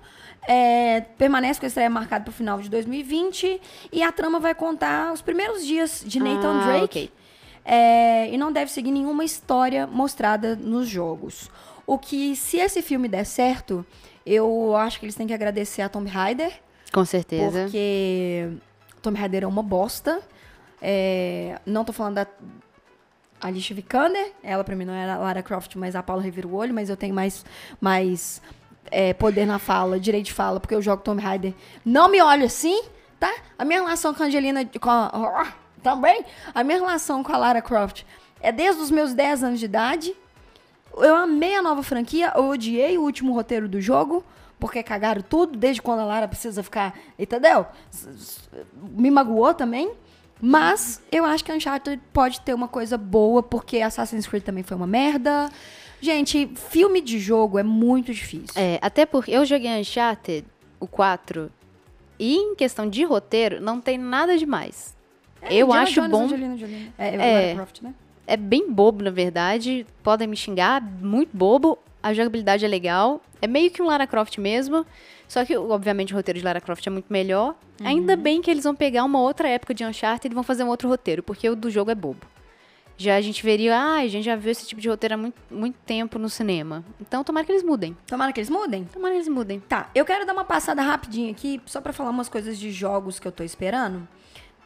é, 0.51 1.03
permanece 1.19 1.61
com 1.61 1.67
a 1.67 1.69
estreia 1.69 1.91
marcada 1.91 2.25
para 2.25 2.31
o 2.31 2.35
final 2.35 2.59
de 2.59 2.71
2020. 2.71 3.61
E 3.93 4.03
a 4.03 4.11
trama 4.11 4.41
vai 4.41 4.55
contar 4.55 5.13
os 5.13 5.21
primeiros 5.21 5.67
dias 5.67 6.03
de 6.07 6.19
Nathan 6.21 6.61
Ah, 6.61 6.65
Drake. 6.67 6.85
ok. 6.85 7.11
É, 7.71 8.31
e 8.33 8.39
não 8.39 8.51
deve 8.51 8.73
seguir 8.73 8.91
nenhuma 8.91 9.23
história 9.23 9.87
mostrada 9.87 10.57
nos 10.57 10.89
jogos. 10.89 11.51
O 11.87 11.99
que, 11.99 12.35
se 12.35 12.57
esse 12.57 12.81
filme 12.81 13.09
der 13.09 13.25
certo, 13.25 13.85
eu 14.25 14.75
acho 14.75 14.99
que 14.99 15.05
eles 15.05 15.15
têm 15.15 15.27
que 15.27 15.35
agradecer 15.35 15.83
a 15.83 15.89
Tomb 15.89 16.09
Raider. 16.09 16.51
Com 16.91 17.05
certeza. 17.05 17.65
Porque 17.65 18.49
Tomb 19.03 19.19
Raider 19.19 19.45
é 19.45 19.47
uma 19.47 19.63
bosta. 19.63 20.23
É, 20.81 21.61
não 21.67 21.85
tô 21.85 21.93
falando 21.93 22.15
da 22.15 22.27
Alicia 23.39 23.77
Vikander. 23.77 24.33
Ela 24.43 24.65
pra 24.65 24.75
mim 24.75 24.87
não 24.87 24.95
era 24.95 25.15
a 25.15 25.19
Lara 25.19 25.43
Croft, 25.43 25.77
mas 25.77 25.95
a 25.95 26.03
Paula 26.03 26.23
revira 26.23 26.49
o 26.49 26.55
olho. 26.55 26.73
Mas 26.73 26.89
eu 26.89 26.97
tenho 26.97 27.15
mais, 27.15 27.45
mais 27.79 28.41
é, 28.91 29.13
poder 29.13 29.45
na 29.45 29.59
fala, 29.59 30.01
direito 30.01 30.27
de 30.27 30.33
fala, 30.33 30.59
porque 30.59 30.75
eu 30.75 30.81
jogo 30.81 31.03
Tomb 31.03 31.21
Raider. 31.21 31.53
Não 31.85 32.09
me 32.11 32.23
olhe 32.23 32.45
assim, 32.45 32.83
tá? 33.21 33.31
A 33.59 33.65
minha 33.65 33.81
relação 33.81 34.15
com 34.15 34.23
a 34.23 34.27
Angelina... 34.27 34.65
Com 34.81 34.91
a, 34.91 35.53
também. 35.83 36.25
A 36.55 36.63
minha 36.65 36.79
relação 36.79 37.23
com 37.23 37.33
a 37.33 37.37
Lara 37.37 37.63
Croft 37.63 38.03
é 38.41 38.53
desde 38.53 38.81
os 38.81 38.91
meus 38.91 39.15
10 39.15 39.45
anos 39.45 39.59
de 39.59 39.65
idade. 39.65 40.15
Eu 40.97 41.15
amei 41.15 41.55
a 41.55 41.63
nova 41.63 41.83
franquia, 41.83 42.33
eu 42.35 42.49
odiei 42.49 42.99
o 42.99 43.03
último 43.03 43.33
roteiro 43.33 43.69
do 43.69 43.81
jogo, 43.81 44.25
porque 44.59 44.83
cagaram 44.83 45.23
tudo, 45.23 45.57
desde 45.57 45.81
quando 45.81 46.01
a 46.01 46.05
Lara 46.05 46.27
precisa 46.27 46.63
ficar. 46.63 46.99
Entendeu? 47.19 47.67
Me 48.97 49.11
magoou 49.11 49.55
também. 49.55 49.93
Mas 50.41 51.03
eu 51.11 51.25
acho 51.25 51.45
que 51.45 51.53
Uncharted 51.53 52.01
pode 52.13 52.41
ter 52.41 52.55
uma 52.55 52.69
coisa 52.69 52.97
boa, 52.97 53.43
porque 53.43 53.81
Assassin's 53.81 54.27
Creed 54.27 54.45
também 54.45 54.63
foi 54.63 54.77
uma 54.77 54.87
merda. 54.87 55.51
Gente, 56.01 56.49
filme 56.55 57.01
de 57.01 57.19
jogo 57.19 57.59
é 57.59 57.63
muito 57.63 58.13
difícil. 58.15 58.55
É, 58.55 58.79
até 58.81 59.05
porque 59.05 59.33
eu 59.33 59.45
joguei 59.45 59.81
Uncharted, 59.81 60.47
o 60.79 60.87
4, 60.87 61.51
e 62.19 62.37
em 62.37 62.55
questão 62.55 62.89
de 62.89 63.05
roteiro, 63.05 63.61
não 63.61 63.81
tem 63.81 63.99
nada 63.99 64.37
demais. 64.39 64.97
Eu 65.51 65.67
Indiana 65.67 65.83
acho 65.83 65.95
Jones, 65.95 66.11
bom. 66.11 66.25
Angelina 66.25 66.57
Jolie. 66.57 66.93
É, 66.99 67.15
É. 67.15 67.35
Lara 67.43 67.55
Croft, 67.55 67.83
né? 67.83 67.95
É 68.27 68.37
bem 68.37 68.71
bobo, 68.71 69.03
na 69.03 69.11
verdade. 69.11 69.87
Podem 70.03 70.29
me 70.29 70.37
xingar, 70.37 70.83
muito 70.83 71.31
bobo. 71.35 71.79
A 72.03 72.13
jogabilidade 72.13 72.65
é 72.65 72.69
legal. 72.69 73.21
É 73.41 73.47
meio 73.47 73.71
que 73.71 73.83
um 73.83 73.87
Lara 73.87 74.07
Croft 74.07 74.39
mesmo. 74.39 74.85
Só 75.27 75.45
que, 75.45 75.57
obviamente, 75.57 76.13
o 76.13 76.17
roteiro 76.17 76.39
de 76.39 76.45
Lara 76.45 76.61
Croft 76.61 76.87
é 76.87 76.91
muito 76.91 77.13
melhor. 77.13 77.55
Ainda 77.83 78.17
bem 78.17 78.41
que 78.43 78.51
eles 78.51 78.65
vão 78.65 78.75
pegar 78.75 79.05
uma 79.05 79.21
outra 79.21 79.49
época 79.49 79.73
de 79.75 79.85
Uncharted 79.85 80.33
e 80.33 80.35
vão 80.35 80.43
fazer 80.43 80.65
um 80.65 80.69
outro 80.69 80.89
roteiro, 80.89 81.23
porque 81.23 81.49
o 81.49 81.55
do 81.57 81.71
jogo 81.71 81.91
é 81.91 81.95
bobo. 81.95 82.27
Já 83.01 83.15
a 83.15 83.21
gente 83.21 83.45
veria, 83.45 83.77
ah, 83.79 83.99
a 83.99 84.07
gente 84.09 84.25
já 84.25 84.35
viu 84.35 84.51
esse 84.51 84.67
tipo 84.67 84.81
de 84.81 84.89
roteiro 84.89 85.15
há 85.15 85.17
muito, 85.17 85.37
muito 85.49 85.77
tempo 85.87 86.19
no 86.19 86.29
cinema. 86.29 86.85
Então, 87.01 87.23
tomara 87.23 87.47
que 87.47 87.53
eles 87.53 87.63
mudem. 87.63 87.97
Tomara 88.07 88.33
que 88.33 88.41
eles 88.41 88.51
mudem. 88.51 88.85
Tomara 88.93 89.13
que 89.13 89.19
eles 89.19 89.29
mudem. 89.29 89.61
Tá, 89.61 89.89
eu 89.95 90.05
quero 90.05 90.27
dar 90.27 90.33
uma 90.33 90.45
passada 90.45 90.83
rapidinho 90.83 91.31
aqui, 91.31 91.61
só 91.65 91.81
pra 91.81 91.93
falar 91.93 92.11
umas 92.11 92.29
coisas 92.29 92.59
de 92.59 92.73
jogos 92.73 93.21
que 93.21 93.29
eu 93.29 93.33
tô 93.33 93.45
esperando. 93.45 94.07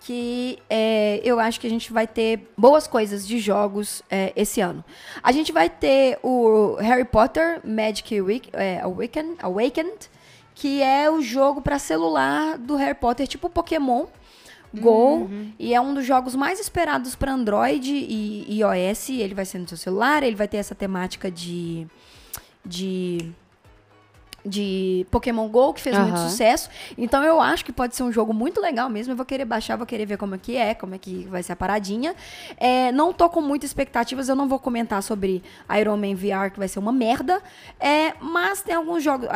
Que 0.04 0.58
é, 0.68 1.20
eu 1.22 1.38
acho 1.38 1.60
que 1.60 1.66
a 1.66 1.70
gente 1.70 1.92
vai 1.92 2.06
ter 2.06 2.52
boas 2.56 2.86
coisas 2.86 3.26
de 3.26 3.38
jogos 3.38 4.02
é, 4.10 4.32
esse 4.34 4.60
ano. 4.60 4.84
A 5.22 5.30
gente 5.30 5.52
vai 5.52 5.70
ter 5.70 6.18
o 6.22 6.76
Harry 6.80 7.04
Potter 7.04 7.60
Magic 7.64 8.20
Week, 8.20 8.50
é, 8.52 8.80
Awaken, 8.80 9.36
Awakened, 9.40 10.10
que 10.54 10.82
é 10.82 11.10
o 11.10 11.20
jogo 11.22 11.62
pra 11.62 11.78
celular 11.78 12.58
do 12.58 12.74
Harry 12.74 12.94
Potter, 12.96 13.28
tipo 13.28 13.48
Pokémon 13.48 14.06
Go. 14.74 15.30
E 15.58 15.74
é 15.74 15.80
um 15.80 15.92
dos 15.92 16.06
jogos 16.06 16.34
mais 16.34 16.58
esperados 16.58 17.14
pra 17.14 17.32
Android 17.32 17.92
e 17.92 18.60
iOS. 18.60 19.10
Ele 19.10 19.34
vai 19.34 19.44
ser 19.44 19.58
no 19.58 19.68
seu 19.68 19.76
celular, 19.76 20.22
ele 20.22 20.36
vai 20.36 20.48
ter 20.48 20.56
essa 20.56 20.74
temática 20.74 21.30
de. 21.30 21.86
de 22.64 23.30
de 24.44 25.06
Pokémon 25.10 25.48
GO, 25.48 25.72
que 25.72 25.80
fez 25.80 25.96
muito 25.98 26.16
Aham. 26.16 26.28
sucesso. 26.28 26.68
Então 26.98 27.22
eu 27.22 27.40
acho 27.40 27.64
que 27.64 27.72
pode 27.72 27.94
ser 27.94 28.02
um 28.02 28.12
jogo 28.12 28.32
muito 28.32 28.60
legal 28.60 28.88
mesmo. 28.88 29.12
Eu 29.12 29.16
vou 29.16 29.26
querer 29.26 29.44
baixar, 29.44 29.76
vou 29.76 29.86
querer 29.86 30.06
ver 30.06 30.16
como 30.16 30.34
é 30.34 30.38
que 30.38 30.56
é, 30.56 30.74
como 30.74 30.94
é 30.94 30.98
que 30.98 31.26
vai 31.30 31.42
ser 31.42 31.52
a 31.52 31.56
paradinha. 31.56 32.14
É, 32.56 32.90
não 32.92 33.12
tô 33.12 33.28
com 33.28 33.40
muitas 33.40 33.70
expectativas, 33.70 34.28
eu 34.28 34.36
não 34.36 34.48
vou 34.48 34.58
comentar 34.58 35.02
sobre 35.02 35.42
Iron 35.78 35.96
Man 35.96 36.14
VR, 36.14 36.50
que 36.52 36.58
vai 36.58 36.68
ser 36.68 36.78
uma 36.78 36.92
merda. 36.92 37.40
É, 37.78 38.14
mas 38.20 38.62
tem 38.62 38.74
alguns 38.74 39.02
jogos, 39.02 39.28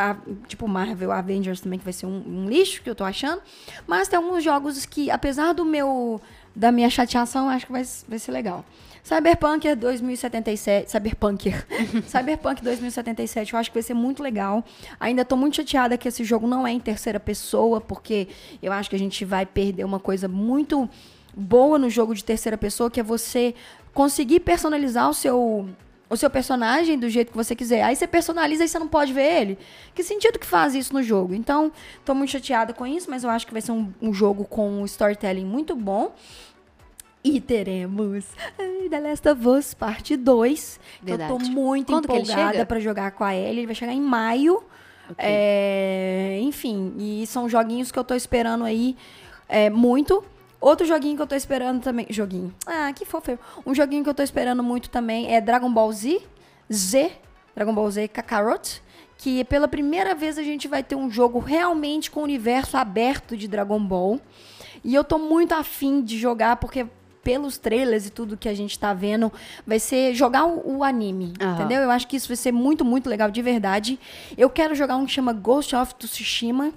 tipo 0.47 0.67
Marvel 0.67 1.11
Avengers 1.11 1.61
também, 1.61 1.79
que 1.79 1.85
vai 1.85 1.93
ser 1.93 2.05
um, 2.05 2.23
um 2.27 2.45
lixo, 2.49 2.81
que 2.81 2.89
eu 2.89 2.95
tô 2.95 3.03
achando. 3.03 3.41
Mas 3.85 4.07
tem 4.07 4.17
alguns 4.17 4.43
jogos 4.43 4.85
que, 4.85 5.09
apesar 5.09 5.53
do 5.53 5.63
meu 5.63 6.21
da 6.55 6.71
minha 6.71 6.89
chateação, 6.89 7.45
eu 7.45 7.51
acho 7.51 7.67
que 7.67 7.71
vai, 7.71 7.83
vai 8.07 8.17
ser 8.17 8.31
legal. 8.31 8.65
Cyberpunk 9.07 9.73
2077, 9.73 10.91
Cyberpunk, 10.91 11.53
Cyberpunk 12.05 12.61
2077, 12.61 13.53
eu 13.53 13.59
acho 13.59 13.71
que 13.71 13.75
vai 13.75 13.81
ser 13.81 13.93
muito 13.93 14.21
legal. 14.21 14.65
Ainda 14.99 15.23
tô 15.23 15.37
muito 15.37 15.55
chateada 15.55 15.97
que 15.97 16.09
esse 16.09 16.25
jogo 16.25 16.45
não 16.45 16.67
é 16.67 16.73
em 16.73 16.79
terceira 16.81 17.17
pessoa, 17.17 17.79
porque 17.79 18.27
eu 18.61 18.73
acho 18.73 18.89
que 18.89 18.97
a 18.97 18.99
gente 18.99 19.23
vai 19.23 19.45
perder 19.45 19.85
uma 19.85 19.97
coisa 19.97 20.27
muito 20.27 20.89
boa 21.33 21.79
no 21.79 21.89
jogo 21.89 22.13
de 22.13 22.21
terceira 22.21 22.57
pessoa, 22.57 22.91
que 22.91 22.99
é 22.99 23.03
você 23.03 23.55
conseguir 23.93 24.41
personalizar 24.41 25.09
o 25.09 25.13
seu 25.13 25.69
o 26.09 26.15
seu 26.15 26.29
personagem 26.29 26.97
do 26.97 27.09
jeito 27.09 27.31
que 27.31 27.37
você 27.37 27.55
quiser. 27.55 27.83
Aí 27.83 27.95
você 27.95 28.07
personaliza 28.07 28.63
e 28.63 28.67
você 28.67 28.79
não 28.79 28.87
pode 28.87 29.13
ver 29.13 29.41
ele. 29.41 29.59
Que 29.93 30.03
sentido 30.03 30.39
que 30.39 30.45
faz 30.45 30.73
isso 30.73 30.93
no 30.93 31.03
jogo? 31.03 31.33
Então, 31.33 31.71
tô 32.05 32.13
muito 32.13 32.31
chateada 32.31 32.73
com 32.73 32.87
isso, 32.87 33.09
mas 33.09 33.25
eu 33.25 33.29
acho 33.29 33.45
que 33.45 33.51
vai 33.51 33.61
ser 33.61 33.73
um, 33.73 33.91
um 34.01 34.13
jogo 34.13 34.45
com 34.45 34.69
um 34.69 34.85
storytelling 34.85 35.45
muito 35.45 35.75
bom. 35.75 36.13
E 37.23 37.41
teremos 37.41 38.25
ai, 38.57 38.87
The 38.89 38.99
Last 38.99 39.27
of 39.29 39.47
Us 39.47 39.73
Parte 39.73 40.15
2. 40.15 40.79
que 41.03 41.11
Eu 41.11 41.17
tô 41.17 41.37
Verdade. 41.37 41.51
muito 41.51 41.91
Quando 41.91 42.05
empolgada 42.05 42.65
pra 42.65 42.79
jogar 42.79 43.11
com 43.11 43.23
a 43.23 43.35
Ellie. 43.35 43.59
Ele 43.59 43.65
vai 43.65 43.75
chegar 43.75 43.93
em 43.93 44.01
maio. 44.01 44.63
É, 45.17 46.37
enfim, 46.41 46.93
e 46.97 47.25
são 47.27 47.47
joguinhos 47.47 47.91
que 47.91 47.99
eu 47.99 48.03
tô 48.03 48.13
esperando 48.13 48.63
aí 48.65 48.95
é, 49.47 49.69
muito. 49.69 50.23
Outro 50.59 50.85
joguinho 50.85 51.15
que 51.15 51.21
eu 51.21 51.27
tô 51.27 51.35
esperando 51.35 51.81
também. 51.81 52.07
Joguinho. 52.09 52.53
Ah, 52.65 52.91
que 52.93 53.05
fofo. 53.05 53.37
Um 53.65 53.73
joguinho 53.73 54.03
que 54.03 54.09
eu 54.09 54.13
tô 54.13 54.23
esperando 54.23 54.63
muito 54.63 54.89
também 54.89 55.33
é 55.33 55.39
Dragon 55.39 55.71
Ball 55.71 55.91
Z. 55.91 56.21
Z. 56.71 57.11
Dragon 57.55 57.73
Ball 57.73 57.89
Z 57.91 58.07
Kakarot. 58.07 58.81
Que 59.17 59.43
pela 59.45 59.67
primeira 59.67 60.13
vez 60.13 60.37
a 60.37 60.43
gente 60.43 60.67
vai 60.67 60.83
ter 60.83 60.95
um 60.95 61.09
jogo 61.09 61.39
realmente 61.39 62.11
com 62.11 62.19
o 62.19 62.23
universo 62.23 62.77
aberto 62.77 63.37
de 63.37 63.47
Dragon 63.47 63.79
Ball. 63.79 64.19
E 64.83 64.93
eu 64.93 65.03
tô 65.03 65.17
muito 65.17 65.53
afim 65.53 66.01
de 66.01 66.17
jogar, 66.17 66.57
porque 66.57 66.85
pelos 67.27 67.57
trailers 67.57 68.05
e 68.05 68.09
tudo 68.09 68.37
que 68.37 68.47
a 68.47 68.53
gente 68.53 68.79
tá 68.79 68.93
vendo, 68.93 69.29
vai 69.65 69.79
ser 69.79 70.13
jogar 70.13 70.45
o, 70.45 70.77
o 70.77 70.81
anime, 70.81 71.33
Aham. 71.41 71.55
entendeu? 71.55 71.81
Eu 71.81 71.91
acho 71.91 72.07
que 72.07 72.15
isso 72.15 72.29
vai 72.29 72.37
ser 72.37 72.53
muito, 72.53 72.85
muito 72.85 73.09
legal 73.09 73.29
de 73.29 73.41
verdade. 73.41 73.99
Eu 74.37 74.49
quero 74.49 74.73
jogar 74.73 74.95
um 74.95 75.05
que 75.05 75.11
chama 75.11 75.33
Ghost 75.33 75.75
of 75.75 75.93
Tsushima, 75.95 76.71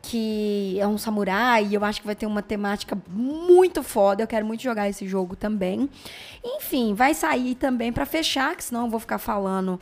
que 0.00 0.78
é 0.80 0.86
um 0.86 0.96
samurai, 0.96 1.66
e 1.66 1.74
eu 1.74 1.84
acho 1.84 2.00
que 2.00 2.06
vai 2.06 2.14
ter 2.14 2.24
uma 2.24 2.40
temática 2.40 2.96
muito 3.10 3.82
foda. 3.82 4.22
Eu 4.22 4.26
quero 4.26 4.46
muito 4.46 4.62
jogar 4.62 4.88
esse 4.88 5.06
jogo 5.06 5.36
também. 5.36 5.90
Enfim, 6.42 6.94
vai 6.94 7.12
sair 7.12 7.54
também 7.54 7.92
pra 7.92 8.06
fechar, 8.06 8.56
que 8.56 8.64
senão 8.64 8.84
eu 8.84 8.90
vou 8.90 8.98
ficar 8.98 9.18
falando 9.18 9.78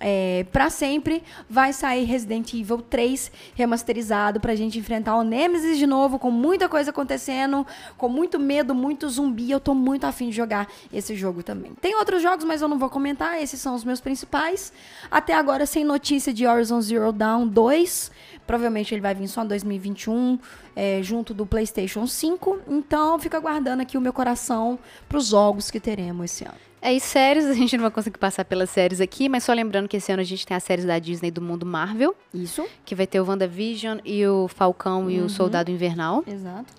é, 0.00 0.44
para 0.52 0.68
sempre. 0.70 1.22
Vai 1.48 1.72
sair 1.72 2.04
Resident 2.04 2.52
Evil 2.52 2.78
3 2.82 3.32
remasterizado 3.54 4.40
pra 4.40 4.54
gente 4.54 4.78
enfrentar 4.78 5.16
o 5.16 5.22
Nemesis 5.22 5.78
de 5.78 5.86
novo, 5.86 6.18
com 6.18 6.30
muita 6.30 6.68
coisa 6.68 6.90
acontecendo, 6.90 7.66
com 7.96 8.08
muito 8.08 8.38
medo, 8.38 8.74
muito 8.74 9.08
zumbi. 9.08 9.50
Eu 9.50 9.60
tô 9.60 9.74
muito 9.74 10.04
afim 10.04 10.30
de 10.30 10.36
jogar 10.36 10.68
esse 10.92 11.14
jogo 11.14 11.42
também. 11.42 11.72
Tem 11.80 11.94
outros 11.96 12.22
jogos, 12.22 12.44
mas 12.44 12.62
eu 12.62 12.68
não 12.68 12.78
vou 12.78 12.90
comentar. 12.90 13.42
Esses 13.42 13.60
são 13.60 13.74
os 13.74 13.84
meus 13.84 14.00
principais. 14.00 14.72
Até 15.10 15.34
agora, 15.34 15.66
sem 15.66 15.84
notícia 15.84 16.32
de 16.32 16.46
Horizon 16.46 16.80
Zero 16.80 17.12
Dawn 17.12 17.46
2. 17.46 18.10
Provavelmente 18.46 18.94
ele 18.94 19.00
vai 19.00 19.14
vir 19.14 19.26
só 19.26 19.42
em 19.42 19.48
2021, 19.48 20.38
é, 20.76 21.00
junto 21.02 21.34
do 21.34 21.44
PlayStation 21.44 22.06
5. 22.06 22.60
Então, 22.68 23.18
fica 23.18 23.36
aguardando 23.36 23.82
aqui 23.82 23.98
o 23.98 24.00
meu 24.00 24.12
coração 24.12 24.78
pros 25.08 25.28
jogos 25.28 25.70
que 25.70 25.80
teremos 25.80 26.26
esse 26.26 26.44
ano. 26.44 26.66
É, 26.86 26.92
e 26.92 27.00
séries, 27.00 27.46
a 27.50 27.52
gente 27.52 27.76
não 27.76 27.82
vai 27.82 27.90
conseguir 27.90 28.18
passar 28.18 28.44
pelas 28.44 28.70
séries 28.70 29.00
aqui, 29.00 29.28
mas 29.28 29.42
só 29.42 29.52
lembrando 29.52 29.88
que 29.88 29.96
esse 29.96 30.12
ano 30.12 30.20
a 30.20 30.24
gente 30.24 30.46
tem 30.46 30.56
as 30.56 30.62
séries 30.62 30.84
da 30.84 30.96
Disney 31.00 31.32
do 31.32 31.42
mundo 31.42 31.66
Marvel, 31.66 32.14
Isso? 32.32 32.64
que 32.84 32.94
vai 32.94 33.08
ter 33.08 33.20
o 33.20 33.26
WandaVision 33.26 33.98
e 34.04 34.24
o 34.24 34.46
Falcão 34.46 35.10
e 35.10 35.20
o 35.20 35.28
Soldado 35.28 35.68
Invernal. 35.68 36.22
Exato. 36.24 36.72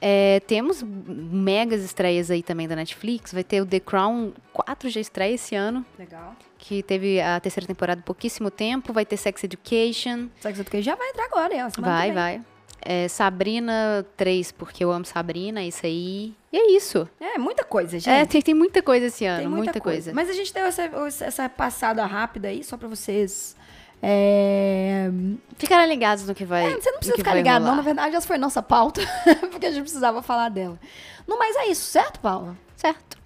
É, 0.00 0.38
temos 0.46 0.80
megas 0.84 1.82
estreias 1.82 2.30
aí 2.30 2.40
também 2.40 2.68
da 2.68 2.76
Netflix. 2.76 3.32
Vai 3.32 3.42
ter 3.42 3.60
o 3.60 3.66
The 3.66 3.80
Crown 3.80 4.32
4 4.52 4.88
já 4.90 5.00
estreia 5.00 5.34
esse 5.34 5.56
ano, 5.56 5.84
Legal. 5.98 6.36
que 6.56 6.80
teve 6.84 7.20
a 7.20 7.40
terceira 7.40 7.66
temporada 7.66 8.00
há 8.00 8.04
pouquíssimo 8.04 8.52
tempo. 8.52 8.92
Vai 8.92 9.04
ter 9.04 9.16
Sex 9.16 9.42
Education. 9.42 10.28
Sex 10.40 10.60
Education 10.60 10.84
já 10.84 10.94
vai 10.94 11.08
entrar 11.08 11.24
agora, 11.24 11.52
é? 11.52 11.68
Vai, 11.80 12.12
vai. 12.12 12.40
É, 12.80 13.08
Sabrina 13.08 14.06
3, 14.16 14.52
porque 14.52 14.84
eu 14.84 14.90
amo 14.90 15.04
Sabrina, 15.04 15.62
isso 15.62 15.84
aí. 15.84 16.34
E 16.52 16.56
é 16.56 16.72
isso. 16.72 17.08
É, 17.20 17.36
muita 17.38 17.64
coisa, 17.64 17.98
gente. 17.98 18.08
É, 18.08 18.24
tem, 18.24 18.40
tem 18.40 18.54
muita 18.54 18.82
coisa 18.82 19.06
esse 19.06 19.24
ano, 19.24 19.40
Tem 19.40 19.48
muita, 19.48 19.80
coisa. 19.80 20.12
Mas 20.14 20.30
a 20.30 20.32
gente 20.32 20.52
deu 20.54 20.64
essa, 20.64 20.90
essa 21.20 21.48
passada 21.48 22.04
rápida 22.06 22.48
aí, 22.48 22.62
só 22.62 22.76
pra 22.76 22.88
vocês. 22.88 23.56
É... 24.00 25.10
Ficarem 25.56 25.88
ligados 25.88 26.26
no 26.26 26.34
que 26.34 26.44
vai. 26.44 26.72
é, 26.72 26.80
você 26.80 26.90
não 26.90 26.98
precisa 26.98 27.16
ficar 27.16 27.34
ligado, 27.34 27.64
não. 27.64 27.76
Na 27.76 27.82
verdade, 27.82 28.14
essa 28.14 28.26
foi 28.26 28.38
nossa 28.38 28.62
pauta, 28.62 29.00
porque 29.50 29.66
a 29.66 29.70
gente 29.70 29.82
precisava 29.82 30.22
falar 30.22 30.48
dela. 30.48 30.78
No 31.26 31.38
mais, 31.38 31.56
é 31.56 31.66
isso, 31.66 31.84
certo, 31.84 32.20
Paula? 32.20 32.56
Certo. 32.76 33.18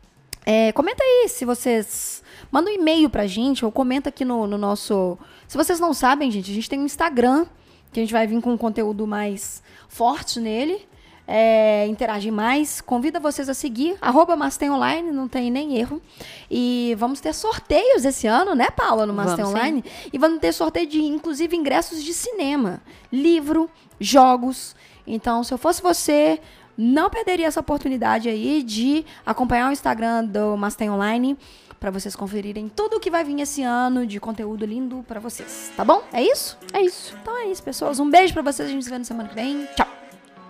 É, 0.44 0.72
comenta 0.72 1.02
aí 1.04 1.28
se 1.28 1.44
vocês. 1.44 2.22
Manda 2.50 2.70
um 2.70 2.72
e-mail 2.72 3.08
pra 3.08 3.26
gente, 3.26 3.64
ou 3.64 3.70
comenta 3.70 4.08
aqui 4.08 4.24
no, 4.24 4.46
no 4.46 4.58
nosso. 4.58 5.18
Se 5.46 5.56
vocês 5.56 5.78
não 5.78 5.94
sabem, 5.94 6.30
gente, 6.30 6.50
a 6.50 6.54
gente 6.54 6.68
tem 6.68 6.80
um 6.80 6.86
Instagram, 6.86 7.46
que 7.92 8.00
a 8.00 8.02
gente 8.02 8.12
vai 8.12 8.26
vir 8.26 8.40
com 8.40 8.52
um 8.52 8.57
conteúdo 8.57 9.07
mais 9.07 9.62
forte 9.88 10.40
nele. 10.40 10.87
É, 11.26 11.87
interagir 11.87 12.33
mais. 12.33 12.81
Convida 12.81 13.20
vocês 13.20 13.48
a 13.48 13.55
seguir. 13.55 13.96
Arroba 14.00 14.35
Mastem 14.35 14.70
Online, 14.70 15.12
não 15.12 15.28
tem 15.28 15.50
nem 15.50 15.76
erro. 15.76 16.02
E 16.50 16.96
vamos 16.98 17.20
ter 17.20 17.33
sorteios 17.33 18.05
esse 18.05 18.26
ano, 18.26 18.55
né, 18.55 18.70
Paula, 18.70 19.07
no 19.07 19.14
Mastem 19.14 19.44
Vamos 19.44 19.52
sim. 19.52 19.57
Online? 19.57 19.85
E 20.12 20.18
vamos 20.18 20.40
ter 20.40 20.52
sorteio 20.52 20.87
de, 20.87 21.00
inclusive, 21.00 21.57
ingressos 21.57 22.02
de 22.02 22.12
cinema, 22.12 22.83
livro, 23.12 23.70
jogos. 24.00 24.74
Então, 25.07 25.44
se 25.44 25.55
eu 25.55 25.59
fosse 25.59 25.81
você, 25.81 26.40
não 26.76 27.11
perderia 27.11 27.46
essa 27.46 27.61
oportunidade 27.61 28.28
aí 28.28 28.62
de 28.62 29.05
acompanhar 29.24 29.68
o 29.68 29.72
Instagram 29.72 30.24
do 30.24 30.57
Mastem 30.57 30.90
Online 30.90 31.38
para 31.82 31.90
vocês 31.90 32.14
conferirem 32.14 32.68
tudo 32.68 32.98
o 32.98 33.00
que 33.00 33.10
vai 33.10 33.24
vir 33.24 33.40
esse 33.40 33.60
ano 33.64 34.06
de 34.06 34.20
conteúdo 34.20 34.64
lindo 34.64 35.04
para 35.08 35.18
vocês, 35.18 35.72
tá 35.76 35.84
bom? 35.84 36.00
É 36.12 36.22
isso? 36.22 36.56
É 36.72 36.80
isso. 36.80 37.12
Então 37.20 37.36
é 37.36 37.46
isso, 37.46 37.60
pessoas. 37.60 37.98
Um 37.98 38.08
beijo 38.08 38.32
para 38.32 38.42
vocês, 38.42 38.68
a 38.68 38.70
gente 38.70 38.84
se 38.84 38.88
vê 38.88 38.98
na 38.98 39.04
semana 39.04 39.28
que 39.28 39.34
vem. 39.34 39.66
Tchau. 39.74 39.88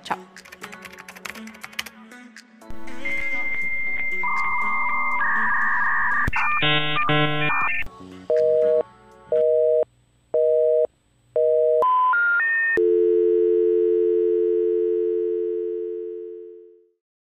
Tchau. 0.03 0.19